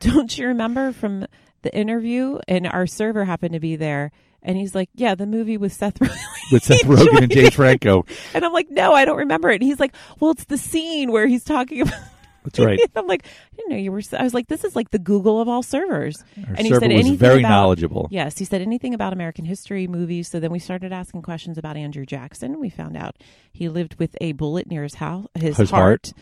"Don't 0.14 0.36
you 0.36 0.48
remember 0.48 0.92
from 0.92 1.26
the 1.62 1.74
interview?" 1.76 2.38
And 2.48 2.66
our 2.66 2.86
server 2.86 3.24
happened 3.24 3.52
to 3.54 3.60
be 3.60 3.76
there, 3.76 4.10
and 4.42 4.56
he's 4.56 4.74
like, 4.74 4.88
"Yeah, 4.94 5.14
the 5.14 5.26
movie 5.26 5.56
with 5.56 5.72
Seth 5.72 5.94
Rogen." 6.00 6.16
With 6.52 6.64
Seth 6.64 6.82
Rogen 6.82 7.22
and 7.22 7.30
Jay 7.32 7.50
Franco. 7.50 8.04
and 8.34 8.44
I'm 8.44 8.52
like, 8.52 8.70
"No, 8.70 8.92
I 8.92 9.04
don't 9.04 9.18
remember 9.18 9.50
it." 9.50 9.56
And 9.56 9.64
he's 9.64 9.80
like, 9.80 9.94
"Well, 10.18 10.32
it's 10.32 10.44
the 10.44 10.58
scene 10.58 11.12
where 11.12 11.26
he's 11.26 11.44
talking 11.44 11.82
about." 11.82 11.94
That's 12.42 12.58
right. 12.58 12.80
I'm 12.96 13.06
like, 13.06 13.26
"I 13.26 13.56
didn't 13.56 13.70
know 13.72 13.76
you 13.76 13.92
were." 13.92 14.00
I 14.18 14.22
was 14.22 14.32
like, 14.32 14.48
"This 14.48 14.64
is 14.64 14.74
like 14.74 14.90
the 14.90 14.98
Google 14.98 15.42
of 15.42 15.48
all 15.48 15.62
servers." 15.62 16.24
Our 16.38 16.54
And 16.54 16.60
he 16.60 16.70
server 16.70 16.80
said 16.80 16.90
was 16.92 17.00
anything 17.00 17.18
very 17.18 17.40
about- 17.40 17.50
knowledgeable. 17.50 18.08
Yes, 18.10 18.38
he 18.38 18.46
said 18.46 18.62
anything 18.62 18.94
about 18.94 19.12
American 19.12 19.44
history 19.44 19.86
movies. 19.86 20.28
So 20.30 20.40
then 20.40 20.50
we 20.50 20.58
started 20.58 20.90
asking 20.90 21.20
questions 21.20 21.58
about 21.58 21.76
Andrew 21.76 22.06
Jackson. 22.06 22.58
We 22.58 22.70
found 22.70 22.96
out 22.96 23.16
he 23.52 23.68
lived 23.68 23.96
with 23.98 24.16
a 24.22 24.32
bullet 24.32 24.68
near 24.68 24.84
his 24.84 24.94
house, 24.94 25.26
his, 25.38 25.58
His 25.58 25.70
heart. 25.70 26.14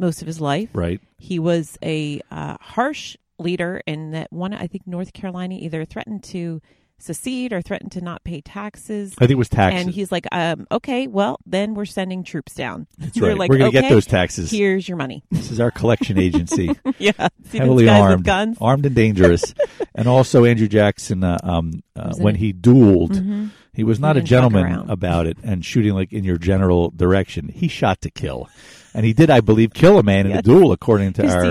Most 0.00 0.20
of 0.22 0.26
his 0.26 0.40
life. 0.40 0.70
Right. 0.72 1.00
He 1.18 1.38
was 1.38 1.78
a 1.82 2.20
uh, 2.30 2.56
harsh 2.60 3.16
leader 3.38 3.80
in 3.86 4.10
that 4.12 4.32
one, 4.32 4.52
I 4.52 4.66
think 4.66 4.86
North 4.86 5.12
Carolina 5.12 5.54
either 5.58 5.84
threatened 5.84 6.24
to 6.24 6.60
secede 6.98 7.52
or 7.52 7.62
threatened 7.62 7.92
to 7.92 8.00
not 8.02 8.22
pay 8.24 8.42
taxes. 8.42 9.14
I 9.16 9.20
think 9.20 9.30
it 9.32 9.36
was 9.36 9.48
taxes. 9.48 9.80
And 9.86 9.90
he's 9.94 10.12
like, 10.12 10.26
um, 10.32 10.66
okay, 10.70 11.06
well, 11.06 11.38
then 11.46 11.74
we're 11.74 11.86
sending 11.86 12.22
troops 12.22 12.54
down. 12.54 12.86
That's 12.98 13.18
right. 13.20 13.36
like, 13.38 13.48
We're 13.50 13.56
going 13.58 13.72
to 13.72 13.78
okay, 13.78 13.88
get 13.88 13.94
those 13.94 14.04
taxes. 14.06 14.50
Here's 14.50 14.86
your 14.86 14.98
money. 14.98 15.24
This 15.30 15.50
is 15.50 15.60
our 15.60 15.70
collection 15.70 16.18
agency. 16.18 16.70
yeah. 16.98 17.28
See 17.48 17.58
heavily 17.58 17.86
guys 17.86 18.02
armed, 18.02 18.24
guns? 18.24 18.58
armed 18.60 18.84
and 18.84 18.94
dangerous. 18.94 19.54
and 19.94 20.08
also 20.08 20.44
Andrew 20.44 20.68
Jackson, 20.68 21.24
uh, 21.24 21.38
um, 21.42 21.82
uh, 21.96 22.14
when 22.16 22.34
he 22.34 22.52
dueled, 22.52 23.12
Mhm. 23.12 23.50
he 23.72 23.82
was 23.82 23.98
not 23.98 24.18
a 24.18 24.20
gentleman 24.20 24.90
about 24.90 25.26
it 25.26 25.38
and 25.42 25.64
shooting 25.64 25.94
like 25.94 26.12
in 26.12 26.24
your 26.24 26.36
general 26.38 26.90
direction. 26.90 27.48
He 27.48 27.68
shot 27.68 28.02
to 28.02 28.10
kill, 28.10 28.50
and 28.94 29.04
he 29.06 29.12
did, 29.12 29.30
I 29.30 29.40
believe, 29.40 29.72
kill 29.74 29.98
a 29.98 30.02
man 30.02 30.26
in 30.26 30.32
a 30.36 30.42
duel, 30.42 30.72
according 30.72 31.12
to 31.14 31.26
our 31.26 31.44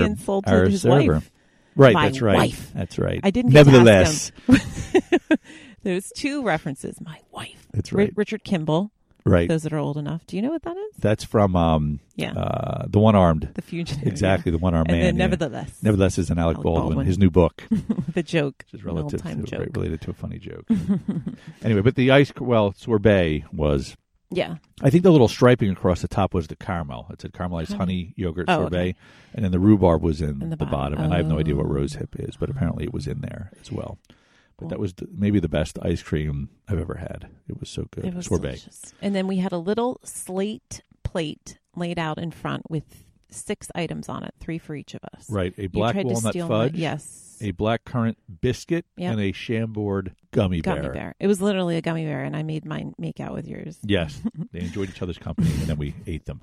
our 0.46 0.70
server. 0.70 1.12
wife. 1.14 1.30
Right, 1.76 1.94
My 1.94 2.06
that's 2.06 2.20
right. 2.20 2.36
wife. 2.36 2.72
That's 2.74 2.98
right. 2.98 3.20
I 3.22 3.30
didn't 3.30 3.52
Nevertheless, 3.52 4.32
There's 5.82 6.12
two 6.14 6.42
references. 6.44 7.00
My 7.00 7.20
wife. 7.32 7.66
that's 7.72 7.92
Ri- 7.92 8.04
right. 8.04 8.12
Richard 8.16 8.44
Kimball. 8.44 8.90
Right. 9.24 9.48
Those 9.48 9.62
that 9.64 9.72
are 9.72 9.78
old 9.78 9.96
enough. 9.98 10.26
Do 10.26 10.36
you 10.36 10.42
know 10.42 10.48
what 10.50 10.62
that 10.62 10.76
is? 10.76 10.96
That's 10.98 11.24
from 11.24 11.54
um, 11.54 12.00
Yeah. 12.16 12.32
uh, 12.32 12.86
the 12.88 12.98
one 12.98 13.14
armed. 13.14 13.50
the 13.54 13.62
fugitive. 13.62 14.06
Exactly, 14.06 14.50
the 14.50 14.58
one 14.58 14.74
armed 14.74 14.88
And 14.90 14.96
man. 14.98 15.04
then 15.06 15.16
yeah. 15.16 15.24
nevertheless, 15.26 15.78
Nevertheless, 15.82 16.18
is 16.18 16.30
an 16.30 16.38
Alec, 16.38 16.56
Alec 16.56 16.64
Baldwin, 16.64 16.84
Baldwin. 16.88 17.06
his 17.06 17.18
new 17.18 17.30
book, 17.30 17.62
the 18.14 18.22
joke. 18.22 18.64
which 18.72 18.80
is 18.80 18.84
relative 18.84 19.22
to 19.22 19.34
joke. 19.42 19.68
related 19.76 20.00
to 20.02 20.10
a 20.10 20.14
funny 20.14 20.38
joke. 20.38 20.64
anyway, 21.62 21.82
but 21.82 21.94
the 21.96 22.10
ice 22.10 22.32
well 22.38 22.72
sorbet 22.76 23.44
was 23.52 23.94
Yeah. 24.30 24.56
I 24.80 24.90
think 24.90 25.02
the 25.02 25.10
little 25.10 25.28
striping 25.28 25.70
across 25.70 26.02
the 26.02 26.08
top 26.08 26.32
was 26.34 26.46
the 26.46 26.56
caramel. 26.56 27.06
It 27.10 27.20
said 27.20 27.32
caramelized 27.32 27.74
Honey. 27.76 28.14
yogurt 28.16 28.46
Oh, 28.48 28.62
sorbet, 28.62 28.76
okay. 28.78 28.94
and 29.34 29.44
then 29.44 29.50
the 29.52 29.58
rhubarb 29.58 30.02
was 30.02 30.20
in, 30.20 30.40
In 30.42 30.50
the, 30.50 30.56
the 30.56 30.66
bottom. 30.66 31.00
And 31.00 31.12
I 31.12 31.16
have 31.18 31.26
no 31.26 31.38
idea 31.38 31.56
what 31.56 31.66
Oh. 31.66 31.70
rose 31.70 31.94
hip 31.94 32.14
is, 32.18 32.36
but 32.36 32.48
apparently 32.48 32.84
it 32.84 32.92
was 32.92 33.06
in 33.08 33.20
there 33.22 33.50
as 33.60 33.72
well. 33.72 33.98
But 34.08 34.16
Cool. 34.64 34.68
that 34.68 34.78
was 34.78 34.94
maybe 35.12 35.40
the 35.40 35.48
best 35.48 35.78
ice 35.82 36.02
cream 36.02 36.50
I've 36.68 36.78
ever 36.78 36.96
had. 36.96 37.28
It 37.48 37.58
was 37.58 37.68
so 37.68 37.86
good. 37.90 38.04
It 38.04 38.14
was 38.14 38.26
sorbet. 38.26 38.48
delicious. 38.48 38.94
And 39.02 39.14
then 39.14 39.26
we 39.26 39.36
had 39.38 39.52
a 39.52 39.58
little 39.58 39.98
slate 40.04 40.82
plate 41.02 41.58
laid 41.74 41.98
out 41.98 42.18
in 42.18 42.30
front 42.30 42.70
with 42.70 43.04
six 43.30 43.68
items 43.74 44.08
on 44.08 44.22
it, 44.22 44.34
three 44.38 44.58
for 44.58 44.74
each 44.74 44.94
of 44.94 45.00
us. 45.14 45.28
Right, 45.30 45.54
a 45.58 45.66
black 45.68 45.96
walnut 45.96 46.32
steal 46.32 46.48
my- 46.48 46.66
fudge, 46.68 46.74
yes. 46.76 47.36
a 47.40 47.50
black 47.52 47.84
currant 47.84 48.18
biscuit, 48.40 48.86
Yep. 48.96 49.12
and 49.12 49.20
a 49.20 49.32
Chambord 49.32 50.14
gummy, 50.32 50.60
gummy 50.60 50.82
bear. 50.82 50.92
bear. 50.92 51.14
It 51.20 51.26
was 51.26 51.40
literally 51.40 51.76
a 51.76 51.82
gummy 51.82 52.04
bear, 52.04 52.22
and 52.22 52.36
I 52.36 52.42
made 52.42 52.64
mine 52.64 52.94
make 52.98 53.20
out 53.20 53.32
with 53.32 53.46
yours. 53.46 53.78
Yes, 53.82 54.20
they 54.52 54.60
enjoyed 54.60 54.90
each 54.90 55.02
other's 55.02 55.18
company, 55.18 55.50
and 55.50 55.62
then 55.62 55.76
we 55.78 55.94
ate 56.06 56.26
them. 56.26 56.42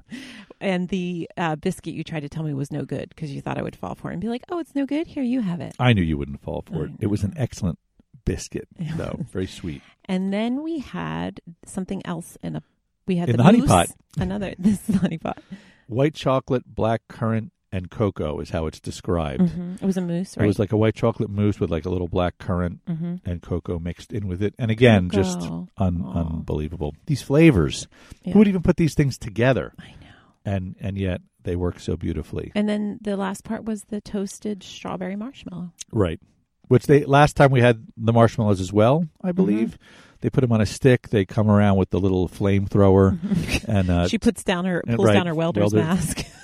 And 0.60 0.89
the 0.89 1.30
uh, 1.38 1.56
biscuit 1.56 1.93
you 1.93 2.04
tried 2.04 2.21
to 2.21 2.30
tell 2.30 2.43
me 2.43 2.54
was 2.54 2.71
no 2.71 2.86
good 2.86 3.10
because 3.10 3.34
you 3.34 3.41
thought 3.41 3.58
I 3.58 3.62
would 3.62 3.76
fall 3.76 3.95
for 3.95 4.10
it 4.10 4.13
and 4.13 4.21
be 4.21 4.30
like, 4.30 4.43
"Oh, 4.50 4.60
it's 4.60 4.76
no 4.76 4.86
good. 4.86 5.08
Here, 5.08 5.23
you 5.23 5.41
have 5.41 5.62
it." 5.62 5.76
I 5.80 5.93
knew 5.93 6.02
you 6.04 6.17
wouldn't 6.17 6.41
fall 6.41 6.63
for 6.67 6.84
I 6.84 6.86
it. 6.86 6.91
It 7.02 7.08
was 7.08 7.23
an 7.23 7.34
excellent 7.38 7.80
biscuit, 8.26 8.67
though, 8.95 9.19
very 9.32 9.47
sweet. 9.47 9.82
And 10.06 10.34
then 10.34 10.63
we 10.63 10.80
had 10.80 11.41
something 11.65 12.06
else 12.06 12.38
in 12.43 12.56
a. 12.58 12.63
We 13.08 13.15
had 13.15 13.30
In 13.30 13.34
the, 13.34 13.38
the 13.38 13.43
honey 13.43 13.62
pot. 13.62 13.88
Another 14.17 14.54
this 14.60 14.73
is 14.73 14.95
the 14.95 14.97
honey 14.97 15.17
pot. 15.17 15.41
White 15.88 16.13
chocolate, 16.13 16.63
black 16.67 17.04
currant, 17.08 17.54
and 17.71 17.91
cocoa 17.91 18.39
is 18.39 18.49
how 18.49 18.65
it's 18.65 18.80
described. 18.80 19.49
hmm 19.49 19.75
It 19.82 19.86
was 19.86 19.97
a 19.97 20.01
mousse, 20.01 20.38
right? 20.38 20.45
It 20.45 20.47
was 20.47 20.60
like 20.60 20.71
a 20.71 20.77
white 20.77 20.95
chocolate 20.95 21.30
mousse 21.30 21.60
with 21.60 21.69
like 21.69 21.86
a 21.86 21.89
little 21.89 22.08
black 22.08 22.38
currant 22.38 22.86
mm-hmm. 22.86 23.15
and 23.25 23.41
cocoa 23.41 23.80
mixed 23.80 24.13
in 24.13 24.27
with 24.27 24.41
it. 24.41 24.53
And 24.58 24.71
again, 24.71 25.10
just 25.10 25.39
un- 25.41 25.69
unbelievable. 25.77 26.95
These 27.06 27.21
flavors. 27.21 27.88
Yeah. 28.23 28.34
Who 28.34 28.39
would 28.39 28.47
even 28.47 28.63
put 28.63 28.77
these 28.77 28.93
things 28.93 29.17
together? 29.17 29.73
I 29.80 29.91
know. 30.01 30.08
And 30.45 30.75
and 30.80 30.97
yet 30.97 31.21
they 31.43 31.56
work 31.56 31.80
so 31.80 31.97
beautifully. 31.97 32.51
And 32.56 32.67
then 32.69 32.99
the 33.01 33.17
last 33.17 33.43
part 33.43 33.65
was 33.65 33.84
the 33.86 34.01
toasted 34.01 34.63
strawberry 34.63 35.15
marshmallow. 35.15 35.71
Right. 35.91 36.19
Which 36.67 36.86
they 36.88 37.06
last 37.06 37.36
time 37.36 37.51
we 37.51 37.62
had 37.62 37.86
the 37.95 38.13
marshmallows 38.13 38.60
as 38.60 38.73
well, 38.73 39.08
I 39.21 39.32
believe. 39.32 39.77
They 40.21 40.30
put 40.30 40.41
them 40.41 40.51
on 40.51 40.62
a 40.62 40.65
stick. 40.65 41.10
They 41.10 41.25
come 41.25 41.49
around 41.49 41.77
with 41.77 41.91
the 41.91 41.99
little 41.99 42.27
flamethrower 42.27 43.19
and 43.67 43.89
uh, 43.89 44.08
she 44.10 44.17
puts 44.17 44.43
down 44.43 44.65
her 44.65 44.84
pulls 44.86 45.06
right, 45.06 45.13
down 45.13 45.27
her 45.27 45.36
welder's 45.36 45.73
welder. 45.73 45.77
mask. 45.77 46.25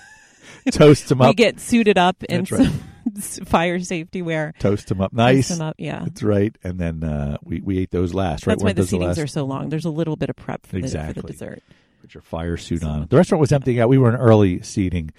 toast 0.72 1.10
them 1.10 1.22
up. 1.22 1.30
we 1.30 1.34
get 1.34 1.60
suited 1.60 1.98
up 1.98 2.24
in 2.24 2.46
right. 2.50 2.72
some 3.20 3.46
fire 3.46 3.80
safety 3.80 4.22
wear. 4.22 4.54
toast 4.60 4.88
them 4.88 5.02
up 5.02 5.12
Toast 5.12 5.18
nice. 5.18 5.48
them 5.50 5.62
up, 5.62 5.76
yeah. 5.78 6.04
That's 6.04 6.24
right. 6.24 6.56
And 6.64 6.80
then 6.80 7.04
uh, 7.04 7.38
we 7.44 7.62
we 7.62 7.78
ate 7.80 7.92
those 7.92 8.14
last. 8.14 8.46
Right. 8.46 8.54
That's 8.54 8.64
why 8.64 8.68
Weren't 8.68 8.78
the 8.78 8.82
those 8.84 8.90
the 8.90 8.98
seatings 8.98 9.24
are 9.24 9.28
so 9.28 9.46
long. 9.46 9.70
There's 9.70 9.86
a 9.86 9.90
little 9.90 10.16
bit 10.16 10.30
of 10.30 10.36
prep 10.36 10.66
for, 10.66 10.80
the, 10.80 10.88
for 10.88 11.14
the 11.14 11.22
dessert. 11.24 11.64
Put 12.02 12.14
your 12.14 12.22
fire 12.22 12.58
suit 12.58 12.84
on. 12.84 13.08
The 13.10 13.18
restaurant 13.18 13.40
was 13.40 13.52
emptying 13.52 13.80
out. 13.80 13.90
We 13.90 13.98
were 13.98 14.10
in 14.10 14.16
early 14.16 14.62
seating, 14.62 15.12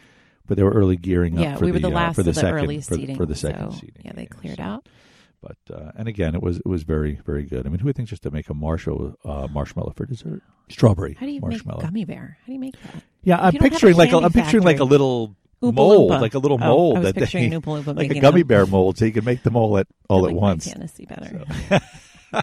but 0.47 0.57
they 0.57 0.63
were 0.63 0.73
early 0.73 0.97
gearing 0.97 1.39
up. 1.39 1.45
Yeah, 1.45 1.57
for 1.57 1.65
we 1.65 1.73
were 1.73 1.79
the, 1.79 1.89
the 1.89 1.95
uh, 1.95 1.97
last 1.97 2.17
for 2.17 2.23
the 2.23 2.31
of 2.31 2.35
the 2.35 2.41
second, 2.41 2.59
early 2.59 2.81
for, 2.81 2.95
seating. 2.95 3.17
for 3.17 3.27
the 3.27 3.35
second 3.35 3.73
so, 3.73 3.79
seating. 3.79 4.03
Yeah, 4.05 4.13
they 4.13 4.27
cleared 4.27 4.59
so- 4.59 4.63
out. 4.63 4.89
But 5.41 5.77
uh, 5.77 5.93
and 5.97 6.09
again, 6.09 6.35
it 6.35 6.43
was 6.43 6.57
it 6.57 6.67
was 6.67 6.85
very 6.85 7.21
very 7.27 7.43
good. 7.43 7.67
I 7.67 7.69
mean, 7.69 7.79
who 7.79 7.85
would 7.85 7.97
think 7.97 8.09
just 8.09 8.23
to 8.23 8.31
make 8.31 8.49
a 8.49 8.55
marshmallow 8.55 9.19
uh, 9.27 9.47
marshmallow 9.53 9.93
for 9.95 10.07
dessert? 10.07 10.43
Strawberry 10.71 11.15
How 11.21 11.27
do 11.27 11.33
you 11.33 11.41
marshmallow. 11.43 11.81
make 11.81 11.87
gummy 11.87 12.05
bear? 12.07 12.39
How 12.41 12.47
do 12.47 12.53
you 12.55 12.59
make 12.59 12.81
that? 12.81 13.03
Yeah, 13.25 13.39
I'm 13.41 13.53
picturing 13.55 13.97
like 13.97 14.13
a, 14.13 14.19
I'm 14.19 14.33
picturing 14.33 14.63
like 14.63 14.79
a 14.81 14.85
little 14.85 15.35
Oompa 15.63 15.75
mold, 15.75 16.11
Loompa. 16.13 16.21
like 16.21 16.35
a 16.35 16.39
little 16.39 16.59
Oh, 16.61 16.67
mold 16.67 16.97
I 16.97 17.01
was 17.01 17.13
that 17.15 17.15
they, 17.15 17.21
like 17.97 18.11
a 18.11 18.21
gummy 18.21 18.43
them. 18.43 18.49
bear 18.49 18.67
mold, 18.67 18.99
so 18.99 19.05
you 19.05 19.13
can 19.13 19.25
make 19.25 19.43
them 19.43 19.57
all 19.57 19.79
at 19.79 19.87
all 20.09 20.27
I 20.27 20.31
at 20.31 20.35
once. 20.35 20.67
Fantasy 20.69 21.07
better. 21.07 21.43
So- 21.71 21.79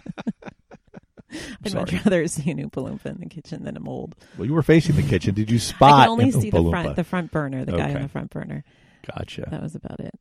I'd 1.64 1.74
much 1.74 1.92
rather 1.92 2.26
see 2.26 2.50
an 2.50 2.58
Oompa 2.58 2.86
Loompa 2.86 3.06
in 3.06 3.18
the 3.20 3.26
kitchen 3.26 3.64
than 3.64 3.76
a 3.76 3.80
mold. 3.80 4.14
Well, 4.36 4.46
you 4.46 4.52
were 4.52 4.62
facing 4.62 4.96
the 4.96 5.02
kitchen. 5.02 5.34
Did 5.34 5.50
you 5.50 5.56
I 5.56 5.60
spot? 5.60 6.00
can 6.02 6.08
only 6.10 6.30
see 6.30 6.50
Oompa 6.50 6.64
the 6.64 6.70
front, 6.70 6.88
Loompa? 6.88 6.96
the 6.96 7.04
front 7.04 7.30
burner, 7.32 7.64
the 7.64 7.72
guy 7.72 7.84
Okay. 7.88 7.94
on 7.96 8.02
the 8.02 8.08
front 8.08 8.30
burner. 8.30 8.64
Gotcha. 9.16 9.48
That 9.50 9.62
was 9.62 9.74
about 9.74 10.00
it. 10.00 10.12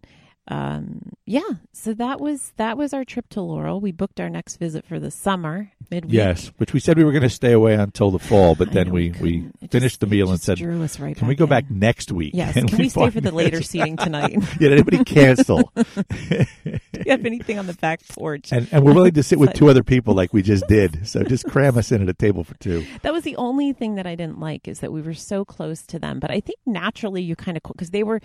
Um, 0.51 1.13
yeah, 1.25 1.47
so 1.71 1.93
that 1.93 2.19
was 2.19 2.51
that 2.57 2.77
was 2.77 2.93
our 2.93 3.05
trip 3.05 3.29
to 3.29 3.41
Laurel. 3.41 3.79
We 3.79 3.93
booked 3.93 4.19
our 4.19 4.29
next 4.29 4.57
visit 4.57 4.85
for 4.85 4.99
the 4.99 5.09
summer 5.09 5.71
midweek. 5.89 6.11
Yes, 6.11 6.51
which 6.57 6.73
we 6.73 6.81
said 6.81 6.97
we 6.97 7.05
were 7.05 7.13
going 7.13 7.23
to 7.23 7.29
stay 7.29 7.53
away 7.53 7.75
until 7.75 8.11
the 8.11 8.19
fall, 8.19 8.55
but 8.55 8.71
then 8.73 8.87
know 8.87 8.93
we, 8.93 9.11
we 9.21 9.39
couldn't. 9.39 9.71
Finished 9.71 9.93
just- 9.93 9.99
the 10.01 10.07
meal 10.07 10.29
and 10.29 10.41
said, 10.41 10.59
right 10.59 11.15
"Can 11.15 11.27
we 11.29 11.35
go 11.35 11.47
back 11.47 11.71
next 11.71 12.11
week?" 12.11 12.31
Yes. 12.33 12.53
Can 12.67 12.77
we 12.77 12.89
stay 12.89 13.09
for 13.09 13.21
the 13.21 13.31
later 13.31 13.61
seating 13.61 13.95
tonight? 13.95 14.37
Did 14.59 14.73
anybody 14.73 15.05
cancel? 15.05 15.71
Do 16.93 17.01
you 17.05 17.11
have 17.11 17.25
anything 17.25 17.57
on 17.59 17.67
the 17.67 17.73
back 17.73 18.01
porch? 18.09 18.51
and 18.51 18.67
and 18.71 18.83
we're 18.83 18.93
willing 18.93 19.13
to 19.13 19.23
sit 19.23 19.39
with 19.39 19.53
two 19.53 19.69
other 19.69 19.83
people 19.83 20.13
like 20.13 20.33
we 20.33 20.41
just 20.41 20.67
did. 20.67 21.07
So 21.07 21.23
just 21.23 21.45
cram 21.45 21.77
us 21.77 21.91
in 21.91 22.01
at 22.01 22.09
a 22.09 22.13
table 22.13 22.43
for 22.43 22.55
two. 22.59 22.85
That 23.01 23.13
was 23.13 23.23
the 23.23 23.35
only 23.37 23.73
thing 23.73 23.95
that 23.95 24.05
I 24.05 24.15
didn't 24.15 24.39
like 24.39 24.67
is 24.67 24.79
that 24.79 24.91
we 24.91 25.01
were 25.01 25.13
so 25.13 25.43
close 25.45 25.81
to 25.87 25.99
them. 25.99 26.19
But 26.19 26.31
I 26.31 26.39
think 26.39 26.59
naturally 26.65 27.21
you 27.21 27.35
kind 27.35 27.57
of 27.57 27.63
because 27.63 27.89
they 27.91 28.03
were 28.03 28.19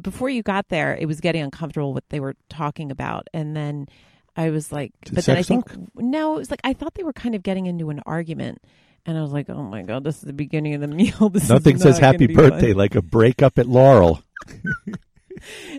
before 0.00 0.28
you 0.28 0.42
got 0.42 0.68
there, 0.68 0.94
it 0.94 1.06
was 1.06 1.20
getting 1.20 1.42
uncomfortable 1.42 1.92
what 1.94 2.08
they 2.10 2.20
were 2.20 2.34
talking 2.48 2.90
about, 2.90 3.28
and 3.34 3.56
then 3.56 3.88
I 4.36 4.50
was 4.50 4.70
like, 4.72 4.92
Did 5.04 5.14
but 5.16 5.24
then 5.26 5.36
I 5.36 5.42
think 5.42 5.68
talk? 5.68 5.78
no, 5.96 6.36
it 6.36 6.38
was 6.38 6.50
like 6.50 6.60
I 6.64 6.72
thought 6.72 6.94
they 6.94 7.02
were 7.02 7.12
kind 7.12 7.34
of 7.34 7.42
getting 7.42 7.66
into 7.66 7.90
an 7.90 8.00
argument, 8.06 8.62
and 9.06 9.18
I 9.18 9.22
was 9.22 9.32
like, 9.32 9.50
oh 9.50 9.62
my 9.62 9.82
god, 9.82 10.04
this 10.04 10.16
is 10.16 10.22
the 10.22 10.32
beginning 10.32 10.74
of 10.74 10.80
the 10.80 10.88
meal. 10.88 11.28
This 11.32 11.48
Nothing 11.48 11.78
says 11.78 11.98
happy 11.98 12.26
gonna 12.28 12.38
fun. 12.38 12.50
birthday 12.50 12.72
like 12.74 12.94
a 12.94 13.02
breakup 13.02 13.58
at 13.58 13.66
Laurel. 13.66 14.22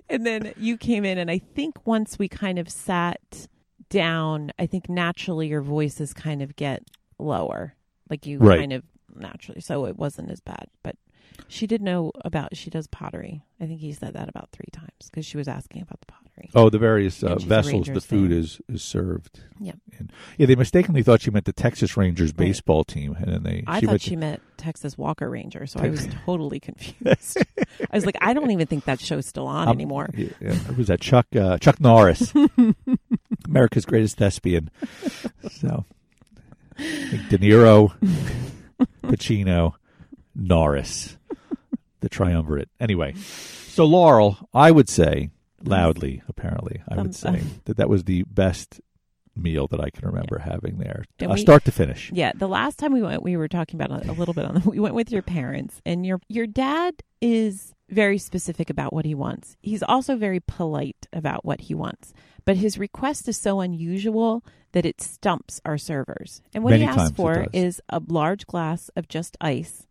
And 0.09 0.25
then 0.25 0.53
you 0.57 0.77
came 0.77 1.05
in 1.05 1.17
and 1.17 1.29
i 1.31 1.37
think 1.37 1.85
once 1.85 2.17
we 2.19 2.27
kind 2.27 2.59
of 2.59 2.69
sat 2.69 3.47
down 3.89 4.51
i 4.59 4.65
think 4.65 4.89
naturally 4.89 5.47
your 5.47 5.61
voices 5.61 6.13
kind 6.13 6.41
of 6.41 6.55
get 6.55 6.83
lower 7.19 7.75
like 8.09 8.25
you 8.25 8.39
Right. 8.39 8.59
kind 8.59 8.73
of 8.73 8.83
naturally 9.15 9.61
so 9.61 9.85
it 9.85 9.95
wasn't 9.97 10.31
as 10.31 10.39
bad 10.41 10.67
but 10.83 10.95
she 11.47 11.67
did 11.67 11.81
know 11.81 12.11
about 12.23 12.55
she 12.55 12.69
does 12.69 12.87
pottery 12.87 13.43
i 13.59 13.65
think 13.65 13.79
he 13.79 13.91
said 13.91 14.13
that 14.13 14.29
about 14.29 14.49
three 14.51 14.69
times 14.71 14.89
because 15.09 15.25
she 15.25 15.37
was 15.37 15.47
asking 15.47 15.81
about 15.81 15.99
the 16.01 16.05
pottery 16.07 16.19
Oh, 16.55 16.69
the 16.69 16.79
various 16.79 17.23
uh, 17.23 17.33
And 17.33 17.41
vessels 17.43 17.85
the 17.87 18.01
food 18.01 18.31
fan. 18.31 18.39
is 18.39 18.59
is 18.67 18.81
served. 18.83 19.41
Yep. 19.59 19.77
in. 19.99 20.09
Yeah, 20.37 20.47
they 20.47 20.55
mistakenly 20.55 21.03
thought 21.03 21.21
she 21.21 21.29
meant 21.29 21.45
the 21.45 21.53
Texas 21.53 21.95
Rangers 21.95 22.29
Right. 22.31 22.37
baseball 22.47 22.83
team, 22.83 23.15
and 23.19 23.27
then 23.31 23.43
they 23.43 23.63
i 23.67 23.79
she 23.79 23.85
thought 23.85 24.01
she 24.01 24.09
to- 24.11 24.17
meant 24.17 24.41
texas 24.57 24.97
walker 24.97 25.29
ranger 25.29 25.65
so 25.67 25.79
i 25.79 25.89
was 25.89 26.07
totally 26.25 26.59
confused 26.67 27.37
i 27.91 27.95
was 27.95 28.05
like 28.05 28.15
i 28.21 28.33
don't 28.33 28.49
even 28.51 28.65
think 28.65 28.85
that 28.85 28.99
show's 28.99 29.25
still 29.27 29.45
on 29.47 29.67
Um, 29.67 29.75
anymore 29.75 30.09
Yeah, 30.15 30.29
yeah. 30.41 30.53
Who 30.53 30.75
was 30.75 30.87
that? 30.87 31.01
Chuck 31.01 31.27
uh, 31.35 31.57
Chuck 31.59 31.79
Norris, 31.79 32.33
America's 33.45 33.85
greatest 33.85 34.17
thespian. 34.17 34.69
So, 35.51 35.85
De 36.77 37.37
Niro, 37.37 37.93
Pacino, 39.03 39.73
Norris, 40.35 41.17
the 42.01 42.09
triumvirate. 42.09 42.69
Anyway, 42.79 43.13
so 43.15 43.85
Laurel, 43.85 44.37
I 44.53 44.71
would 44.71 44.89
say 44.89 45.29
loudly, 45.63 46.21
apparently, 46.27 46.81
I 46.87 46.95
would 46.95 47.05
Um, 47.07 47.11
say 47.13 47.41
that 47.65 47.77
that 47.77 47.89
was 47.89 48.03
the 48.03 48.23
best 48.23 48.81
meal 49.35 49.67
that 49.67 49.79
I 49.81 49.89
can 49.89 50.07
remember 50.07 50.37
having 50.39 50.77
there, 50.77 51.05
And 51.19 51.31
uh, 51.31 51.33
we- 51.35 51.41
start 51.41 51.65
to 51.65 51.71
finish. 51.71 52.11
Yeah, 52.13 52.33
the 52.35 52.47
last 52.47 52.77
time 52.77 52.93
we 52.93 53.01
went, 53.01 53.23
we 53.23 53.35
were 53.35 53.47
talking 53.47 53.81
about 53.81 54.05
a, 54.05 54.11
a 54.11 54.13
little 54.13 54.33
bit 54.33 54.45
on. 54.45 54.55
The, 54.55 54.59
we 54.69 54.79
went 54.79 54.93
with 54.95 55.11
your 55.11 55.21
parents, 55.23 55.81
and 55.85 56.05
your 56.05 56.19
your 56.27 56.45
dad 56.45 57.01
is 57.21 57.73
very 57.89 58.17
specific 58.17 58.69
about 58.69 58.93
what 58.93 59.05
he 59.05 59.15
wants. 59.15 59.55
He's 59.61 59.81
also 59.83 60.15
very 60.17 60.39
polite 60.39 61.07
about 61.13 61.45
what 61.45 61.61
he 61.61 61.73
wants, 61.73 62.13
but 62.45 62.57
his 62.57 62.77
request 62.77 63.27
is 63.27 63.37
so 63.37 63.59
unusual 63.59 64.43
that 64.73 64.85
it 64.85 64.99
stumps 65.01 65.61
our 65.65 65.77
servers. 65.77 66.41
And 66.53 66.63
what 66.63 66.71
Many 66.71 66.83
he 66.83 66.87
times 66.87 66.99
asks 67.01 67.11
it 67.11 67.15
for 67.15 67.35
does. 67.43 67.49
is 67.53 67.81
a 67.89 68.01
large 68.07 68.45
glass 68.47 68.89
of 68.95 69.07
just 69.07 69.37
ice 69.41 69.85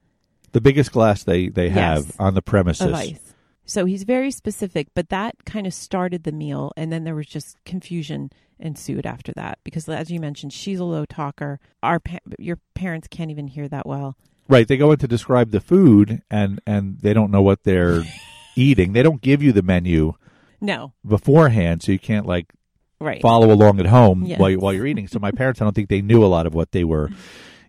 The 0.53 0.61
biggest 0.61 0.93
glass 0.93 1.25
they 1.25 1.49
they 1.49 1.67
Yes. 1.67 1.75
have 1.75 2.21
on 2.21 2.35
the 2.35 2.43
premises. 2.43 2.87
of 2.87 2.95
ice. 2.95 3.35
So 3.65 3.85
he's 3.85 4.03
very 4.03 4.31
specific, 4.31 4.89
but 4.95 5.09
that 5.11 5.45
kind 5.45 5.67
of 5.67 5.73
started 5.75 6.25
the 6.25 6.33
meal, 6.33 6.73
and 6.77 6.93
then 6.93 7.05
there 7.05 7.15
was 7.15 7.27
just 7.27 7.57
confusion 7.65 8.31
ensued 8.59 9.07
after 9.07 9.33
that 9.35 9.59
because, 9.65 9.89
as 9.89 10.11
you 10.11 10.21
mentioned, 10.21 10.53
she's 10.53 10.79
a 10.81 10.85
low 10.85 11.05
talker. 11.05 11.59
Our 11.83 12.01
pa- 12.01 12.19
your 12.39 12.59
parents 12.75 13.09
can't 13.09 13.31
even 13.31 13.49
hear 13.49 13.69
that 13.69 13.87
well. 13.87 14.17
Right, 14.49 14.67
they 14.67 14.77
go 14.77 14.91
in 14.93 14.99
to 14.99 15.09
describe 15.09 15.53
the 15.53 15.61
food 15.61 16.23
and 16.31 16.61
and 16.67 16.99
they 17.01 17.15
don't 17.15 17.31
know 17.31 17.43
what 17.43 17.63
they're 17.63 18.03
eating. 18.57 18.93
They 18.93 19.03
don't 19.03 19.23
give 19.23 19.43
you 19.43 19.53
the 19.53 19.63
menu 19.63 20.15
No, 20.61 20.93
beforehand, 21.07 21.83
so 21.83 21.93
you 21.93 21.99
can't 22.01 22.27
like 22.27 22.53
right. 23.01 23.23
follow 23.23 23.51
along 23.53 23.79
at 23.81 23.87
home 23.87 24.25
Yes. 24.25 24.39
while 24.41 24.51
you, 24.51 24.59
while 24.59 24.73
you're 24.73 24.87
eating. 24.87 25.07
So 25.09 25.19
my 25.21 25.31
parents, 25.31 25.61
I 25.63 25.65
don't 25.65 25.73
think 25.75 25.89
they 25.89 26.03
knew 26.03 26.23
a 26.25 26.27
lot 26.27 26.47
of 26.47 26.53
what 26.55 26.73
they 26.73 26.83
were 26.85 27.11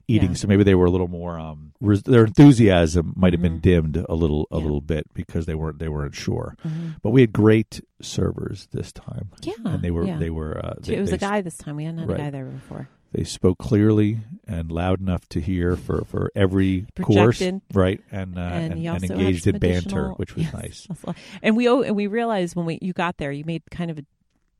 eating. 0.08 0.30
Yeah. 0.32 0.36
So 0.36 0.48
maybe 0.48 0.64
they 0.64 0.76
were 0.76 0.86
a 0.86 0.92
little 0.92 1.08
more 1.08 1.40
um 1.40 1.72
res- 1.82 2.04
their 2.04 2.26
enthusiasm 2.26 3.14
might 3.16 3.34
have 3.34 3.42
been 3.42 3.60
Mhm. 3.60 3.62
dimmed 3.62 4.06
a 4.10 4.16
little 4.16 4.48
a 4.52 4.58
Yeah. 4.58 4.64
little 4.64 4.82
bit 4.82 5.06
because 5.14 5.46
they 5.46 5.56
weren't 5.56 5.80
they 5.80 5.90
weren't 5.90 6.16
sure. 6.16 6.56
Mhm. 6.66 6.96
But 7.02 7.12
we 7.12 7.22
had 7.22 7.32
great 7.34 7.82
servers 8.02 8.68
this 8.72 8.92
time, 8.92 9.30
Yeah, 9.42 9.54
and 9.66 9.82
they 9.82 9.92
were 9.92 10.06
yeah. 10.06 10.18
they 10.18 10.30
were 10.30 10.58
uh, 10.64 10.74
they, 10.82 10.96
it 10.96 11.02
was 11.02 11.10
they, 11.12 11.16
a 11.16 11.20
guy 11.20 11.42
this 11.42 11.58
time. 11.58 11.76
We 11.76 11.86
hadn't 11.86 12.00
had 12.00 12.10
Right. 12.10 12.20
a 12.20 12.24
guy 12.24 12.30
there 12.32 12.46
before. 12.46 12.90
they 13.14 13.24
spoke 13.24 13.60
clearly 13.60 14.22
and 14.48 14.72
loud 14.72 15.00
enough 15.00 15.30
to 15.30 15.40
hear 15.40 15.76
for 15.76 16.04
for 16.06 16.32
every 16.36 16.88
course, 17.00 17.42
right? 17.74 18.02
And 18.12 18.38
uh, 18.38 18.42
and, 18.42 18.74
and, 18.74 18.88
and 18.88 19.04
engaged 19.12 19.46
in 19.48 19.60
banter, 19.60 20.10
which 20.18 20.36
was 20.36 20.46
Yes, 20.46 20.54
nice. 20.54 20.86
that's 20.88 21.04
a 21.04 21.08
lot. 21.08 21.16
And 21.44 21.56
we 21.56 21.68
and 21.68 21.96
we 21.96 22.08
realized 22.08 22.56
when 22.56 22.66
we 22.66 22.80
you 22.82 22.92
got 22.92 23.18
there, 23.18 23.32
you 23.32 23.46
made 23.46 23.62
kind 23.70 23.92
of 23.92 24.00
a 24.00 24.06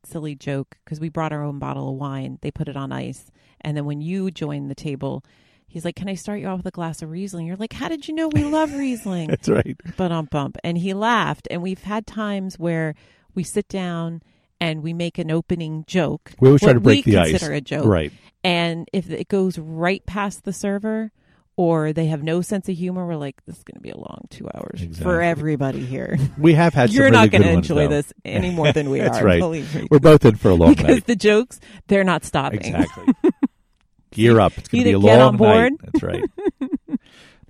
silly 0.06 0.34
joke 0.34 0.76
because 0.84 1.00
we 1.00 1.08
brought 1.08 1.32
our 1.32 1.42
own 1.42 1.58
bottle 1.58 1.90
of 1.90 1.96
wine. 1.96 2.38
They 2.42 2.50
put 2.50 2.68
it 2.68 2.76
on 2.76 2.92
ice, 2.92 3.30
and 3.60 3.76
then 3.76 3.84
when 3.84 4.00
you 4.00 4.30
joined 4.30 4.70
the 4.70 4.74
table. 4.74 5.24
He's 5.66 5.84
like, 5.84 5.96
"Can 5.96 6.08
I 6.08 6.14
start 6.14 6.38
you 6.38 6.46
off 6.46 6.58
with 6.58 6.66
a 6.66 6.70
glass 6.70 7.02
of 7.02 7.10
Riesling?" 7.10 7.46
You're 7.48 7.56
like, 7.56 7.72
"How 7.72 7.88
did 7.88 8.06
you 8.06 8.14
know 8.14 8.28
we 8.28 8.44
love 8.44 8.72
Riesling?" 8.76 9.26
That's 9.28 9.48
right. 9.48 9.76
but 9.96 10.12
on 10.12 10.26
bump 10.26 10.56
and 10.62 10.78
he 10.78 10.94
laughed 10.94 11.48
and 11.50 11.62
we've 11.62 11.82
had 11.82 12.06
times 12.06 12.60
where 12.60 12.94
we 13.34 13.42
sit 13.42 13.66
down 13.66 14.22
and 14.60 14.84
we 14.84 14.92
make 14.92 15.18
an 15.18 15.32
opening 15.32 15.82
joke 15.88 16.30
We 16.38 16.46
always 16.46 16.60
try 16.60 16.74
to 16.74 16.78
break 16.80 17.04
the 17.04 17.16
ice. 17.18 17.30
consider 17.30 17.54
a 17.54 17.60
joke 17.60 17.86
Right. 17.86 18.12
and 18.44 18.88
if 18.92 19.10
it 19.10 19.26
goes 19.26 19.58
right 19.58 20.04
past 20.06 20.44
the 20.44 20.52
server 20.52 21.10
or 21.56 21.92
they 21.92 22.06
have 22.06 22.22
no 22.22 22.40
sense 22.40 22.68
of 22.68 22.76
humor 22.76 23.06
we're 23.06 23.16
like 23.16 23.44
this 23.46 23.56
is 23.58 23.62
going 23.64 23.76
to 23.76 23.80
be 23.82 23.90
a 23.90 23.96
long 23.96 24.26
two 24.30 24.48
hours 24.54 24.82
Exactly. 24.82 25.04
for 25.04 25.20
everybody 25.22 25.84
here 25.84 26.18
We 26.38 26.54
have 26.54 26.74
had 26.74 26.90
you're 26.90 27.06
some 27.06 27.12
really 27.12 27.24
not 27.26 27.30
going 27.30 27.42
to 27.42 27.50
enjoy 27.50 27.84
though. 27.88 27.88
this 28.02 28.12
any 28.24 28.50
more 28.50 28.72
than 28.72 28.90
we 28.90 28.98
That's 29.00 29.18
are 29.18 29.24
right. 29.24 29.40
believe 29.40 29.74
me 29.74 29.86
We're 29.90 29.98
both 30.00 30.24
in 30.24 30.36
for 30.36 30.50
a 30.50 30.54
long 30.54 30.70
because 30.74 30.86
night. 30.96 31.06
the 31.06 31.16
jokes 31.16 31.60
they're 31.86 32.04
not 32.04 32.24
stopping 32.24 32.60
Exactly. 32.64 33.14
Gear 34.10 34.38
up. 34.40 34.56
It's 34.58 34.68
going 34.68 34.84
to 34.84 34.90
be 34.90 34.94
a 34.94 34.98
get 35.00 35.18
long 35.18 35.20
on 35.20 35.36
board. 35.36 35.72
night. 35.72 35.80
That's 35.92 36.02
right. 36.04 36.24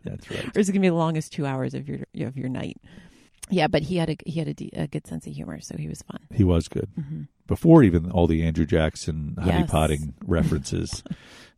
That's 0.02 0.30
right. 0.30 0.56
or 0.56 0.60
is 0.60 0.68
it 0.68 0.72
going 0.72 0.80
to 0.82 0.86
be 0.86 0.88
the 0.88 0.94
longest 0.94 1.32
two 1.32 1.46
hours 1.46 1.74
of 1.74 1.88
your 1.88 2.00
of 2.20 2.36
your 2.36 2.48
night 2.48 2.76
Yeah, 3.50 3.68
but 3.68 3.82
he 3.82 3.96
had 3.96 4.10
a 4.10 4.16
he 4.26 4.38
had 4.38 4.48
a, 4.48 4.54
de- 4.54 4.70
a 4.74 4.86
good 4.86 5.06
sense 5.06 5.26
of 5.26 5.32
humor, 5.34 5.60
so 5.60 5.76
he 5.78 5.88
was 5.88 6.02
fun. 6.02 6.20
He 6.32 6.44
was 6.44 6.68
good 6.68 6.88
hmm 6.94 7.22
before 7.46 7.82
even 7.82 8.10
all 8.10 8.26
the 8.26 8.42
Andrew 8.42 8.64
Jackson 8.64 9.36
honey 9.38 9.58
Yes. 9.60 9.70
potting 9.70 10.14
references. 10.26 11.02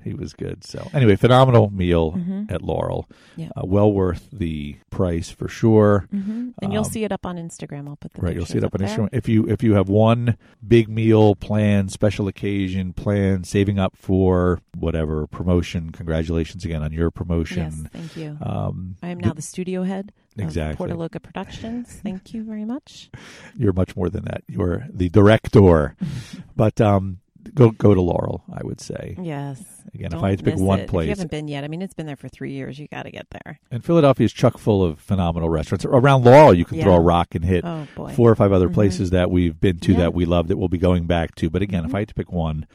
He 0.03 0.14
was 0.14 0.32
good. 0.32 0.64
So 0.64 0.88
anyway, 0.94 1.16
phenomenal 1.16 1.70
meal 1.70 2.12
Mhm. 2.12 2.51
at 2.51 2.62
Laurel. 2.62 3.09
Yeah. 3.36 3.49
Uh, 3.57 3.62
well 3.66 3.92
worth 3.92 4.28
the 4.32 4.76
price 4.90 5.30
for 5.30 5.49
sure. 5.49 6.07
hmm 6.11 6.51
And 6.62 6.72
you'll 6.72 6.84
Um, 6.84 6.90
see 6.90 7.05
it 7.05 7.12
up 7.12 7.26
on 7.26 7.36
Instagram. 7.36 7.88
I'll 7.88 7.97
put 7.97 8.12
the 8.14 8.22
Right, 8.22 8.34
you'll 8.36 8.47
see 8.47 8.59
it 8.59 8.62
pictures 8.62 8.90
up 8.92 8.99
on. 8.99 9.07
Instagram. 9.09 9.14
If 9.16 9.28
you 9.28 9.49
if 9.49 9.62
you 9.62 9.74
have 9.74 9.88
one 9.88 10.36
big 10.66 10.88
meal 10.88 11.34
plan, 11.34 11.88
special 11.88 12.28
occasion 12.28 12.92
plan, 12.92 13.44
saving 13.44 13.78
up 13.78 13.97
for 13.97 14.61
whatever 14.78 15.26
promotion, 15.26 15.90
congratulations 15.90 16.64
again 16.64 16.82
on 16.82 16.92
your 16.92 17.07
Yes, 17.07 17.12
promotion. 17.14 17.88
thank 17.92 18.16
you. 18.16 18.36
Um, 18.40 18.97
I 19.03 19.09
am 19.09 19.18
now 19.18 19.32
the 19.32 19.42
studio 19.42 19.82
head 19.82 20.12
Exactly. 20.38 20.90
of 20.90 20.97
Portaloca 20.97 21.22
Productions. 21.22 21.88
Thank 22.03 22.34
you 22.34 22.44
very 22.44 22.64
much. 22.66 23.11
you're 23.57 23.72
much 23.72 23.97
more 23.97 24.11
than 24.11 24.24
that. 24.26 24.42
You're 24.49 24.86
the 24.92 25.09
director. 25.09 25.97
but 26.57 26.78
um, 26.80 27.18
go 27.55 27.70
go 27.70 27.94
to 27.94 28.01
Laurel, 28.01 28.42
I 28.53 28.61
would 28.64 28.80
say. 28.80 29.16
Yes. 29.20 29.62
Again, 29.94 30.11
Don't 30.11 30.20
if 30.20 30.24
I 30.24 30.30
had 30.30 30.38
to 30.40 30.44
pick 30.44 30.57
one 30.57 30.80
it. 30.80 30.82
If 30.84 30.88
place, 30.90 31.05
you 31.07 31.11
haven't 31.11 31.30
been 31.30 31.49
yet, 31.49 31.64
I 31.64 31.68
mean, 31.68 31.80
it's 31.80 31.94
been 31.94 32.07
there 32.07 32.16
for 32.16 32.28
three 32.28 32.53
years. 32.53 32.78
You 32.78 32.88
got 32.88 33.05
to 33.05 33.11
get 33.11 33.26
there. 33.30 33.59
and 33.70 33.84
Philadelphia 33.84 34.24
is 34.26 34.32
chock 34.32 34.59
full 34.59 34.82
of 34.84 34.99
phenomenal 34.99 35.49
restaurants. 35.49 35.84
Around 35.84 36.24
Laurel, 36.24 36.53
you 36.55 36.64
can 36.64 36.78
Yeah. 36.78 36.84
throw 36.84 36.94
a 36.97 37.01
rock 37.01 37.34
and 37.34 37.44
hit 37.44 37.64
Oh 37.64 37.86
four 38.14 38.30
or 38.30 38.34
five 38.34 38.53
other 38.53 38.68
Mhm. 38.68 38.74
places 38.74 39.11
that 39.11 39.30
we've 39.30 39.59
been 39.61 39.78
to 39.80 39.92
Yeah. 39.92 39.99
that 39.99 40.14
we 40.14 40.24
love 40.24 40.49
that 40.49 40.57
we'll 40.59 40.68
be 40.68 40.78
going 40.78 41.07
back 41.07 41.34
to. 41.36 41.49
But 41.49 41.62
again, 41.62 41.84
if 41.84 41.92
Mhm. 41.92 41.94
I 41.94 41.99
had 42.01 42.09
to 42.09 42.14
pick 42.14 42.32
one. 42.32 42.66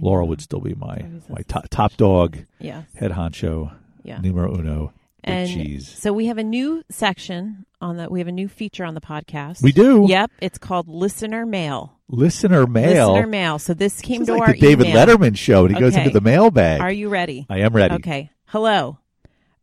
Laurel 0.00 0.26
would 0.26 0.40
still 0.40 0.58
be 0.60 0.74
my 0.74 1.04
my 1.28 1.42
top, 1.46 1.68
top 1.70 1.96
dog, 1.96 2.38
Yes. 2.58 2.86
head 2.96 3.12
honcho, 3.12 3.70
Yeah. 4.02 4.18
numero 4.20 4.52
uno, 4.58 4.92
And 5.22 5.48
cheese. 5.48 5.88
so 5.88 6.12
we 6.12 6.26
have 6.26 6.38
a 6.38 6.42
new 6.44 6.82
section 6.90 7.66
on 7.80 7.96
the. 7.96 8.08
We 8.10 8.18
have 8.18 8.26
a 8.26 8.32
new 8.32 8.48
feature 8.48 8.84
on 8.84 8.94
the 8.94 9.00
podcast. 9.00 9.62
We 9.62 9.70
do 9.70 10.04
Yep, 10.08 10.32
it's 10.40 10.58
called 10.58 10.88
Listener 10.88 11.46
Mail. 11.46 11.92
Listener 12.08 12.66
mail. 12.66 13.12
Listener 13.12 13.26
Mail. 13.26 13.58
So 13.58 13.74
this 13.74 14.00
came 14.00 14.22
It's 14.22 14.28
to 14.28 14.34
like 14.34 14.48
our 14.48 14.54
the 14.54 14.60
David 14.60 14.86
email. 14.86 15.06
Letterman 15.06 15.36
show, 15.36 15.66
and 15.66 15.74
he 15.74 15.80
goes 15.80 15.96
into 15.96 16.10
the 16.10 16.20
mailbag. 16.20 16.80
Are 16.80 16.92
you 16.92 17.08
ready? 17.08 17.46
I 17.50 17.60
am 17.60 17.74
ready. 17.74 17.94
Okay. 17.96 18.30
Hello. 18.46 18.98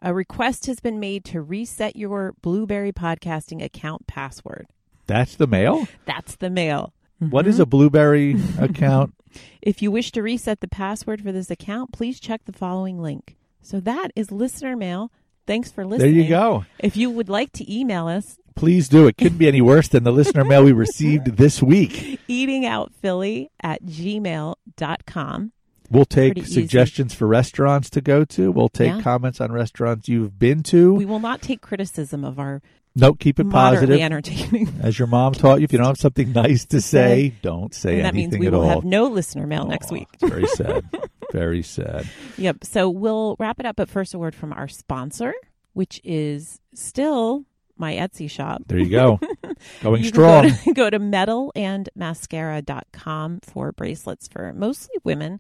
A 0.02 0.14
request 0.14 0.66
has 0.66 0.82
been 0.82 1.00
made 1.00 1.24
to 1.26 1.42
reset 1.42 1.96
your 1.96 2.34
Blubrry 2.42 2.92
podcasting 2.92 3.64
account 3.64 4.06
password. 4.08 4.68
That's 5.08 5.36
the 5.36 5.48
mail. 5.48 5.88
That's 6.06 6.36
the 6.36 6.50
mail. 6.50 6.94
What 7.20 7.48
is 7.48 7.56
mm-hmm. 7.56 7.62
a 7.64 7.66
Blubrry 7.66 8.36
account? 8.60 9.14
If 9.64 9.82
you 9.82 9.90
wish 9.90 10.12
to 10.12 10.22
reset 10.22 10.60
the 10.60 10.68
password 10.68 11.24
for 11.24 11.32
this 11.32 11.50
account, 11.50 11.92
please 11.92 12.20
check 12.20 12.46
the 12.46 12.54
following 12.54 13.02
link. 13.02 13.36
So 13.64 13.80
that 13.80 14.12
is 14.16 14.32
listener 14.32 14.76
mail. 14.76 15.12
Thanks 15.48 15.72
for 15.72 15.86
listening. 15.86 16.14
There 16.14 16.22
you 16.22 16.30
go. 16.30 16.66
If 16.78 16.96
you 16.96 17.10
would 17.10 17.30
like 17.30 17.52
to 17.54 17.74
email 17.74 18.08
us, 18.08 18.38
Please 18.56 18.88
do. 18.90 19.08
It 19.08 19.18
couldn't 19.18 19.38
be 19.38 19.48
any 19.48 19.62
worse 19.62 19.88
than 19.88 20.04
the 20.04 20.12
listener 20.12 20.44
mail 20.44 20.64
we 20.64 20.72
received 20.72 21.26
this 21.38 21.62
week. 21.62 22.20
eatingoutphilly 22.30 23.48
at 23.62 23.84
gmail.com. 23.84 25.52
We'll 25.92 26.06
take 26.06 26.34
Pretty 26.34 26.42
easy. 26.50 26.62
suggestions 26.62 27.14
for 27.14 27.28
restaurants 27.28 27.90
to 27.92 28.02
go 28.02 28.26
to. 28.26 28.52
We'll 28.52 28.70
take 28.70 28.88
Yeah. 28.94 29.02
comments 29.02 29.40
on 29.40 29.52
restaurants 29.52 30.08
you've 30.08 30.40
been 30.40 30.64
to. 30.64 30.94
We 30.96 31.06
will 31.06 31.20
not 31.20 31.42
take 31.42 31.62
criticism 31.62 32.24
of 32.24 32.40
our 32.40 32.62
nope, 32.96 33.20
keep 33.20 33.40
it 33.40 33.50
positive. 33.50 34.00
entertaining. 34.00 34.74
As 34.82 34.98
your 34.98 35.08
mom 35.08 35.34
taught 35.34 35.60
you, 35.60 35.66
if 35.66 35.72
you 35.72 35.78
don't 35.78 35.88
have 35.88 35.98
something 35.98 36.32
nice 36.32 36.66
to 36.68 36.82
say, 36.82 37.34
don't 37.44 37.76
say 37.76 37.98
and 37.98 38.06
that 38.06 38.16
means 38.16 38.34
anything 38.34 38.40
we 38.40 38.50
will 38.50 38.64
all. 38.64 38.70
have 38.70 38.84
no 38.84 39.06
listener 39.06 39.46
mail 39.46 39.66
next 39.66 39.92
week. 39.92 40.08
very 40.20 40.48
sad. 40.56 40.86
very 41.32 41.62
sad. 41.62 42.08
Yep. 42.38 42.64
So 42.64 42.90
we'll 42.90 43.36
wrap 43.38 43.60
it 43.60 43.66
up, 43.68 43.76
but 43.76 43.88
first 43.90 44.14
a 44.16 44.20
word 44.20 44.34
from 44.34 44.52
our 44.54 44.68
sponsor, 44.68 45.34
which 45.74 46.02
is 46.04 46.60
still 46.74 47.46
my 47.78 47.94
Etsy 47.94 48.30
shop. 48.30 48.64
There 48.68 48.80
you 48.80 48.90
go. 48.90 49.20
Going 49.82 50.04
You 50.04 50.10
strong. 50.10 50.44
Go 50.50 50.52
to, 50.52 50.74
go 50.74 50.90
to 50.90 51.00
metalandmascara.com 51.00 53.40
for 53.44 53.72
bracelets 53.72 54.28
for 54.28 54.52
mostly 54.54 54.96
women, 55.04 55.40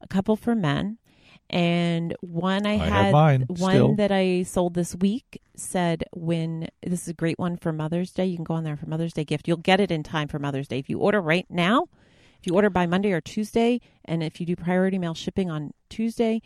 a 0.00 0.08
couple 0.08 0.36
for 0.36 0.54
men. 0.54 0.96
And 1.48 2.14
one 2.20 2.66
I, 2.66 2.74
I 2.74 2.76
had, 2.76 2.92
have 2.92 3.12
mine 3.12 3.46
one 3.48 3.74
still. 3.74 3.94
that 3.96 4.12
I 4.12 4.44
sold 4.44 4.74
this 4.74 4.94
week 4.94 5.42
said 5.56 6.04
when 6.12 6.68
this 6.82 7.02
is 7.02 7.08
a 7.08 7.14
great 7.14 7.38
one 7.40 7.56
for 7.56 7.72
Mother's 7.72 8.12
Day. 8.12 8.26
You 8.26 8.36
can 8.36 8.44
go 8.44 8.54
on 8.54 8.62
there 8.64 8.76
for 8.76 8.88
Mother's 8.88 9.12
Day 9.12 9.24
gift. 9.24 9.48
You'll 9.48 9.56
get 9.56 9.80
it 9.80 9.90
in 9.90 10.02
time 10.04 10.28
for 10.28 10.38
Mother's 10.38 10.68
Day. 10.68 10.78
If 10.78 10.88
you 10.88 10.98
order 10.98 11.20
right 11.20 11.46
now, 11.50 11.88
if 12.38 12.46
you 12.46 12.54
order 12.54 12.70
by 12.70 12.86
Monday 12.86 13.10
or 13.12 13.20
Tuesday, 13.20 13.80
and 14.04 14.22
if 14.22 14.38
you 14.40 14.46
do 14.46 14.54
priority 14.56 14.98
mail 14.98 15.14
shipping 15.14 15.50
on 15.50 15.72
Tuesday, 15.88 16.40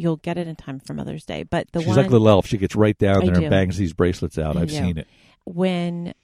you'll 0.00 0.16
get 0.16 0.38
it 0.38 0.48
in 0.48 0.56
time 0.56 0.80
for 0.80 0.94
Mother's 0.94 1.24
Day. 1.24 1.42
But 1.44 1.70
the 1.72 1.80
She's 1.80 1.88
one 1.88 1.96
like 1.96 2.10
little 2.10 2.28
elf. 2.28 2.46
She 2.46 2.58
gets 2.58 2.74
right 2.74 2.96
down 2.98 3.22
I 3.22 3.26
there 3.26 3.34
do. 3.34 3.40
and 3.42 3.50
bangs 3.50 3.76
these 3.76 3.92
bracelets 3.92 4.38
out. 4.38 4.56
I 4.56 4.62
I've 4.62 4.68
do. 4.68 4.74
seen 4.74 4.98
it. 4.98 5.06
when 5.44 6.14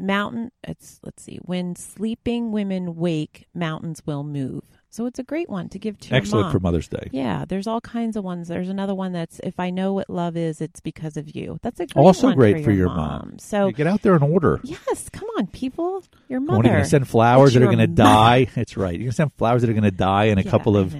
mountain 0.00 0.52
it's 0.62 1.00
let's 1.02 1.20
see 1.24 1.38
when 1.42 1.74
sleeping 1.74 2.52
women 2.52 2.94
wake 2.94 3.46
mountains 3.52 4.00
will 4.06 4.22
move 4.22 4.62
so 4.90 5.06
it's 5.06 5.18
a 5.18 5.22
great 5.22 5.48
one 5.50 5.68
to 5.68 5.78
give 5.78 5.98
to 6.00 6.08
your 6.10 6.16
Excellent 6.18 6.46
mom. 6.46 6.52
for 6.52 6.60
Mother's 6.60 6.88
Day. 6.88 7.08
yeah 7.12 7.44
there's 7.46 7.66
all 7.66 7.80
kinds 7.80 8.16
of 8.16 8.24
ones 8.24 8.48
there's 8.48 8.68
another 8.68 8.94
one 8.94 9.12
that's 9.12 9.40
if 9.44 9.58
i 9.60 9.70
know 9.70 9.92
what 9.92 10.08
love 10.10 10.36
is 10.36 10.60
it's 10.60 10.80
because 10.80 11.16
of 11.16 11.34
you 11.36 11.58
that's 11.62 11.78
a 11.80 11.86
great 11.86 11.96
Also 12.02 12.32
great 12.32 12.56
for, 12.58 12.64
for 12.64 12.70
your, 12.70 12.86
your 12.88 12.96
mom. 12.96 13.38
so 13.38 13.66
You 13.66 13.72
get 13.72 13.86
out 13.86 14.02
there 14.02 14.14
and 14.14 14.24
order. 14.24 14.60
yes 14.64 15.08
come 15.10 15.28
on 15.38 15.46
people 15.48 16.02
your 16.28 16.40
When 16.40 16.50
are 16.50 16.52
you 16.54 16.62
mother 16.62 16.68
going 16.70 16.82
to 16.84 16.88
send 16.90 17.08
flowers 17.08 17.48
It's 17.50 17.54
that 17.54 17.62
are 17.62 17.66
going 17.74 17.78
to 17.78 17.86
mother. 18.02 18.02
die? 18.46 18.46
It's 18.56 18.76
right. 18.76 18.98
You 18.98 19.04
can 19.06 19.12
send 19.12 19.32
flowers 19.34 19.62
that 19.62 19.70
are 19.70 19.72
going 19.72 19.82
to 19.84 19.90
die 19.90 20.24
in 20.24 20.38
a 20.38 20.42
Yeah, 20.42 20.50
couple 20.50 20.76
of 20.76 20.94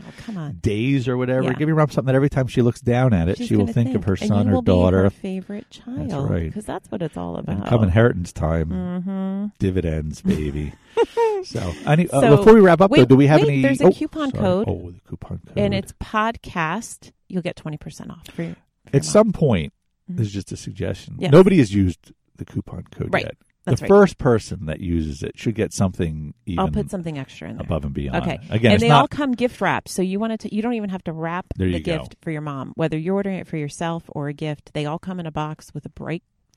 days 0.63 1.07
or 1.07 1.17
whatever. 1.19 1.45
Yeah. 1.49 1.53
Give 1.55 1.69
your 1.69 1.77
mom 1.77 1.91
something 1.91 2.07
that 2.07 2.15
every 2.17 2.31
time 2.31 2.47
she 2.47 2.63
looks 2.63 2.81
down 2.81 3.13
at 3.13 3.29
it, 3.29 3.37
She's 3.39 3.49
she 3.49 3.57
will 3.57 3.65
gonna 3.65 3.73
think, 3.75 3.95
of 3.95 4.05
her 4.05 4.17
son 4.17 4.49
or 4.49 4.63
daughter. 4.63 5.03
her 5.05 5.11
favorite 5.11 5.69
child 5.71 6.11
That's 6.11 6.15
right. 6.31 6.47
because 6.47 6.65
that's 6.65 6.91
what 6.91 7.03
it's 7.03 7.17
all 7.17 7.37
about 7.37 7.57
and 7.57 7.67
come 7.67 7.83
inheritance 7.83 8.33
time, 8.33 8.71
mm-hmm. 8.71 9.47
dividends, 9.59 10.23
baby. 10.23 10.73
so, 11.45 11.73
any, 11.87 12.09
uh, 12.09 12.21
So, 12.21 12.37
before 12.39 12.55
we 12.55 12.61
wrap 12.61 12.81
up, 12.81 12.91
though, 12.91 13.05
do 13.05 13.17
we 13.17 13.27
have 13.27 13.41
wait, 13.43 13.65
any? 13.65 13.78
There's 13.79 13.91
a 13.93 13.97
oh, 13.97 13.99
coupon 13.99 14.31
sorry. 14.31 14.43
code. 14.43 14.69
Oh, 14.69 14.91
the 14.91 15.01
coupon 15.09 15.41
code. 15.47 15.59
and 15.59 15.75
it's 15.75 15.93
podcast 15.95 17.13
you'll 17.29 17.43
get 17.43 17.57
20% 17.57 18.11
off 18.11 18.27
for 18.35 18.43
your, 18.43 18.57
for 18.87 18.97
at 18.97 19.05
some 19.05 19.33
point. 19.33 19.73
Mhm. 20.11 20.17
This 20.17 20.29
is 20.29 20.33
just 20.33 20.53
a 20.53 20.57
suggestion. 20.57 21.17
Yes. 21.19 21.33
Nobody 21.33 21.59
has 21.59 21.75
used 21.75 22.13
the 22.37 22.45
coupon 22.45 22.85
code 22.91 23.13
Right. 23.13 23.25
yet. 23.25 23.37
That's 23.65 23.81
the 23.81 23.85
right. 23.85 23.89
first 23.89 24.17
person 24.17 24.65
that 24.67 24.81
uses 24.81 25.23
it 25.23 25.39
should 25.39 25.55
get 25.55 25.75
something 25.75 26.33
even 26.47 26.59
I'll 26.61 26.71
put 26.71 26.91
something 26.91 27.19
extra 27.19 27.51
in 27.51 27.57
there. 27.59 27.67
above 27.67 27.85
and 27.85 27.93
beyond. 27.93 28.23
Okay. 28.23 28.39
Again, 28.49 28.73
and 28.73 28.81
they 28.81 28.89
not. 28.89 29.01
all 29.03 29.09
come 29.09 29.33
gift 29.33 29.61
wrapped, 29.61 29.91
so 29.91 30.01
you 30.01 30.19
want 30.19 30.41
to. 30.41 30.55
You 30.55 30.63
don't 30.63 30.73
even 30.73 30.89
have 30.89 31.05
to 31.05 31.13
wrap 31.13 31.47
the 31.57 31.73
go. 31.73 31.99
gift 31.99 32.17
for 32.23 32.31
your 32.31 32.41
mom, 32.41 32.73
whether 32.77 32.97
you're 32.97 33.17
ordering 33.17 33.37
it 33.39 33.47
for 33.47 33.59
yourself 33.59 34.05
or 34.09 34.29
a 34.29 34.33
gift. 34.33 34.73
They 34.73 34.87
all 34.87 34.99
come 34.99 35.21
in 35.21 35.27
a 35.27 35.31
box 35.31 35.75
with 35.75 35.85
a 35.85 35.91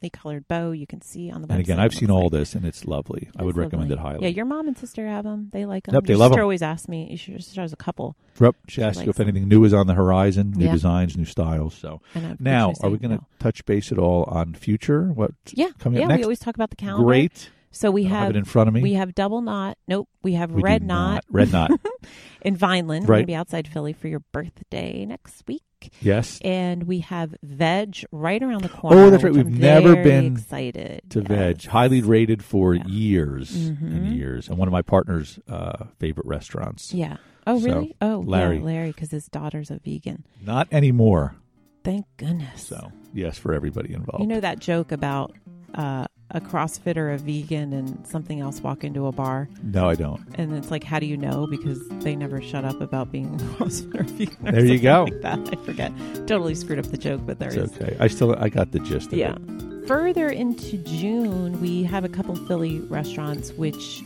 brightly 0.01 0.09
colored 0.09 0.47
bow. 0.47 0.71
You 0.71 0.87
can 0.87 1.01
see 1.01 1.31
on 1.31 1.41
the 1.41 1.47
website. 1.47 1.51
and 1.51 1.59
again, 1.59 1.79
I've 1.79 1.93
seen 1.93 2.09
all 2.11 2.29
this, 2.29 2.55
and 2.55 2.65
it's 2.65 2.85
lovely. 2.85 3.29
I 3.37 3.43
would 3.43 3.51
It's 3.51 3.57
recommend 3.57 3.91
it 3.91 3.99
highly. 3.99 4.23
Yeah, 4.23 4.29
your 4.29 4.45
mom 4.45 4.67
and 4.67 4.77
sister 4.77 5.07
have 5.07 5.23
them. 5.23 5.49
They 5.51 5.65
like 5.65 5.85
them. 5.85 5.95
Yep, 5.95 6.03
they 6.05 6.13
your 6.13 6.17
love 6.19 6.31
sister 6.31 6.39
'em. 6.41 6.45
always 6.45 6.61
asks 6.61 6.87
me. 6.87 7.07
Your 7.27 7.39
sister 7.39 7.61
has 7.61 7.73
a 7.73 7.77
couple. 7.77 8.15
Yep. 8.39 8.55
She 8.67 8.75
She 8.75 8.83
asked 8.83 9.03
you 9.03 9.09
if 9.09 9.19
anything 9.19 9.47
new 9.47 9.63
is 9.63 9.73
on 9.73 9.87
the 9.87 9.93
horizon, 9.93 10.53
new 10.55 10.65
Yeah. 10.65 10.71
designs, 10.73 11.15
new 11.17 11.25
styles. 11.25 11.73
So 11.75 12.01
now, 12.39 12.69
what 12.69 12.77
should 12.77 12.83
I 12.83 12.87
are 12.87 12.91
we 12.91 12.97
going 12.97 13.11
to 13.11 13.17
No. 13.17 13.27
touch 13.39 13.65
base 13.65 13.91
at 13.91 13.97
all 13.99 14.23
on 14.23 14.53
future? 14.55 15.11
What 15.13 15.31
Yeah, 15.53 15.67
coming 15.79 15.99
yeah. 15.99 16.05
up 16.05 16.09
next? 16.09 16.19
We 16.19 16.23
always 16.23 16.39
talk 16.39 16.55
about 16.55 16.69
the 16.71 16.75
calendar. 16.77 17.05
Great. 17.05 17.49
So 17.73 17.89
we 17.89 18.03
have, 18.05 18.19
have, 18.23 18.29
it 18.31 18.35
in 18.35 18.43
front 18.43 18.67
of 18.67 18.73
me. 18.73 18.81
we 18.81 18.93
have 18.93 19.15
double 19.15 19.41
knot. 19.41 19.77
Nope. 19.87 20.09
We 20.23 20.33
have 20.33 20.51
We 20.51 20.61
red 20.61 20.83
not. 20.83 21.13
knot 21.13 21.25
Red 21.29 21.51
knot. 21.53 21.71
in 22.41 22.55
Vineland. 22.57 23.07
We're 23.07 23.13
Right. 23.13 23.17
gonna 23.19 23.27
be 23.27 23.35
outside 23.35 23.65
Philly 23.67 23.93
for 23.93 24.09
your 24.09 24.19
birthday 24.33 25.05
next 25.05 25.43
week. 25.47 25.61
Yes. 26.01 26.39
and 26.43 26.83
we 26.83 26.99
have 26.99 27.35
Vedge 27.43 28.05
right 28.11 28.41
around 28.41 28.61
the 28.63 28.69
corner. 28.69 28.97
Oh, 28.97 29.09
that's 29.09 29.23
right. 29.23 29.33
We've 29.33 29.45
I'm 29.45 29.57
never 29.59 29.95
been 30.03 30.33
excited 30.33 31.01
To 31.09 31.19
Yes. 31.19 31.27
Vedge, 31.27 31.67
highly 31.67 32.01
rated 32.01 32.43
for 32.43 32.73
Yeah. 32.75 32.85
years 32.87 33.55
and 33.67 33.77
Mhm. 34.07 34.15
years, 34.15 34.47
and 34.49 34.57
one 34.57 34.67
of 34.67 34.71
my 34.71 34.81
partner's 34.81 35.39
uh, 35.49 35.85
favorite 35.99 36.27
restaurants. 36.27 36.93
Yeah. 36.93 37.17
Oh, 37.47 37.59
So, 37.59 37.65
really? 37.65 37.95
oh, 38.01 38.23
Larry. 38.25 38.57
yeah, 38.57 38.63
Larry, 38.63 38.91
because 38.91 39.11
his 39.11 39.25
daughter's 39.25 39.71
a 39.71 39.79
vegan. 39.83 40.23
Not 40.45 40.67
anymore. 40.71 41.35
Thank 41.83 42.05
goodness. 42.17 42.61
So 42.67 42.91
yes, 43.13 43.37
for 43.39 43.53
everybody 43.53 43.93
involved. 43.93 44.21
you 44.21 44.27
know 44.27 44.39
that 44.39 44.59
joke 44.59 44.91
about 44.91 45.33
uh, 45.73 46.05
a 46.33 46.39
CrossFitter, 46.41 46.97
or 46.97 47.11
a 47.11 47.17
vegan, 47.17 47.73
and 47.73 48.05
something 48.07 48.39
else 48.39 48.61
walk 48.61 48.83
into 48.83 49.05
a 49.07 49.11
bar, 49.11 49.49
no, 49.63 49.89
I 49.89 49.95
don't. 49.95 50.21
and 50.35 50.55
it's 50.55 50.71
like, 50.71 50.83
how 50.83 50.99
do 50.99 51.05
you 51.05 51.17
know? 51.17 51.45
Because 51.47 51.87
they 52.03 52.15
never 52.15 52.41
shut 52.41 52.63
up 52.65 52.79
about 52.81 53.11
being 53.11 53.25
a 53.35 53.37
CrossFitter, 53.37 53.99
or 53.99 54.03
vegan. 54.03 54.47
Or 54.47 54.51
There 54.51 54.65
you 54.65 54.79
go. 54.79 55.03
Like 55.03 55.21
that. 55.21 55.39
I 55.51 55.65
forget. 55.65 55.91
Totally 56.27 56.55
screwed 56.55 56.79
up 56.79 56.85
the 56.85 56.97
joke, 56.97 57.21
but 57.25 57.39
there 57.39 57.49
is. 57.49 57.55
It's 57.71 57.75
okay. 57.81 57.97
I 57.99 58.07
still 58.07 58.35
I 58.37 58.49
got 58.49 58.71
the 58.71 58.79
gist 58.79 59.07
of 59.11 59.17
Yeah. 59.19 59.35
it. 59.35 59.87
Further 59.87 60.29
into 60.29 60.77
June, 60.77 61.59
we 61.59 61.83
have 61.83 62.05
a 62.05 62.09
couple 62.09 62.35
Philly 62.35 62.79
restaurants, 62.81 63.51
which 63.53 64.03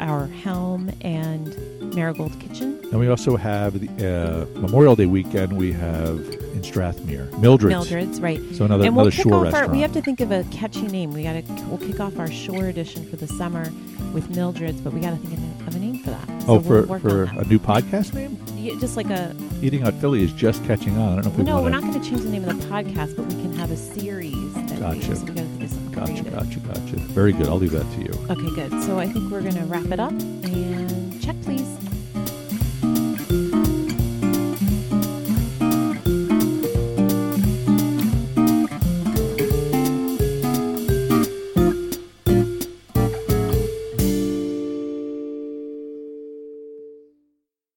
are 0.00 0.26
Helm 0.26 0.90
and 1.00 1.56
Marigold 1.94 2.38
Kitchen. 2.40 2.80
And 2.90 2.98
we 2.98 3.08
also 3.08 3.36
have 3.36 3.78
the 3.80 4.48
uh, 4.56 4.60
Memorial 4.60 4.96
Day 4.96 5.06
weekend. 5.06 5.54
We 5.54 5.72
have 5.72 6.18
in 6.18 6.62
Strathmere, 6.62 7.30
Mildred's. 7.38 7.74
Mildred's, 7.74 8.20
right. 8.20 8.40
So 8.52 8.64
another 8.64 8.84
and 8.84 8.96
we'll 8.96 9.06
another 9.06 9.10
shore 9.10 9.44
restaurant. 9.44 9.68
our. 9.68 9.72
We 9.72 9.80
have 9.80 9.92
to 9.92 10.02
think 10.02 10.20
of 10.20 10.30
a 10.30 10.44
catchy 10.50 10.86
name. 10.88 11.12
We 11.12 11.22
got 11.22 11.34
to. 11.34 11.64
We'll 11.64 11.78
kick 11.78 12.00
off 12.00 12.18
our 12.18 12.30
shore 12.30 12.66
edition 12.66 13.08
for 13.08 13.16
the 13.16 13.26
summer 13.26 13.72
with 14.12 14.34
Mildred's, 14.34 14.80
but 14.80 14.92
we 14.92 15.00
got 15.00 15.10
to 15.10 15.16
think 15.16 15.34
of 15.66 15.74
a, 15.74 15.78
name 15.78 15.98
for 15.98 16.10
that. 16.10 16.26
So 16.42 16.46
oh, 16.48 16.58
we'll 16.58 16.98
for 17.00 17.24
a 17.24 17.44
new 17.44 17.58
podcast 17.58 18.14
name? 18.14 18.38
Yeah, 18.56 18.78
just 18.78 18.96
like 18.96 19.10
a. 19.10 19.34
Eating 19.62 19.82
Out 19.82 19.94
Philly 19.94 20.22
is 20.22 20.32
just 20.32 20.64
catching 20.64 20.96
on. 20.98 21.18
I 21.18 21.22
don't 21.22 21.24
know 21.24 21.30
if 21.30 21.38
we 21.38 21.44
No, 21.44 21.54
want 21.54 21.64
we're 21.64 21.70
not 21.70 21.82
going 21.82 22.00
to 22.00 22.08
change 22.08 22.22
the 22.22 22.28
name 22.28 22.44
of 22.48 22.60
the 22.60 22.66
podcast, 22.66 23.16
but 23.16 23.26
we 23.26 23.34
can 23.34 23.52
have 23.54 23.70
a 23.70 23.76
series. 23.76 24.54
That 24.54 24.80
Gotcha. 24.80 25.16
So 25.16 25.24
we 25.24 25.34
Gotcha, 25.94 26.24
gotcha, 26.24 26.58
gotcha. 26.60 26.96
Very 27.14 27.32
good. 27.32 27.46
I'll 27.46 27.58
leave 27.58 27.70
that 27.72 27.90
to 27.92 28.00
you. 28.00 28.12
Okay, 28.30 28.54
good. 28.54 28.82
So 28.82 28.98
I 28.98 29.06
think 29.06 29.30
we're 29.30 29.42
going 29.42 29.54
to 29.54 29.64
wrap 29.64 29.86
it 29.86 30.00
up 30.00 30.10
and 30.10 31.22
check, 31.22 31.40
please. 31.42 31.68